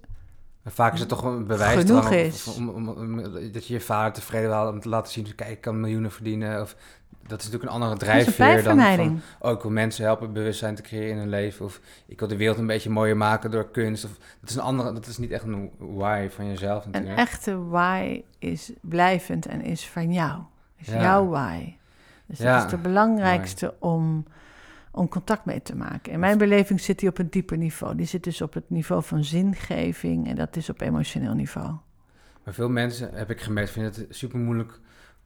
[0.67, 2.47] Vaak is het toch een bewijs Genoeg is.
[2.57, 3.21] om, om, om-
[3.51, 6.61] dat je je vader tevreden wil om te laten zien, kijk, ik kan miljoenen verdienen.
[6.61, 6.75] Of,
[7.27, 10.75] dat is natuurlijk een andere een drijfveer dan van, oh, ik wil mensen helpen bewustzijn
[10.75, 11.65] te creëren in hun leven.
[11.65, 14.05] Of ik wil de wereld een beetje mooier maken door kunst.
[14.05, 17.19] Of, dat is een andere, dat is niet echt een why van jezelf Een natuurlijk.
[17.19, 20.39] echte why is blijvend en is van jou.
[20.77, 21.01] Is Ja.
[21.01, 21.75] jouw why.
[22.25, 24.25] Dus Ja, dat is de belangrijkste om,
[24.95, 26.11] om contact mee te maken.
[26.11, 27.95] In mijn beleving zit die op een dieper niveau.
[27.95, 31.73] Die zit dus op het niveau van zingeving en dat is op emotioneel niveau.
[32.43, 34.79] Maar veel mensen, heb ik gemerkt, vinden het super moeilijk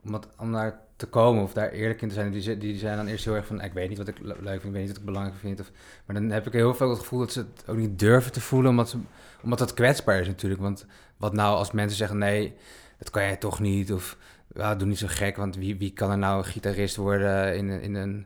[0.04, 2.32] om, dat, om daar te komen of daar eerlijk in te zijn.
[2.32, 4.62] Die, die zijn dan eerst heel erg van, ik weet niet wat ik le- leuk
[4.62, 5.60] vind, ik weet niet wat ik belangrijk vind.
[5.60, 5.72] Of,
[6.06, 8.42] maar dan heb ik heel veel het gevoel dat ze het ook niet durven te
[8.42, 8.98] voelen, omdat, ze,
[9.42, 10.62] omdat dat kwetsbaar is natuurlijk.
[10.62, 10.86] Want
[11.18, 12.54] wat nou als mensen zeggen, nee,
[12.98, 13.94] dat kan jij toch niet.
[13.94, 14.18] Of
[14.56, 17.82] ja, doe niet zo gek, want wie, wie kan er nou gitarist worden in, een-
[17.82, 18.26] in, een,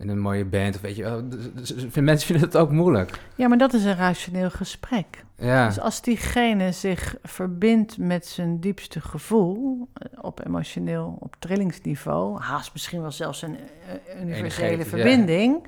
[0.00, 0.74] in een mooie band?
[0.74, 1.28] Of weet je wel.
[1.28, 3.20] Dus- dus- dus Mensen vinden het ook moeilijk.
[3.34, 5.24] Ja, maar dat is een rationeel gesprek.
[5.36, 12.40] Ja, Dus als diegene zich verbindt met zijn diepste gevoel, eh, op emotioneel, op trillingsniveau,
[12.40, 14.84] haast misschien wel zelfs een eh, universele ja.
[14.84, 15.66] verbinding,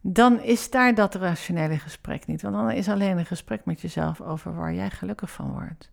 [0.00, 2.42] dan is daar dat rationele gesprek niet.
[2.42, 5.90] Want dan is alleen een gesprek met jezelf over waar jij gelukkig van wordt.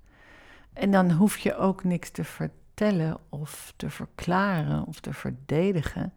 [0.73, 6.13] En dan hoef je ook niks te vertellen of te verklaren of te verdedigen.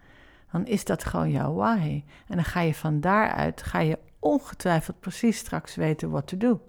[0.53, 2.03] Dan is dat gewoon jouw why.
[2.27, 6.61] En dan ga je van daaruit, ga je ongetwijfeld precies straks weten wat te doen.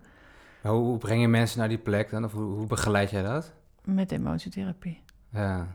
[0.63, 2.23] hoe, breng je mensen naar die plek dan?
[2.23, 3.53] Of hoe, hoe begeleid jij dat?
[3.83, 5.01] Met emotietherapie.
[5.31, 5.67] Ja,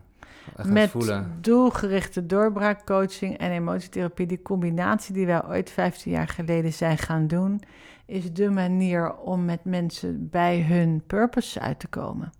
[0.63, 1.37] Met voelen.
[1.41, 4.25] doelgerichte doorbraakcoaching en emotietherapie.
[4.27, 7.61] Die combinatie die wij ooit 15 jaar geleden zijn gaan doen,
[8.05, 12.31] is de manier om met mensen bij hun purpose uit te komen.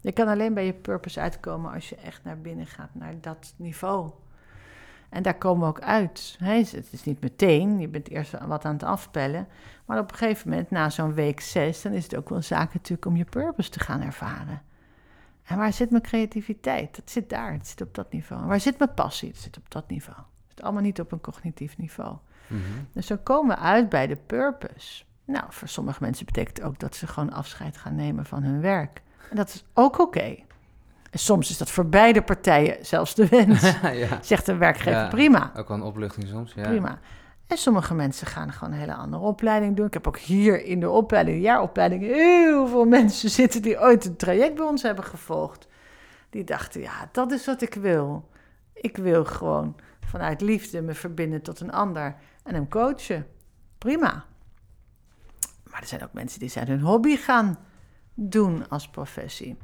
[0.00, 3.54] Je kan alleen bij je purpose uitkomen als je echt naar binnen gaat, naar dat
[3.56, 4.10] niveau.
[5.12, 6.36] En daar komen we ook uit.
[6.38, 9.48] Het is niet meteen, je bent eerst wat aan het afpellen.
[9.84, 12.74] Maar op een gegeven moment, na zo'n week zes, dan is het ook wel zaak
[12.74, 14.62] natuurlijk om je purpose te gaan ervaren.
[15.42, 16.96] En waar zit mijn creativiteit?
[16.96, 18.46] Dat zit daar, het zit op dat niveau.
[18.46, 19.28] Waar zit mijn passie?
[19.28, 20.18] Het zit op dat niveau.
[20.18, 22.16] Het zit allemaal niet op een cognitief niveau.
[22.46, 22.60] Mhm.
[22.92, 25.04] Dus dan komen we uit bij de purpose.
[25.24, 28.60] Nou, voor sommige mensen betekent het ook dat ze gewoon afscheid gaan nemen van hun
[28.60, 29.02] werk.
[29.30, 30.36] En dat is ook oké.
[31.12, 33.60] En soms is dat voor beide partijen zelfs de wens.
[33.82, 34.18] ja.
[34.22, 35.08] Zegt een werkgever, Ja.
[35.08, 36.52] prima, Ook wel een opluchting soms.
[36.54, 36.62] Ja.
[36.68, 36.98] prima.
[37.46, 39.86] En sommige mensen gaan gewoon een hele andere opleiding doen.
[39.86, 44.04] Ik heb ook hier in de opleiding, de jaaropleiding, heel veel mensen zitten die ooit
[44.04, 45.68] een traject bij ons hebben gevolgd.
[46.30, 48.28] Die dachten, ja, dat is wat ik wil.
[48.74, 53.26] Ik wil gewoon vanuit liefde me verbinden tot een ander en hem coachen.
[53.78, 54.24] Prima.
[55.70, 57.58] Maar er zijn ook mensen die zijn hun hobby gaan
[58.14, 59.56] doen als professie.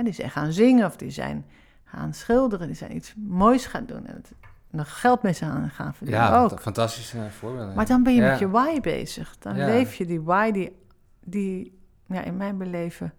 [0.00, 1.46] Die zijn gaan zingen of die zijn
[1.84, 4.06] gaan schilderen, die zijn iets moois gaan doen.
[4.06, 4.32] En het,
[4.70, 6.48] nog geld mee gaan, gaan verdienen Ja, ook.
[6.48, 7.74] fant- fantastische eh, voorbeelden.
[7.74, 8.30] Maar dan ben je Ja.
[8.30, 9.36] met je why bezig.
[9.38, 9.66] Dan Ja.
[9.66, 10.76] leef je die why die,
[11.24, 13.12] die ja, in mijn beleven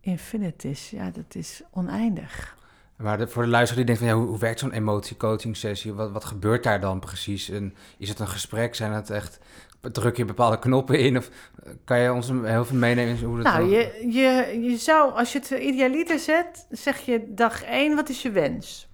[0.00, 0.90] infinite is.
[0.90, 2.56] Ja, dat is oneindig.
[2.96, 5.92] Maar de- voor de luisteraar die denkt van, ja, hoe, hoe werkt zo'n emotiecoaching sessie?
[5.92, 7.48] Wat, wat gebeurt daar dan precies?
[7.50, 8.74] En is het een gesprek?
[8.74, 9.38] Zijn het echt,
[9.80, 11.16] druk je bepaalde knoppen in?
[11.16, 11.30] Of
[11.62, 14.76] eh, kan je ons heel veel meenemen in hoe dat Nou, dan- je, je, je
[14.76, 18.88] zou, als je het idealiter zet, zeg je dag één, wat is je wens?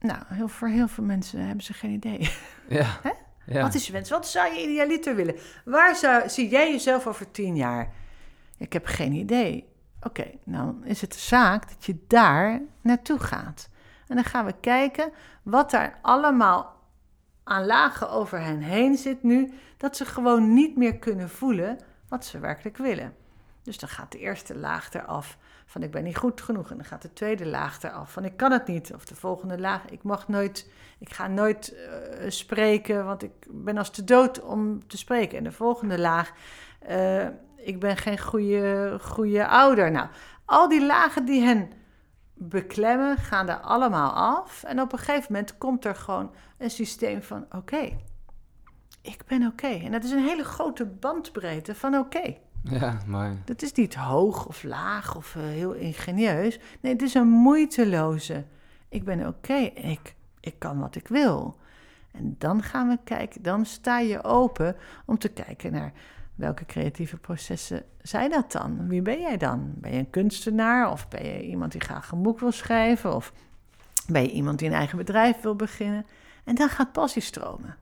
[0.00, 2.30] Nou, heel, voor heel veel mensen hebben ze geen idee.
[2.68, 3.00] Ja.
[3.02, 3.10] Hè?
[3.46, 3.62] ja.
[3.62, 4.10] Wat is je wens?
[4.10, 5.34] Wat zou je idealiter willen?
[5.64, 7.92] Waar zou, zie jij jezelf over tien jaar?
[8.56, 9.68] Ik heb geen idee.
[10.02, 13.68] Oké, nou is het de zaak dat je daar naartoe gaat.
[14.08, 16.79] En dan gaan we kijken wat daar allemaal
[17.50, 21.78] aan lagen over hen heen zit nu, dat ze gewoon niet meer kunnen voelen
[22.08, 23.14] wat ze werkelijk willen.
[23.62, 26.70] Dus dan gaat de eerste laag eraf van ik ben niet goed genoeg.
[26.70, 28.94] En dan gaat de tweede laag eraf van ik kan het niet.
[28.94, 33.78] Of de volgende laag, ik mag nooit, ik ga nooit eh, spreken, want ik ben
[33.78, 35.38] als te dood om te spreken.
[35.38, 36.32] En de volgende laag,
[36.78, 39.90] eh, ik ben geen goede, goede ouder.
[39.90, 40.08] Nou,
[40.44, 41.70] al die lagen die hen
[42.42, 44.62] beklemmen, gaan er allemaal af.
[44.62, 47.90] En op een gegeven moment komt er gewoon een systeem van oké,
[49.02, 49.66] ik ben oké.
[49.66, 52.36] En dat is een hele grote bandbreedte van oké.
[52.62, 53.38] ja, mooi.
[53.44, 56.58] Dat is niet hoog of laag of eh, heel ingenieus.
[56.80, 58.44] Nee, het is een moeiteloze.
[58.88, 61.58] Ik ben oké, ik, ik kan wat ik wil.
[62.12, 64.76] En dan gaan we kijken, dan sta je open
[65.06, 65.92] om te kijken naar
[66.40, 68.88] welke creatieve processen zijn dat dan?
[68.88, 69.72] Wie ben jij dan?
[69.76, 73.14] Ben je een kunstenaar of ben je iemand die graag een boek wil schrijven?
[73.14, 73.32] Of
[74.06, 76.06] ben je iemand die een eigen bedrijf wil beginnen?
[76.44, 77.76] En dan gaat passie stromen.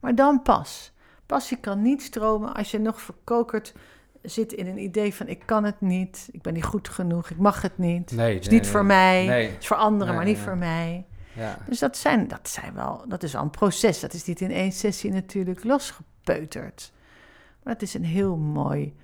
[0.00, 0.92] Maar dan pas.
[1.26, 3.74] Passie kan niet stromen als je nog verkokerd
[4.22, 7.38] zit in een idee van ik kan het niet, ik ben niet goed genoeg, ik
[7.38, 8.12] mag het niet.
[8.12, 8.72] Nee, Het is nee, niet nee.
[8.72, 11.06] voor mij, het is voor anderen, maar niet voor mij.
[11.32, 11.58] Ja.
[11.66, 14.00] Dus dat, zijn, dat, zijn wel, dat is wel een proces.
[14.00, 16.92] Dat is niet in één sessie natuurlijk losgepeuterd.
[17.68, 18.96] Maar het is een heel mooi,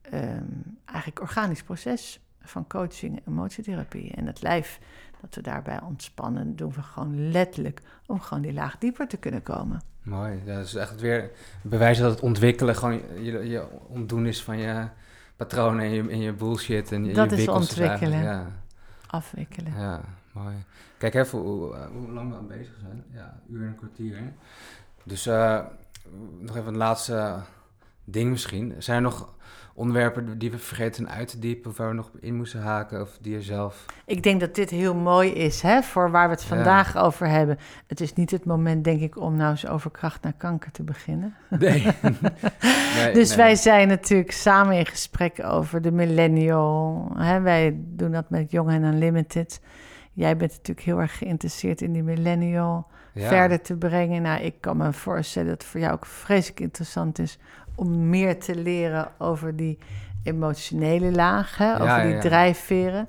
[0.00, 0.44] ehm,
[0.84, 4.12] eigenlijk organisch proces van coaching en emotietherapie.
[4.12, 4.78] En het lijf
[5.20, 9.42] dat we daarbij ontspannen, doen we gewoon letterlijk om gewoon die laag dieper te kunnen
[9.42, 9.80] komen.
[10.02, 10.42] Mooi.
[10.44, 11.30] Dat is echt weer
[11.62, 14.88] bewijs dat het ontwikkelen gewoon je, je ontdoen is van je
[15.36, 18.22] patronen en je, en je bullshit en je, Dat je is ontwikkelen.
[18.22, 18.52] Ja.
[19.06, 19.72] Afwikkelen.
[19.72, 20.00] Ja,
[20.32, 20.54] mooi.
[20.98, 23.04] Kijk even hoe, eh, hoe lang we aan bezig zijn.
[23.12, 24.32] Ja, uur en een kwartier.
[25.02, 25.60] Dus eh,
[26.40, 27.42] nog even een laatste
[28.06, 28.74] ding misschien.
[28.78, 29.34] Zijn er nog
[29.76, 31.70] onderwerpen die we vergeten uit te diepen...
[31.70, 33.84] of waar we nog in moesten haken of die je zelf...
[34.04, 37.58] Ik denk dat dit heel mooi is hè, voor waar we het vandaag over hebben.
[37.86, 40.82] Het is niet het moment, denk ik, om nou eens over kracht naar kanker te
[40.82, 41.34] beginnen.
[41.58, 41.86] Nee.
[42.96, 43.36] nee dus nee.
[43.36, 47.10] wij zijn natuurlijk samen in gesprek over de millennial.
[47.16, 49.60] Hè, wij doen dat met Young and Unlimited.
[50.12, 53.28] Jij bent natuurlijk heel erg geïnteresseerd in die millennial Ja.
[53.28, 54.22] verder te brengen.
[54.22, 57.38] Nou, ik kan me voorstellen dat het voor jou ook vreselijk interessant is
[57.76, 59.78] om meer te leren over die
[60.22, 63.08] emotionele laag, hè, over Ja, die ja, drijfveren.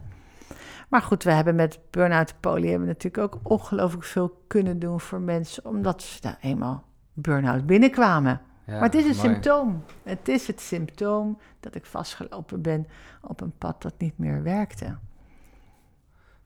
[0.90, 5.22] Maar goed, we hebben met Burnout Poly hebben natuurlijk ook ongelooflijk veel kunnen doen voor
[5.22, 6.84] mensen, omdat ze daar eenmaal
[7.14, 8.42] burn-out binnenkwamen.
[8.66, 9.20] Ja, maar het is een mooi.
[9.20, 9.84] symptoom.
[10.04, 12.88] Het is het symptoom dat ik vastgelopen ben
[13.22, 14.98] op een pad dat niet meer werkte.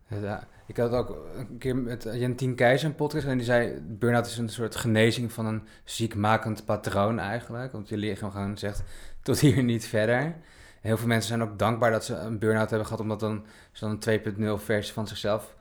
[0.08, 3.80] Ja, ik had ook een keer met Jentien Keizer een podcast en die zei...
[3.82, 7.72] burn-out is een soort genezing van een ziekmakend patroon eigenlijk.
[7.72, 8.84] Want je lichaam gewoon zegt
[9.22, 10.36] tot hier niet verder.
[10.82, 13.02] Heel veel mensen zijn ook dankbaar dat ze een burn-out hebben gehad...
[13.02, 15.56] omdat dan, ze dan een 2.0 versie van zichzelf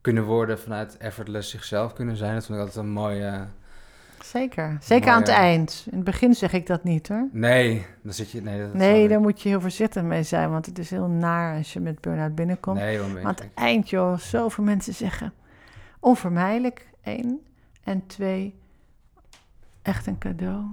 [0.00, 0.58] kunnen worden...
[0.58, 2.34] vanuit effortless zichzelf kunnen zijn.
[2.34, 3.46] Dat vond ik altijd een mooie...
[4.26, 4.76] Zeker.
[4.80, 5.86] Zeker aan het eind.
[5.90, 7.28] In het begin zeg ik dat niet hoor.
[7.32, 8.42] Nee, dan zit je...
[8.42, 11.56] Nee, dat Nee, daar moet je heel voorzichtig mee zijn, want het is heel naar
[11.56, 12.78] als je met burn-out binnenkomt.
[12.78, 15.32] Nee, Maar aan het eind, joh, zoveel mensen zeggen
[16.00, 17.40] onvermijdelijk, één.
[17.84, 18.54] En twee,
[19.82, 20.64] echt een cadeau.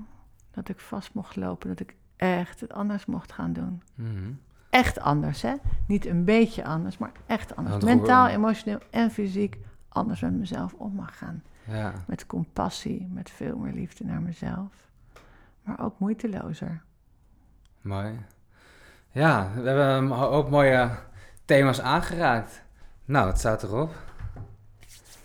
[0.51, 3.81] Dat ik vast mocht lopen, dat ik echt het anders mocht gaan doen.
[3.95, 4.31] Mhm.
[4.69, 5.53] Echt anders, hè?
[5.87, 7.83] Niet een beetje anders, maar echt anders.
[7.83, 9.57] Mentaal, emotioneel en fysiek
[9.89, 11.43] anders met mezelf om mag gaan.
[11.67, 14.71] Ja, Met compassie, met veel meer liefde naar mezelf.
[15.63, 16.81] Maar ook moeitelozer.
[17.81, 18.25] mooi.
[19.11, 20.89] Ja, we hebben een hoop mooie
[21.45, 22.61] thema's aangeraakt.
[23.05, 23.93] Nou, het staat erop.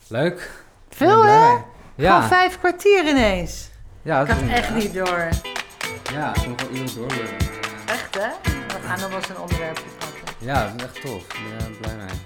[0.08, 0.64] Leuk.
[0.88, 1.56] Veel, hè?
[1.94, 2.14] Ja.
[2.14, 3.70] Gewoon vijf kwartier ineens.
[4.02, 5.28] Ja, dat echt niet door.
[6.12, 7.12] Ja, ik kon gewoon uren door.
[7.86, 8.28] Echt, hè?
[8.66, 10.34] We gaan nog wel eens een onderwerpje pakken.
[10.46, 11.22] Ja, dat is echt tof.
[11.22, 12.16] Ik ben er blij mee.